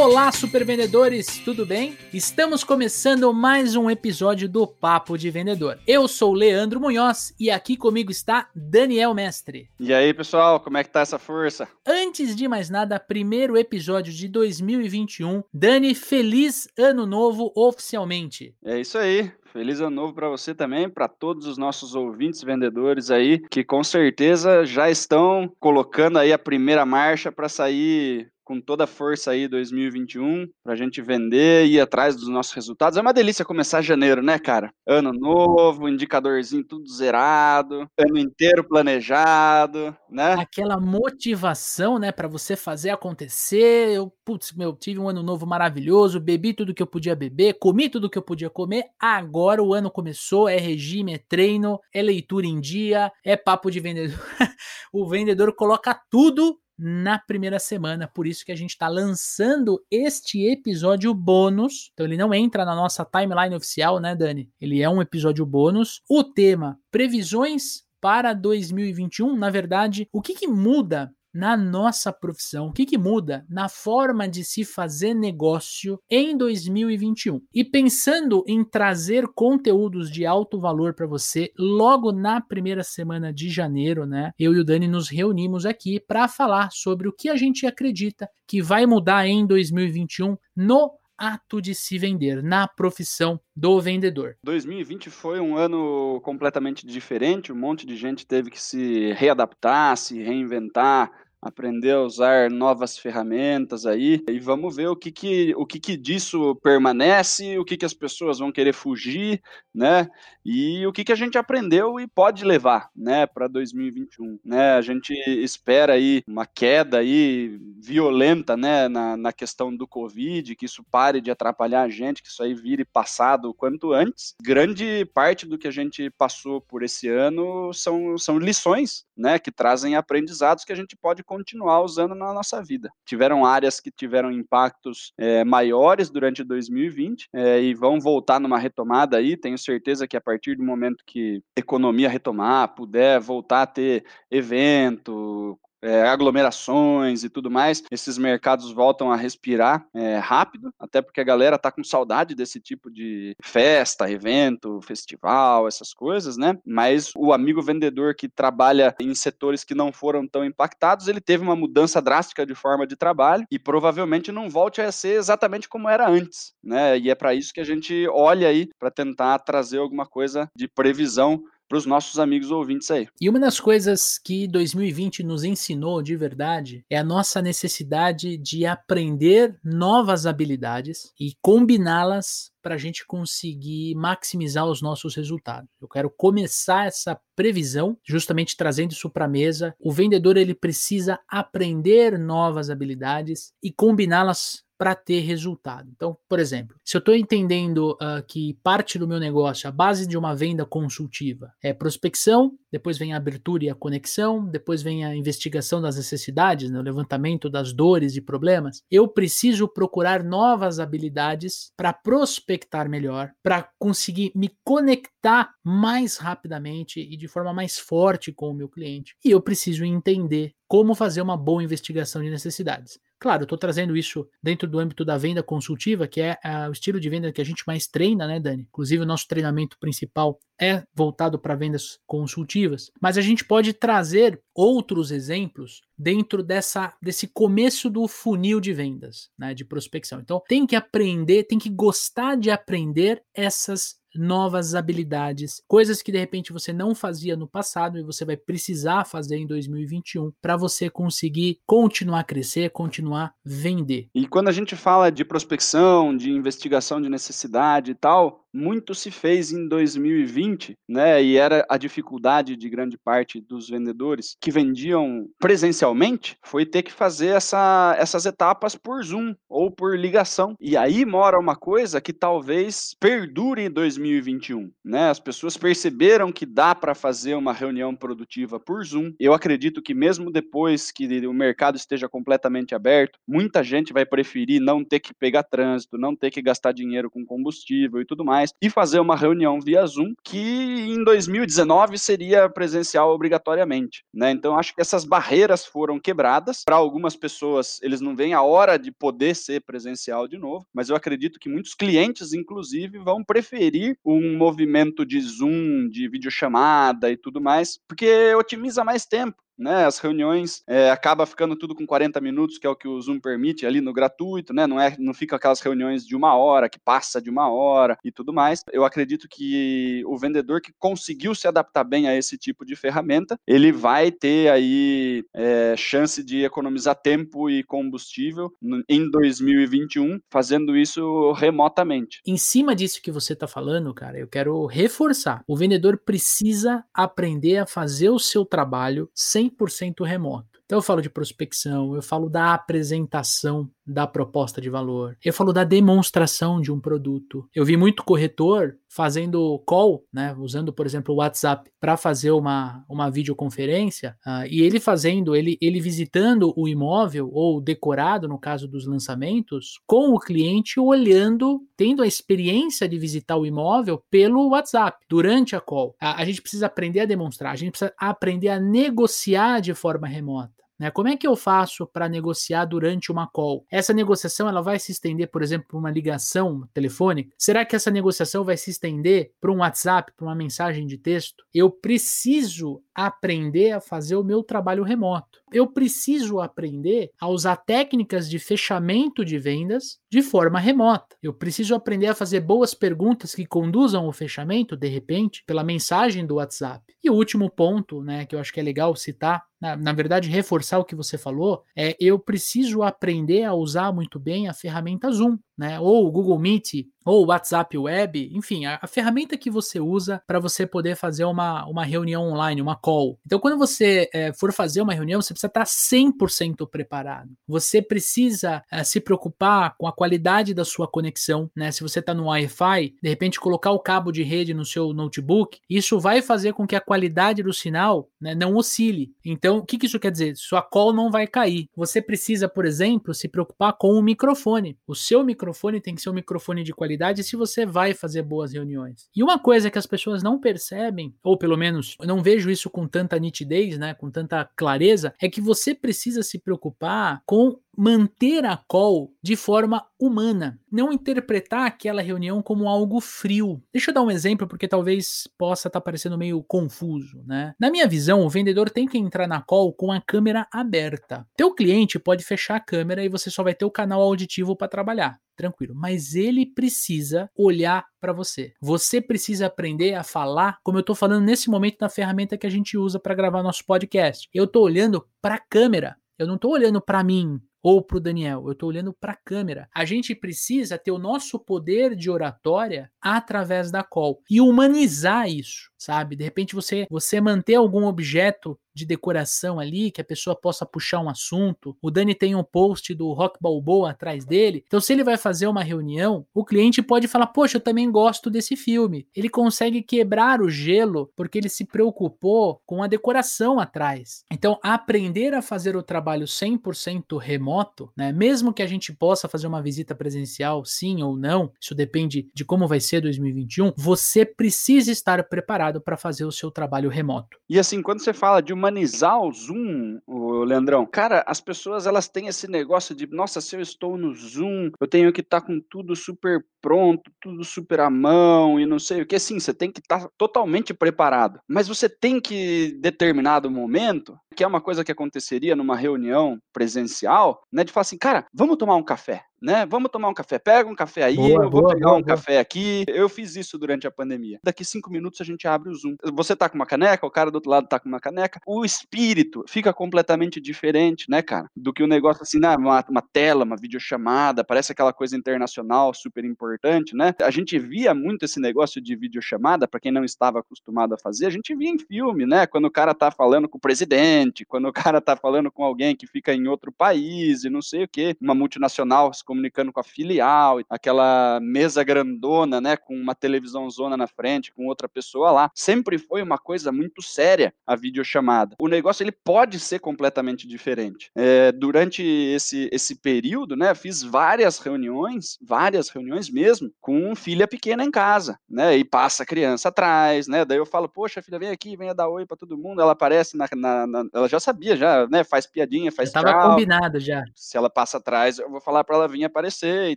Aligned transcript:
Olá, 0.00 0.30
super 0.30 0.64
vendedores, 0.64 1.40
tudo 1.44 1.66
bem? 1.66 1.98
Estamos 2.14 2.62
começando 2.62 3.34
mais 3.34 3.74
um 3.74 3.90
episódio 3.90 4.48
do 4.48 4.64
Papo 4.64 5.18
de 5.18 5.28
Vendedor. 5.28 5.76
Eu 5.88 6.06
sou 6.06 6.32
Leandro 6.32 6.78
Munhoz 6.78 7.34
e 7.38 7.50
aqui 7.50 7.76
comigo 7.76 8.12
está 8.12 8.48
Daniel 8.54 9.12
Mestre. 9.12 9.68
E 9.78 9.92
aí, 9.92 10.14
pessoal, 10.14 10.60
como 10.60 10.78
é 10.78 10.84
que 10.84 10.90
tá 10.90 11.00
essa 11.00 11.18
força? 11.18 11.66
Antes 11.84 12.36
de 12.36 12.46
mais 12.46 12.70
nada, 12.70 13.00
primeiro 13.00 13.56
episódio 13.56 14.12
de 14.12 14.28
2021. 14.28 15.42
Dani, 15.52 15.92
feliz 15.96 16.68
ano 16.78 17.04
novo 17.04 17.52
oficialmente. 17.56 18.54
É 18.64 18.80
isso 18.80 18.96
aí. 18.96 19.32
Feliz 19.52 19.80
ano 19.80 19.90
novo 19.90 20.14
para 20.14 20.28
você 20.28 20.54
também, 20.54 20.88
para 20.88 21.08
todos 21.08 21.46
os 21.46 21.58
nossos 21.58 21.94
ouvintes 21.94 22.42
vendedores 22.44 23.10
aí, 23.10 23.40
que 23.50 23.64
com 23.64 23.82
certeza 23.82 24.64
já 24.64 24.90
estão 24.90 25.50
colocando 25.58 26.18
aí 26.18 26.32
a 26.32 26.38
primeira 26.38 26.86
marcha 26.86 27.32
para 27.32 27.48
sair 27.48 28.30
com 28.48 28.62
toda 28.62 28.84
a 28.84 28.86
força 28.86 29.32
aí 29.32 29.46
2021 29.46 30.48
para 30.64 30.72
a 30.72 30.76
gente 30.76 31.02
vender 31.02 31.66
e 31.66 31.74
ir 31.74 31.80
atrás 31.80 32.16
dos 32.16 32.28
nossos 32.28 32.54
resultados. 32.54 32.96
É 32.96 33.02
uma 33.02 33.12
delícia 33.12 33.44
começar 33.44 33.82
janeiro, 33.82 34.22
né, 34.22 34.38
cara? 34.38 34.72
Ano 34.86 35.12
novo, 35.12 35.86
indicadorzinho 35.86 36.64
tudo 36.64 36.88
zerado, 36.90 37.86
ano 37.98 38.16
inteiro 38.16 38.66
planejado, 38.66 39.94
né? 40.08 40.32
Aquela 40.32 40.80
motivação, 40.80 41.98
né, 41.98 42.10
para 42.10 42.26
você 42.26 42.56
fazer 42.56 42.88
acontecer. 42.88 43.90
Eu, 43.90 44.10
putz, 44.24 44.54
meu, 44.54 44.72
tive 44.74 44.98
um 44.98 45.10
ano 45.10 45.22
novo 45.22 45.46
maravilhoso, 45.46 46.18
bebi 46.18 46.54
tudo 46.54 46.72
que 46.72 46.82
eu 46.82 46.86
podia 46.86 47.14
beber, 47.14 47.58
comi 47.58 47.90
tudo 47.90 48.08
que 48.08 48.16
eu 48.16 48.22
podia 48.22 48.48
comer. 48.48 48.84
Agora 48.98 49.62
o 49.62 49.74
ano 49.74 49.90
começou, 49.90 50.48
é 50.48 50.56
regime, 50.56 51.12
é 51.12 51.18
treino, 51.18 51.78
é 51.92 52.00
leitura 52.00 52.46
em 52.46 52.58
dia, 52.58 53.12
é 53.22 53.36
papo 53.36 53.70
de 53.70 53.78
vendedor. 53.78 54.18
o 54.90 55.06
vendedor 55.06 55.54
coloca 55.54 56.00
tudo 56.10 56.58
na 56.78 57.18
primeira 57.18 57.58
semana. 57.58 58.06
Por 58.06 58.26
isso 58.26 58.44
que 58.44 58.52
a 58.52 58.56
gente 58.56 58.70
está 58.70 58.86
lançando 58.86 59.84
este 59.90 60.46
episódio 60.46 61.12
bônus. 61.12 61.90
Então 61.92 62.06
ele 62.06 62.16
não 62.16 62.32
entra 62.32 62.64
na 62.64 62.74
nossa 62.74 63.04
timeline 63.04 63.56
oficial, 63.56 63.98
né, 63.98 64.14
Dani? 64.14 64.50
Ele 64.60 64.80
é 64.80 64.88
um 64.88 65.02
episódio 65.02 65.44
bônus. 65.44 66.02
O 66.08 66.22
tema 66.22 66.78
previsões 66.90 67.82
para 68.00 68.32
2021, 68.32 69.36
na 69.36 69.50
verdade, 69.50 70.08
o 70.12 70.22
que, 70.22 70.34
que 70.34 70.46
muda 70.46 71.12
na 71.38 71.56
nossa 71.56 72.12
profissão? 72.12 72.66
O 72.66 72.72
que, 72.72 72.84
que 72.84 72.98
muda 72.98 73.46
na 73.48 73.68
forma 73.68 74.28
de 74.28 74.42
se 74.42 74.64
fazer 74.64 75.14
negócio 75.14 76.00
em 76.10 76.36
2021? 76.36 77.40
E 77.54 77.62
pensando 77.62 78.42
em 78.44 78.64
trazer 78.64 79.24
conteúdos 79.36 80.10
de 80.10 80.26
alto 80.26 80.58
valor 80.58 80.94
para 80.94 81.06
você 81.06 81.52
logo 81.56 82.10
na 82.10 82.40
primeira 82.40 82.82
semana 82.82 83.32
de 83.32 83.48
janeiro, 83.48 84.04
né? 84.04 84.32
Eu 84.36 84.52
e 84.52 84.58
o 84.58 84.64
Dani 84.64 84.88
nos 84.88 85.08
reunimos 85.08 85.64
aqui 85.64 86.00
para 86.00 86.26
falar 86.26 86.70
sobre 86.72 87.06
o 87.06 87.12
que 87.12 87.28
a 87.28 87.36
gente 87.36 87.66
acredita 87.66 88.28
que 88.44 88.60
vai 88.60 88.84
mudar 88.84 89.24
em 89.28 89.46
2021 89.46 90.36
no 90.56 90.98
ato 91.18 91.60
de 91.60 91.74
se 91.74 91.98
vender, 91.98 92.42
na 92.42 92.68
profissão 92.68 93.40
do 93.54 93.80
vendedor. 93.80 94.36
2020 94.44 95.10
foi 95.10 95.40
um 95.40 95.56
ano 95.56 96.20
completamente 96.22 96.86
diferente, 96.86 97.52
um 97.52 97.56
monte 97.56 97.84
de 97.84 97.96
gente 97.96 98.24
teve 98.24 98.50
que 98.50 98.62
se 98.62 99.12
readaptar, 99.14 99.96
se 99.96 100.22
reinventar, 100.22 101.10
aprender 101.40 101.92
a 101.92 102.02
usar 102.02 102.50
novas 102.50 102.98
ferramentas 102.98 103.86
aí 103.86 104.22
e 104.28 104.38
vamos 104.38 104.76
ver 104.76 104.88
o 104.88 104.96
que 104.96 105.10
que, 105.10 105.54
o 105.56 105.64
que, 105.64 105.78
que 105.78 105.96
disso 105.96 106.56
permanece, 106.56 107.58
o 107.58 107.64
que, 107.64 107.76
que 107.76 107.84
as 107.84 107.94
pessoas 107.94 108.38
vão 108.38 108.50
querer 108.50 108.72
fugir, 108.72 109.40
né? 109.74 110.08
E 110.44 110.86
o 110.86 110.92
que, 110.92 111.04
que 111.04 111.12
a 111.12 111.16
gente 111.16 111.36
aprendeu 111.36 112.00
e 112.00 112.06
pode 112.06 112.44
levar, 112.44 112.88
né, 112.96 113.26
para 113.26 113.46
2021, 113.46 114.38
né? 114.44 114.72
A 114.72 114.80
gente 114.80 115.12
espera 115.12 115.92
aí 115.92 116.22
uma 116.26 116.46
queda 116.46 116.98
aí 116.98 117.58
violenta, 117.78 118.56
né, 118.56 118.88
na, 118.88 119.16
na 119.16 119.32
questão 119.32 119.74
do 119.74 119.86
Covid, 119.86 120.56
que 120.56 120.64
isso 120.64 120.82
pare 120.90 121.20
de 121.20 121.30
atrapalhar 121.30 121.82
a 121.82 121.88
gente, 121.88 122.22
que 122.22 122.28
isso 122.28 122.42
aí 122.42 122.54
vire 122.54 122.84
passado 122.84 123.50
o 123.50 123.54
quanto 123.54 123.92
antes. 123.92 124.34
Grande 124.42 125.04
parte 125.14 125.46
do 125.46 125.58
que 125.58 125.68
a 125.68 125.72
gente 125.72 126.10
passou 126.10 126.60
por 126.60 126.82
esse 126.82 127.08
ano 127.08 127.72
são, 127.72 128.16
são 128.18 128.38
lições, 128.38 129.04
né, 129.16 129.38
que 129.38 129.52
trazem 129.52 129.94
aprendizados 129.94 130.64
que 130.64 130.72
a 130.72 130.76
gente 130.76 130.96
pode 130.96 131.22
continuar 131.28 131.82
usando 131.82 132.14
na 132.14 132.32
nossa 132.32 132.62
vida. 132.62 132.90
Tiveram 133.04 133.44
áreas 133.44 133.78
que 133.78 133.90
tiveram 133.90 134.32
impactos 134.32 135.12
é, 135.18 135.44
maiores 135.44 136.08
durante 136.08 136.42
2020 136.42 137.28
é, 137.34 137.60
e 137.60 137.74
vão 137.74 138.00
voltar 138.00 138.40
numa 138.40 138.58
retomada 138.58 139.18
aí. 139.18 139.36
Tenho 139.36 139.58
certeza 139.58 140.08
que 140.08 140.16
a 140.16 140.20
partir 140.20 140.56
do 140.56 140.64
momento 140.64 141.04
que 141.06 141.42
a 141.54 141.60
economia 141.60 142.08
retomar, 142.08 142.74
puder 142.74 143.20
voltar 143.20 143.62
a 143.62 143.66
ter 143.66 144.04
evento, 144.30 145.58
é, 145.82 146.02
aglomerações 146.02 147.24
e 147.24 147.28
tudo 147.28 147.50
mais, 147.50 147.82
esses 147.90 148.18
mercados 148.18 148.72
voltam 148.72 149.10
a 149.10 149.16
respirar 149.16 149.86
é, 149.94 150.16
rápido, 150.16 150.72
até 150.78 151.00
porque 151.00 151.20
a 151.20 151.24
galera 151.24 151.58
tá 151.58 151.70
com 151.70 151.84
saudade 151.84 152.34
desse 152.34 152.60
tipo 152.60 152.90
de 152.90 153.34
festa, 153.42 154.10
evento, 154.10 154.80
festival, 154.82 155.66
essas 155.68 155.92
coisas, 155.92 156.36
né? 156.36 156.58
Mas 156.64 157.12
o 157.16 157.32
amigo 157.32 157.62
vendedor 157.62 158.14
que 158.14 158.28
trabalha 158.28 158.94
em 159.00 159.14
setores 159.14 159.64
que 159.64 159.74
não 159.74 159.92
foram 159.92 160.26
tão 160.26 160.44
impactados, 160.44 161.08
ele 161.08 161.20
teve 161.20 161.42
uma 161.42 161.56
mudança 161.56 162.00
drástica 162.00 162.44
de 162.44 162.54
forma 162.54 162.86
de 162.86 162.96
trabalho 162.96 163.44
e 163.50 163.58
provavelmente 163.58 164.32
não 164.32 164.48
volte 164.48 164.80
a 164.80 164.90
ser 164.92 165.16
exatamente 165.16 165.68
como 165.68 165.88
era 165.88 166.08
antes, 166.08 166.52
né? 166.62 166.98
E 166.98 167.10
é 167.10 167.14
para 167.14 167.34
isso 167.34 167.52
que 167.52 167.60
a 167.60 167.64
gente 167.64 168.06
olha 168.08 168.48
aí 168.48 168.68
para 168.78 168.90
tentar 168.90 169.38
trazer 169.40 169.78
alguma 169.78 170.06
coisa 170.06 170.50
de 170.56 170.68
previsão 170.68 171.42
para 171.68 171.78
os 171.78 171.86
nossos 171.86 172.18
amigos 172.18 172.50
ouvintes 172.50 172.90
aí. 172.90 173.06
E 173.20 173.28
uma 173.28 173.38
das 173.38 173.60
coisas 173.60 174.18
que 174.18 174.48
2020 174.48 175.22
nos 175.22 175.44
ensinou 175.44 176.02
de 176.02 176.16
verdade 176.16 176.84
é 176.88 176.96
a 176.96 177.04
nossa 177.04 177.42
necessidade 177.42 178.38
de 178.38 178.64
aprender 178.64 179.58
novas 179.62 180.26
habilidades 180.26 181.12
e 181.20 181.34
combiná-las 181.42 182.50
para 182.62 182.74
a 182.74 182.78
gente 182.78 183.06
conseguir 183.06 183.94
maximizar 183.94 184.66
os 184.66 184.82
nossos 184.82 185.14
resultados. 185.14 185.70
Eu 185.80 185.88
quero 185.88 186.10
começar 186.10 186.86
essa 186.86 187.18
previsão, 187.36 187.96
justamente 188.04 188.56
trazendo 188.56 188.92
isso 188.92 189.08
para 189.08 189.26
a 189.26 189.28
mesa. 189.28 189.74
O 189.78 189.92
vendedor 189.92 190.36
ele 190.36 190.54
precisa 190.54 191.18
aprender 191.28 192.18
novas 192.18 192.68
habilidades 192.68 193.52
e 193.62 193.72
combiná-las 193.72 194.64
para 194.78 194.94
ter 194.94 195.20
resultado. 195.20 195.90
Então, 195.94 196.16
por 196.28 196.38
exemplo, 196.38 196.76
se 196.84 196.96
eu 196.96 197.00
estou 197.00 197.14
entendendo 197.14 197.98
uh, 198.00 198.24
que 198.26 198.56
parte 198.62 198.98
do 198.98 199.08
meu 199.08 199.18
negócio, 199.18 199.68
a 199.68 199.72
base 199.72 200.06
de 200.06 200.16
uma 200.16 200.36
venda 200.36 200.64
consultiva 200.64 201.52
é 201.60 201.74
prospecção, 201.74 202.56
depois 202.70 202.96
vem 202.96 203.12
a 203.12 203.16
abertura 203.16 203.64
e 203.64 203.70
a 203.70 203.74
conexão, 203.74 204.44
depois 204.44 204.80
vem 204.80 205.04
a 205.04 205.16
investigação 205.16 205.80
das 205.80 205.96
necessidades, 205.96 206.70
né, 206.70 206.78
o 206.78 206.82
levantamento 206.82 207.50
das 207.50 207.72
dores 207.72 208.14
e 208.14 208.20
problemas, 208.20 208.82
eu 208.90 209.08
preciso 209.08 209.66
procurar 209.66 210.22
novas 210.22 210.78
habilidades 210.78 211.72
para 211.76 211.92
prospectar 211.92 212.88
melhor, 212.88 213.32
para 213.42 213.68
conseguir 213.78 214.30
me 214.34 214.50
conectar 214.62 215.52
mais 215.64 216.18
rapidamente 216.18 217.00
e 217.00 217.16
de 217.16 217.26
forma 217.26 217.52
mais 217.52 217.78
forte 217.78 218.32
com 218.32 218.50
o 218.50 218.54
meu 218.54 218.68
cliente. 218.68 219.16
E 219.24 219.30
eu 219.30 219.40
preciso 219.40 219.84
entender 219.84 220.52
como 220.68 220.94
fazer 220.94 221.22
uma 221.22 221.36
boa 221.36 221.64
investigação 221.64 222.22
de 222.22 222.30
necessidades. 222.30 222.98
Claro, 223.20 223.42
eu 223.42 223.44
estou 223.44 223.58
trazendo 223.58 223.96
isso 223.96 224.28
dentro 224.40 224.68
do 224.68 224.78
âmbito 224.78 225.04
da 225.04 225.18
venda 225.18 225.42
consultiva, 225.42 226.06
que 226.06 226.20
é 226.20 226.38
uh, 226.44 226.68
o 226.68 226.72
estilo 226.72 227.00
de 227.00 227.10
venda 227.10 227.32
que 227.32 227.40
a 227.40 227.44
gente 227.44 227.64
mais 227.66 227.88
treina, 227.88 228.28
né, 228.28 228.38
Dani? 228.38 228.62
Inclusive, 228.62 229.02
o 229.02 229.06
nosso 229.06 229.26
treinamento 229.26 229.76
principal 229.80 230.38
é 230.60 230.84
voltado 230.94 231.36
para 231.38 231.56
vendas 231.56 231.98
consultivas. 232.06 232.92
Mas 233.00 233.18
a 233.18 233.20
gente 233.20 233.44
pode 233.44 233.72
trazer 233.72 234.40
outros 234.54 235.10
exemplos 235.10 235.80
dentro 235.96 236.44
dessa, 236.44 236.94
desse 237.02 237.26
começo 237.26 237.90
do 237.90 238.06
funil 238.06 238.60
de 238.60 238.72
vendas, 238.72 239.30
né, 239.36 239.52
de 239.52 239.64
prospecção. 239.64 240.20
Então, 240.20 240.40
tem 240.48 240.64
que 240.64 240.76
aprender, 240.76 241.44
tem 241.44 241.58
que 241.58 241.70
gostar 241.70 242.36
de 242.36 242.50
aprender 242.50 243.20
essas 243.34 243.96
novas 244.18 244.74
habilidades, 244.74 245.62
coisas 245.66 246.02
que 246.02 246.12
de 246.12 246.18
repente 246.18 246.52
você 246.52 246.72
não 246.72 246.94
fazia 246.94 247.36
no 247.36 247.46
passado 247.46 247.98
e 247.98 248.02
você 248.02 248.24
vai 248.24 248.36
precisar 248.36 249.04
fazer 249.04 249.36
em 249.36 249.46
2021 249.46 250.32
para 250.42 250.56
você 250.56 250.90
conseguir 250.90 251.60
continuar 251.66 252.20
a 252.20 252.24
crescer, 252.24 252.70
continuar 252.70 253.32
vender. 253.44 254.08
E 254.14 254.26
quando 254.26 254.48
a 254.48 254.52
gente 254.52 254.74
fala 254.76 255.10
de 255.10 255.24
prospecção, 255.24 256.16
de 256.16 256.30
investigação 256.30 257.00
de 257.00 257.08
necessidade 257.08 257.92
e 257.92 257.94
tal, 257.94 258.44
muito 258.58 258.92
se 258.94 259.10
fez 259.10 259.52
em 259.52 259.68
2020, 259.68 260.76
né? 260.88 261.22
E 261.22 261.36
era 261.36 261.64
a 261.70 261.78
dificuldade 261.78 262.56
de 262.56 262.68
grande 262.68 262.98
parte 262.98 263.40
dos 263.40 263.68
vendedores 263.68 264.36
que 264.40 264.50
vendiam 264.50 265.28
presencialmente, 265.38 266.36
foi 266.44 266.66
ter 266.66 266.82
que 266.82 266.92
fazer 266.92 267.28
essa, 267.28 267.94
essas 267.98 268.26
etapas 268.26 268.74
por 268.74 269.02
Zoom 269.04 269.34
ou 269.48 269.70
por 269.70 269.96
ligação. 269.96 270.56
E 270.60 270.76
aí 270.76 271.04
mora 271.04 271.38
uma 271.38 271.54
coisa 271.54 272.00
que 272.00 272.12
talvez 272.12 272.96
perdure 272.98 273.62
em 273.62 273.70
2021, 273.70 274.70
né? 274.84 275.08
As 275.08 275.20
pessoas 275.20 275.56
perceberam 275.56 276.32
que 276.32 276.44
dá 276.44 276.74
para 276.74 276.94
fazer 276.94 277.34
uma 277.34 277.52
reunião 277.52 277.94
produtiva 277.94 278.58
por 278.58 278.84
Zoom. 278.84 279.12
Eu 279.20 279.32
acredito 279.32 279.80
que 279.80 279.94
mesmo 279.94 280.32
depois 280.32 280.90
que 280.90 281.06
o 281.26 281.32
mercado 281.32 281.76
esteja 281.76 282.08
completamente 282.08 282.74
aberto, 282.74 283.18
muita 283.26 283.62
gente 283.62 283.92
vai 283.92 284.04
preferir 284.04 284.60
não 284.60 284.84
ter 284.84 284.98
que 284.98 285.14
pegar 285.14 285.44
trânsito, 285.44 285.96
não 285.96 286.16
ter 286.16 286.30
que 286.30 286.42
gastar 286.42 286.72
dinheiro 286.72 287.08
com 287.08 287.24
combustível 287.24 288.00
e 288.00 288.04
tudo 288.04 288.24
mais 288.24 288.47
mais, 288.48 288.52
e 288.60 288.70
fazer 288.70 289.00
uma 289.00 289.16
reunião 289.16 289.60
via 289.60 289.86
Zoom 289.86 290.14
que 290.24 290.38
em 290.38 291.02
2019 291.04 291.98
seria 291.98 292.48
presencial 292.48 293.10
obrigatoriamente, 293.10 294.04
né? 294.12 294.30
Então 294.30 294.58
acho 294.58 294.74
que 294.74 294.80
essas 294.80 295.04
barreiras 295.04 295.64
foram 295.64 295.98
quebradas. 295.98 296.62
Para 296.64 296.76
algumas 296.76 297.16
pessoas, 297.16 297.78
eles 297.82 298.00
não 298.00 298.16
veem 298.16 298.34
a 298.34 298.42
hora 298.42 298.78
de 298.78 298.90
poder 298.90 299.34
ser 299.34 299.62
presencial 299.62 300.26
de 300.26 300.38
novo, 300.38 300.66
mas 300.72 300.88
eu 300.88 300.96
acredito 300.96 301.38
que 301.38 301.48
muitos 301.48 301.74
clientes, 301.74 302.32
inclusive, 302.32 302.98
vão 302.98 303.22
preferir 303.24 303.96
um 304.04 304.36
movimento 304.36 305.04
de 305.04 305.20
Zoom, 305.20 305.88
de 305.88 306.08
videochamada 306.08 307.10
e 307.10 307.16
tudo 307.16 307.40
mais, 307.40 307.78
porque 307.88 308.34
otimiza 308.34 308.84
mais 308.84 309.04
tempo 309.06 309.36
né? 309.58 309.84
As 309.84 309.98
reuniões 309.98 310.62
é, 310.66 310.90
acaba 310.90 311.26
ficando 311.26 311.56
tudo 311.56 311.74
com 311.74 311.86
40 311.86 312.20
minutos, 312.20 312.58
que 312.58 312.66
é 312.66 312.70
o 312.70 312.76
que 312.76 312.86
o 312.86 313.00
Zoom 313.00 313.18
permite 313.18 313.66
ali 313.66 313.80
no 313.80 313.92
gratuito, 313.92 314.54
né? 314.54 314.66
Não 314.66 314.80
é, 314.80 314.94
não 314.98 315.12
fica 315.12 315.36
aquelas 315.36 315.60
reuniões 315.60 316.06
de 316.06 316.14
uma 316.14 316.36
hora 316.36 316.68
que 316.68 316.78
passa 316.78 317.20
de 317.20 317.28
uma 317.28 317.50
hora 317.50 317.98
e 318.04 318.12
tudo 318.12 318.32
mais. 318.32 318.62
Eu 318.72 318.84
acredito 318.84 319.28
que 319.28 320.02
o 320.06 320.16
vendedor 320.16 320.60
que 320.60 320.72
conseguiu 320.78 321.34
se 321.34 321.48
adaptar 321.48 321.84
bem 321.84 322.08
a 322.08 322.16
esse 322.16 322.38
tipo 322.38 322.64
de 322.64 322.76
ferramenta, 322.76 323.38
ele 323.46 323.72
vai 323.72 324.10
ter 324.10 324.50
aí 324.50 325.24
é, 325.34 325.74
chance 325.76 326.22
de 326.22 326.44
economizar 326.44 326.94
tempo 326.94 327.50
e 327.50 327.64
combustível 327.64 328.52
em 328.88 329.10
2021, 329.10 330.20
fazendo 330.30 330.76
isso 330.76 331.32
remotamente. 331.32 332.20
Em 332.26 332.36
cima 332.36 332.74
disso 332.74 333.02
que 333.02 333.10
você 333.10 333.32
está 333.32 333.46
falando, 333.46 333.92
cara, 333.94 334.18
eu 334.18 334.28
quero 334.28 334.66
reforçar. 334.66 335.42
O 335.46 335.56
vendedor 335.56 335.98
precisa 335.98 336.84
aprender 336.94 337.58
a 337.58 337.66
fazer 337.66 338.10
o 338.10 338.18
seu 338.18 338.44
trabalho 338.44 339.10
sem 339.14 339.47
100% 339.50 340.04
remoto. 340.04 340.58
Então 340.68 340.76
eu 340.76 340.82
falo 340.82 341.00
de 341.00 341.08
prospecção, 341.08 341.94
eu 341.94 342.02
falo 342.02 342.28
da 342.28 342.52
apresentação 342.52 343.70
da 343.86 344.06
proposta 344.06 344.60
de 344.60 344.68
valor, 344.68 345.16
eu 345.24 345.32
falo 345.32 345.50
da 345.50 345.64
demonstração 345.64 346.60
de 346.60 346.70
um 346.70 346.78
produto. 346.78 347.48
Eu 347.54 347.64
vi 347.64 347.74
muito 347.74 348.04
corretor 348.04 348.76
fazendo 348.86 349.58
call, 349.66 350.04
né, 350.12 350.34
usando 350.38 350.70
por 350.70 350.84
exemplo 350.84 351.14
o 351.14 351.18
WhatsApp 351.18 351.70
para 351.80 351.96
fazer 351.96 352.32
uma, 352.32 352.84
uma 352.86 353.10
videoconferência 353.10 354.14
uh, 354.26 354.46
e 354.50 354.60
ele 354.60 354.78
fazendo, 354.78 355.34
ele, 355.34 355.56
ele 355.60 355.80
visitando 355.80 356.52
o 356.54 356.68
imóvel 356.68 357.30
ou 357.32 357.62
decorado 357.62 358.28
no 358.28 358.38
caso 358.38 358.68
dos 358.68 358.86
lançamentos, 358.86 359.80
com 359.86 360.12
o 360.12 360.18
cliente 360.18 360.78
olhando, 360.78 361.62
tendo 361.78 362.02
a 362.02 362.06
experiência 362.06 362.86
de 362.86 362.98
visitar 362.98 363.38
o 363.38 363.46
imóvel 363.46 364.02
pelo 364.10 364.50
WhatsApp 364.50 364.98
durante 365.08 365.56
a 365.56 365.60
call. 365.60 365.94
A, 365.98 366.20
a 366.20 366.24
gente 366.26 366.42
precisa 366.42 366.66
aprender 366.66 367.00
a 367.00 367.06
demonstrar, 367.06 367.52
a 367.52 367.56
gente 367.56 367.70
precisa 367.70 367.94
aprender 367.96 368.48
a 368.48 368.60
negociar 368.60 369.37
de 369.60 369.74
forma 369.74 370.06
remota. 370.06 370.58
Né? 370.78 370.90
Como 370.90 371.08
é 371.08 371.16
que 371.16 371.26
eu 371.26 371.34
faço 371.34 371.86
para 371.86 372.08
negociar 372.08 372.64
durante 372.64 373.10
uma 373.10 373.26
call? 373.26 373.66
Essa 373.70 373.92
negociação 373.92 374.48
ela 374.48 374.62
vai 374.62 374.78
se 374.78 374.92
estender, 374.92 375.28
por 375.28 375.42
exemplo, 375.42 375.66
para 375.68 375.78
uma 375.78 375.90
ligação 375.90 376.68
telefônica? 376.72 377.34
Será 377.36 377.64
que 377.64 377.74
essa 377.74 377.90
negociação 377.90 378.44
vai 378.44 378.56
se 378.56 378.70
estender 378.70 379.32
para 379.40 379.50
um 379.50 379.58
WhatsApp, 379.58 380.12
para 380.16 380.26
uma 380.26 380.36
mensagem 380.36 380.86
de 380.86 380.96
texto? 380.96 381.44
Eu 381.52 381.70
preciso 381.70 382.80
aprender 382.98 383.70
a 383.70 383.80
fazer 383.80 384.16
o 384.16 384.24
meu 384.24 384.42
trabalho 384.42 384.82
remoto. 384.82 385.40
Eu 385.52 385.68
preciso 385.68 386.40
aprender 386.40 387.12
a 387.20 387.28
usar 387.28 387.54
técnicas 387.54 388.28
de 388.28 388.40
fechamento 388.40 389.24
de 389.24 389.38
vendas 389.38 390.00
de 390.10 390.20
forma 390.20 390.58
remota. 390.58 391.16
Eu 391.22 391.32
preciso 391.32 391.76
aprender 391.76 392.08
a 392.08 392.14
fazer 392.14 392.40
boas 392.40 392.74
perguntas 392.74 393.36
que 393.36 393.46
conduzam 393.46 394.04
ao 394.06 394.12
fechamento, 394.12 394.76
de 394.76 394.88
repente, 394.88 395.44
pela 395.46 395.62
mensagem 395.62 396.26
do 396.26 396.34
WhatsApp. 396.34 396.82
E 397.02 397.08
o 397.08 397.14
último 397.14 397.48
ponto, 397.48 398.02
né, 398.02 398.26
que 398.26 398.34
eu 398.34 398.40
acho 398.40 398.52
que 398.52 398.58
é 398.58 398.64
legal 398.64 398.96
citar, 398.96 399.44
na, 399.60 399.76
na, 399.76 399.92
verdade, 399.92 400.28
reforçar 400.28 400.80
o 400.80 400.84
que 400.84 400.96
você 400.96 401.16
falou, 401.16 401.62
é 401.76 401.96
eu 402.00 402.18
preciso 402.18 402.82
aprender 402.82 403.44
a 403.44 403.54
usar 403.54 403.92
muito 403.92 404.18
bem 404.18 404.48
a 404.48 404.54
ferramenta 404.54 405.08
Zoom, 405.12 405.38
né? 405.58 405.80
Ou 405.80 406.06
o 406.06 406.10
Google 406.10 406.38
Meet, 406.38 406.86
ou 407.04 407.24
o 407.24 407.28
WhatsApp 407.28 407.76
Web, 407.76 408.30
enfim, 408.34 408.66
a, 408.66 408.78
a 408.82 408.86
ferramenta 408.86 409.36
que 409.36 409.50
você 409.50 409.80
usa 409.80 410.22
para 410.26 410.38
você 410.38 410.66
poder 410.66 410.94
fazer 410.94 411.24
uma, 411.24 411.64
uma 411.66 411.84
reunião 411.84 412.28
online, 412.28 412.60
uma 412.60 412.76
call. 412.76 413.18
Então, 413.24 413.40
quando 413.40 413.58
você 413.58 414.08
é, 414.12 414.32
for 414.32 414.52
fazer 414.52 414.82
uma 414.82 414.92
reunião, 414.92 415.20
você 415.20 415.32
precisa 415.32 415.48
estar 415.48 415.64
100% 415.64 416.68
preparado. 416.70 417.30
Você 417.46 417.80
precisa 417.80 418.62
é, 418.70 418.84
se 418.84 419.00
preocupar 419.00 419.74
com 419.76 419.86
a 419.86 419.92
qualidade 419.92 420.52
da 420.52 420.64
sua 420.64 420.86
conexão, 420.86 421.50
né? 421.56 421.72
Se 421.72 421.82
você 421.82 421.98
está 421.98 422.12
no 422.12 422.26
Wi-Fi, 422.26 422.94
de 423.02 423.08
repente 423.08 423.40
colocar 423.40 423.72
o 423.72 423.80
cabo 423.80 424.12
de 424.12 424.22
rede 424.22 424.52
no 424.52 424.64
seu 424.64 424.92
notebook, 424.92 425.58
isso 425.68 425.98
vai 425.98 426.20
fazer 426.20 426.52
com 426.52 426.66
que 426.66 426.76
a 426.76 426.80
qualidade 426.80 427.42
do 427.42 427.52
sinal 427.52 428.10
né, 428.20 428.34
não 428.34 428.54
oscile. 428.54 429.10
Então, 429.24 429.58
o 429.58 429.64
que, 429.64 429.78
que 429.78 429.86
isso 429.86 429.98
quer 429.98 430.12
dizer? 430.12 430.36
Sua 430.36 430.62
call 430.62 430.92
não 430.92 431.10
vai 431.10 431.26
cair. 431.26 431.68
Você 431.74 432.02
precisa, 432.02 432.48
por 432.48 432.66
exemplo, 432.66 433.14
se 433.14 433.28
preocupar 433.28 433.72
com 433.72 433.92
o 433.92 434.02
microfone. 434.02 434.76
O 434.86 434.94
seu 434.94 435.24
microfone 435.24 435.47
tem 435.80 435.94
que 435.94 436.02
ser 436.02 436.10
um 436.10 436.14
microfone 436.14 436.62
de 436.62 436.72
qualidade 436.72 437.24
se 437.24 437.36
você 437.36 437.64
vai 437.64 437.94
fazer 437.94 438.22
boas 438.22 438.52
reuniões. 438.52 439.08
E 439.14 439.22
uma 439.22 439.38
coisa 439.38 439.70
que 439.70 439.78
as 439.78 439.86
pessoas 439.86 440.22
não 440.22 440.40
percebem, 440.40 441.14
ou 441.22 441.36
pelo 441.36 441.56
menos 441.56 441.96
eu 442.00 442.06
não 442.06 442.22
vejo 442.22 442.50
isso 442.50 442.70
com 442.70 442.86
tanta 442.86 443.18
nitidez, 443.18 443.78
né, 443.78 443.94
com 443.94 444.10
tanta 444.10 444.44
clareza, 444.56 445.14
é 445.20 445.28
que 445.28 445.40
você 445.40 445.74
precisa 445.74 446.22
se 446.22 446.38
preocupar 446.38 447.22
com 447.26 447.58
manter 447.78 448.44
a 448.44 448.56
call 448.56 449.14
de 449.22 449.36
forma 449.36 449.86
humana, 450.00 450.58
não 450.70 450.92
interpretar 450.92 451.64
aquela 451.64 452.02
reunião 452.02 452.42
como 452.42 452.68
algo 452.68 453.00
frio. 453.00 453.62
Deixa 453.72 453.90
eu 453.90 453.94
dar 453.94 454.02
um 454.02 454.10
exemplo 454.10 454.48
porque 454.48 454.66
talvez 454.66 455.28
possa 455.38 455.68
estar 455.68 455.78
tá 455.78 455.84
parecendo 455.84 456.18
meio 456.18 456.42
confuso, 456.42 457.22
né? 457.24 457.54
Na 457.56 457.70
minha 457.70 457.86
visão, 457.86 458.26
o 458.26 458.28
vendedor 458.28 458.68
tem 458.68 458.88
que 458.88 458.98
entrar 458.98 459.28
na 459.28 459.40
call 459.40 459.72
com 459.72 459.92
a 459.92 460.00
câmera 460.00 460.48
aberta. 460.52 461.24
Teu 461.36 461.54
cliente 461.54 462.00
pode 462.00 462.24
fechar 462.24 462.56
a 462.56 462.60
câmera 462.60 463.04
e 463.04 463.08
você 463.08 463.30
só 463.30 463.44
vai 463.44 463.54
ter 463.54 463.64
o 463.64 463.70
canal 463.70 464.02
auditivo 464.02 464.56
para 464.56 464.66
trabalhar 464.66 465.16
tranquilo. 465.36 465.72
Mas 465.72 466.16
ele 466.16 466.44
precisa 466.44 467.30
olhar 467.36 467.86
para 468.00 468.12
você. 468.12 468.54
Você 468.60 469.00
precisa 469.00 469.46
aprender 469.46 469.94
a 469.94 470.02
falar, 470.02 470.58
como 470.64 470.78
eu 470.78 470.80
estou 470.80 470.96
falando 470.96 471.24
nesse 471.24 471.48
momento 471.48 471.76
na 471.80 471.88
ferramenta 471.88 472.36
que 472.36 472.46
a 472.46 472.50
gente 472.50 472.76
usa 472.76 472.98
para 472.98 473.14
gravar 473.14 473.40
nosso 473.40 473.64
podcast. 473.64 474.28
Eu 474.34 474.44
estou 474.44 474.64
olhando 474.64 475.06
para 475.22 475.36
a 475.36 475.40
câmera. 475.48 475.96
Eu 476.18 476.26
não 476.26 476.34
estou 476.34 476.50
olhando 476.50 476.80
para 476.80 477.04
mim, 477.04 477.40
ou 477.62 477.82
para 477.82 477.96
o 477.96 478.00
Daniel, 478.00 478.44
eu 478.46 478.52
estou 478.52 478.68
olhando 478.68 478.92
para 478.92 479.12
a 479.12 479.18
câmera. 479.24 479.68
A 479.74 479.84
gente 479.84 480.14
precisa 480.14 480.78
ter 480.78 480.90
o 480.90 480.98
nosso 480.98 481.38
poder 481.38 481.96
de 481.96 482.10
oratória 482.10 482.90
através 483.00 483.70
da 483.70 483.82
call 483.82 484.22
e 484.30 484.40
humanizar 484.40 485.28
isso, 485.28 485.70
sabe? 485.76 486.16
De 486.16 486.24
repente 486.24 486.54
você 486.54 486.86
você 486.90 487.20
manter 487.20 487.54
algum 487.54 487.84
objeto 487.84 488.58
de 488.78 488.86
decoração 488.86 489.58
ali, 489.58 489.90
que 489.90 490.00
a 490.00 490.04
pessoa 490.04 490.36
possa 490.36 490.64
puxar 490.64 491.00
um 491.00 491.08
assunto. 491.08 491.76
O 491.82 491.90
Dani 491.90 492.14
tem 492.14 492.34
um 492.34 492.44
post 492.44 492.94
do 492.94 493.12
Rock 493.12 493.38
Balboa 493.40 493.90
atrás 493.90 494.24
dele. 494.24 494.62
Então, 494.66 494.80
se 494.80 494.92
ele 494.92 495.02
vai 495.02 495.16
fazer 495.16 495.48
uma 495.48 495.64
reunião, 495.64 496.24
o 496.32 496.44
cliente 496.44 496.80
pode 496.80 497.08
falar: 497.08 497.26
Poxa, 497.26 497.56
eu 497.56 497.60
também 497.60 497.90
gosto 497.90 498.30
desse 498.30 498.56
filme. 498.56 499.06
Ele 499.14 499.28
consegue 499.28 499.82
quebrar 499.82 500.40
o 500.40 500.48
gelo 500.48 501.10
porque 501.16 501.38
ele 501.38 501.48
se 501.48 501.64
preocupou 501.64 502.62
com 502.64 502.82
a 502.82 502.86
decoração 502.86 503.58
atrás. 503.58 504.24
Então, 504.30 504.58
aprender 504.62 505.34
a 505.34 505.42
fazer 505.42 505.76
o 505.76 505.82
trabalho 505.82 506.26
100% 506.26 507.18
remoto, 507.18 507.47
né? 507.96 508.12
Mesmo 508.12 508.52
que 508.52 508.62
a 508.62 508.66
gente 508.66 508.92
possa 508.92 509.28
fazer 509.28 509.46
uma 509.46 509.62
visita 509.62 509.94
presencial, 509.94 510.64
sim 510.64 511.02
ou 511.02 511.16
não, 511.16 511.50
isso 511.60 511.74
depende 511.74 512.28
de 512.32 512.44
como 512.44 512.68
vai 512.68 512.80
ser 512.80 513.00
2021, 513.00 513.72
você 513.76 514.24
precisa 514.24 514.92
estar 514.92 515.22
preparado 515.24 515.80
para 515.80 515.96
fazer 515.96 516.24
o 516.24 516.32
seu 516.32 516.50
trabalho 516.50 516.88
remoto. 516.88 517.38
E 517.48 517.58
assim, 517.58 517.82
quando 517.82 518.00
você 518.00 518.12
fala 518.12 518.40
de 518.40 518.52
uma 518.52 518.68
humanizar 518.68 519.20
o 519.20 519.32
Zoom, 519.32 519.98
Leandrão. 520.44 520.86
Cara, 520.86 521.24
as 521.26 521.40
pessoas 521.40 521.86
elas 521.86 522.08
têm 522.08 522.28
esse 522.28 522.48
negócio 522.48 522.94
de, 522.94 523.06
nossa, 523.06 523.40
se 523.40 523.56
eu 523.56 523.60
estou 523.60 523.96
no 523.96 524.14
Zoom, 524.14 524.70
eu 524.80 524.86
tenho 524.86 525.12
que 525.12 525.20
estar 525.20 525.40
tá 525.40 525.46
com 525.46 525.60
tudo 525.60 525.96
super 525.96 526.44
pronto, 526.60 527.10
tudo 527.20 527.44
super 527.44 527.80
à 527.80 527.90
mão 527.90 528.58
e 528.60 528.66
não 528.66 528.78
sei 528.78 529.02
o 529.02 529.06
que. 529.06 529.18
Sim, 529.18 529.38
você 529.38 529.54
tem 529.54 529.70
que 529.70 529.80
estar 529.80 530.00
tá 530.00 530.10
totalmente 530.16 530.74
preparado. 530.74 531.40
Mas 531.48 531.68
você 531.68 531.88
tem 531.88 532.20
que, 532.20 532.76
determinado 532.80 533.50
momento, 533.50 534.18
que 534.38 534.44
é 534.44 534.46
uma 534.46 534.60
coisa 534.60 534.84
que 534.84 534.92
aconteceria 534.92 535.56
numa 535.56 535.74
reunião 535.74 536.38
presencial, 536.52 537.42
né, 537.52 537.64
de 537.64 537.72
falar 537.72 537.82
assim, 537.82 537.98
cara, 537.98 538.24
vamos 538.32 538.56
tomar 538.56 538.76
um 538.76 538.84
café 538.84 539.24
né? 539.40 539.66
Vamos 539.66 539.90
tomar 539.90 540.08
um 540.08 540.14
café. 540.14 540.38
Pega 540.38 540.68
um 540.68 540.74
café 540.74 541.04
aí, 541.04 541.16
boa, 541.16 541.44
eu 541.44 541.50
vou 541.50 541.62
boa, 541.62 541.74
pegar 541.74 541.88
boa, 541.88 541.98
um 541.98 542.02
café 542.02 542.38
aqui. 542.38 542.84
Eu 542.88 543.08
fiz 543.08 543.36
isso 543.36 543.58
durante 543.58 543.86
a 543.86 543.90
pandemia. 543.90 544.38
Daqui 544.42 544.64
cinco 544.64 544.90
minutos 544.90 545.20
a 545.20 545.24
gente 545.24 545.46
abre 545.46 545.70
o 545.70 545.74
Zoom. 545.74 545.96
Você 546.12 546.36
tá 546.36 546.48
com 546.48 546.56
uma 546.56 546.66
caneca, 546.66 547.06
o 547.06 547.10
cara 547.10 547.30
do 547.30 547.36
outro 547.36 547.50
lado 547.50 547.68
tá 547.68 547.78
com 547.78 547.88
uma 547.88 548.00
caneca. 548.00 548.40
O 548.46 548.64
espírito 548.64 549.44
fica 549.48 549.72
completamente 549.72 550.40
diferente, 550.40 551.06
né, 551.08 551.22
cara? 551.22 551.50
Do 551.56 551.72
que 551.72 551.82
o 551.82 551.86
um 551.86 551.88
negócio 551.88 552.22
assim, 552.22 552.38
né? 552.38 552.56
uma, 552.56 552.84
uma 552.88 553.02
tela, 553.02 553.44
uma 553.44 553.56
videochamada, 553.56 554.44
parece 554.44 554.72
aquela 554.72 554.92
coisa 554.92 555.16
internacional 555.16 555.92
super 555.94 556.24
importante, 556.24 556.94
né? 556.94 557.14
A 557.22 557.30
gente 557.30 557.58
via 557.58 557.94
muito 557.94 558.24
esse 558.24 558.40
negócio 558.40 558.80
de 558.80 558.96
videochamada, 558.96 559.66
para 559.66 559.80
quem 559.80 559.92
não 559.92 560.04
estava 560.04 560.40
acostumado 560.40 560.94
a 560.94 560.98
fazer, 560.98 561.26
a 561.26 561.30
gente 561.30 561.54
via 561.54 561.70
em 561.70 561.78
filme, 561.78 562.26
né? 562.26 562.46
Quando 562.46 562.66
o 562.66 562.70
cara 562.70 562.94
tá 562.94 563.10
falando 563.10 563.48
com 563.48 563.58
o 563.58 563.60
presidente, 563.60 564.44
quando 564.44 564.68
o 564.68 564.72
cara 564.72 565.00
tá 565.00 565.16
falando 565.16 565.50
com 565.50 565.64
alguém 565.64 565.94
que 565.94 566.06
fica 566.06 566.34
em 566.34 566.46
outro 566.48 566.72
país 566.72 567.44
e 567.44 567.50
não 567.50 567.62
sei 567.62 567.84
o 567.84 567.88
quê, 567.88 568.16
uma 568.20 568.34
multinacional 568.34 569.10
comunicando 569.28 569.70
com 569.70 569.78
a 569.78 569.84
filial, 569.84 570.60
aquela 570.70 571.38
mesa 571.42 571.84
grandona, 571.84 572.62
né, 572.62 572.78
com 572.78 572.94
uma 572.94 573.14
televisão 573.14 573.68
zona 573.68 573.94
na 573.94 574.06
frente, 574.06 574.54
com 574.54 574.66
outra 574.66 574.88
pessoa 574.88 575.30
lá. 575.30 575.50
Sempre 575.54 575.98
foi 575.98 576.22
uma 576.22 576.38
coisa 576.38 576.72
muito 576.72 577.02
séria 577.02 577.52
a 577.66 577.76
videochamada. 577.76 578.56
O 578.58 578.66
negócio 578.66 579.04
ele 579.04 579.12
pode 579.12 579.60
ser 579.60 579.80
completamente 579.80 580.48
diferente. 580.48 581.10
É, 581.14 581.52
durante 581.52 582.02
esse, 582.02 582.70
esse 582.72 582.94
período, 582.94 583.54
né, 583.54 583.74
fiz 583.74 584.02
várias 584.02 584.58
reuniões, 584.58 585.36
várias 585.42 585.90
reuniões 585.90 586.30
mesmo, 586.30 586.72
com 586.80 587.14
filha 587.14 587.46
pequena 587.46 587.84
em 587.84 587.90
casa, 587.90 588.38
né, 588.48 588.78
e 588.78 588.84
passa 588.84 589.24
a 589.24 589.26
criança 589.26 589.68
atrás, 589.68 590.26
né, 590.26 590.42
daí 590.46 590.56
eu 590.56 590.64
falo, 590.64 590.88
poxa, 590.88 591.20
filha, 591.20 591.38
vem 591.38 591.50
aqui, 591.50 591.76
venha 591.76 591.94
dar 591.94 592.08
oi 592.08 592.24
para 592.24 592.36
todo 592.36 592.56
mundo, 592.56 592.80
ela 592.80 592.92
aparece 592.92 593.36
na, 593.36 593.46
na, 593.54 593.86
na, 593.86 594.04
ela 594.14 594.26
já 594.26 594.40
sabia, 594.40 594.74
já, 594.74 595.06
né, 595.08 595.22
faz 595.22 595.46
piadinha, 595.46 595.92
faz 595.92 596.10
já 596.10 596.22
tava 596.22 596.48
combinado 596.48 596.98
já. 596.98 597.24
Se 597.34 597.58
ela 597.58 597.68
passa 597.68 597.98
atrás, 597.98 598.38
eu 598.38 598.50
vou 598.50 598.60
falar 598.60 598.84
para 598.84 598.96
ela 598.96 599.08
vir 599.08 599.17
aparecer 599.24 599.90
e 599.90 599.96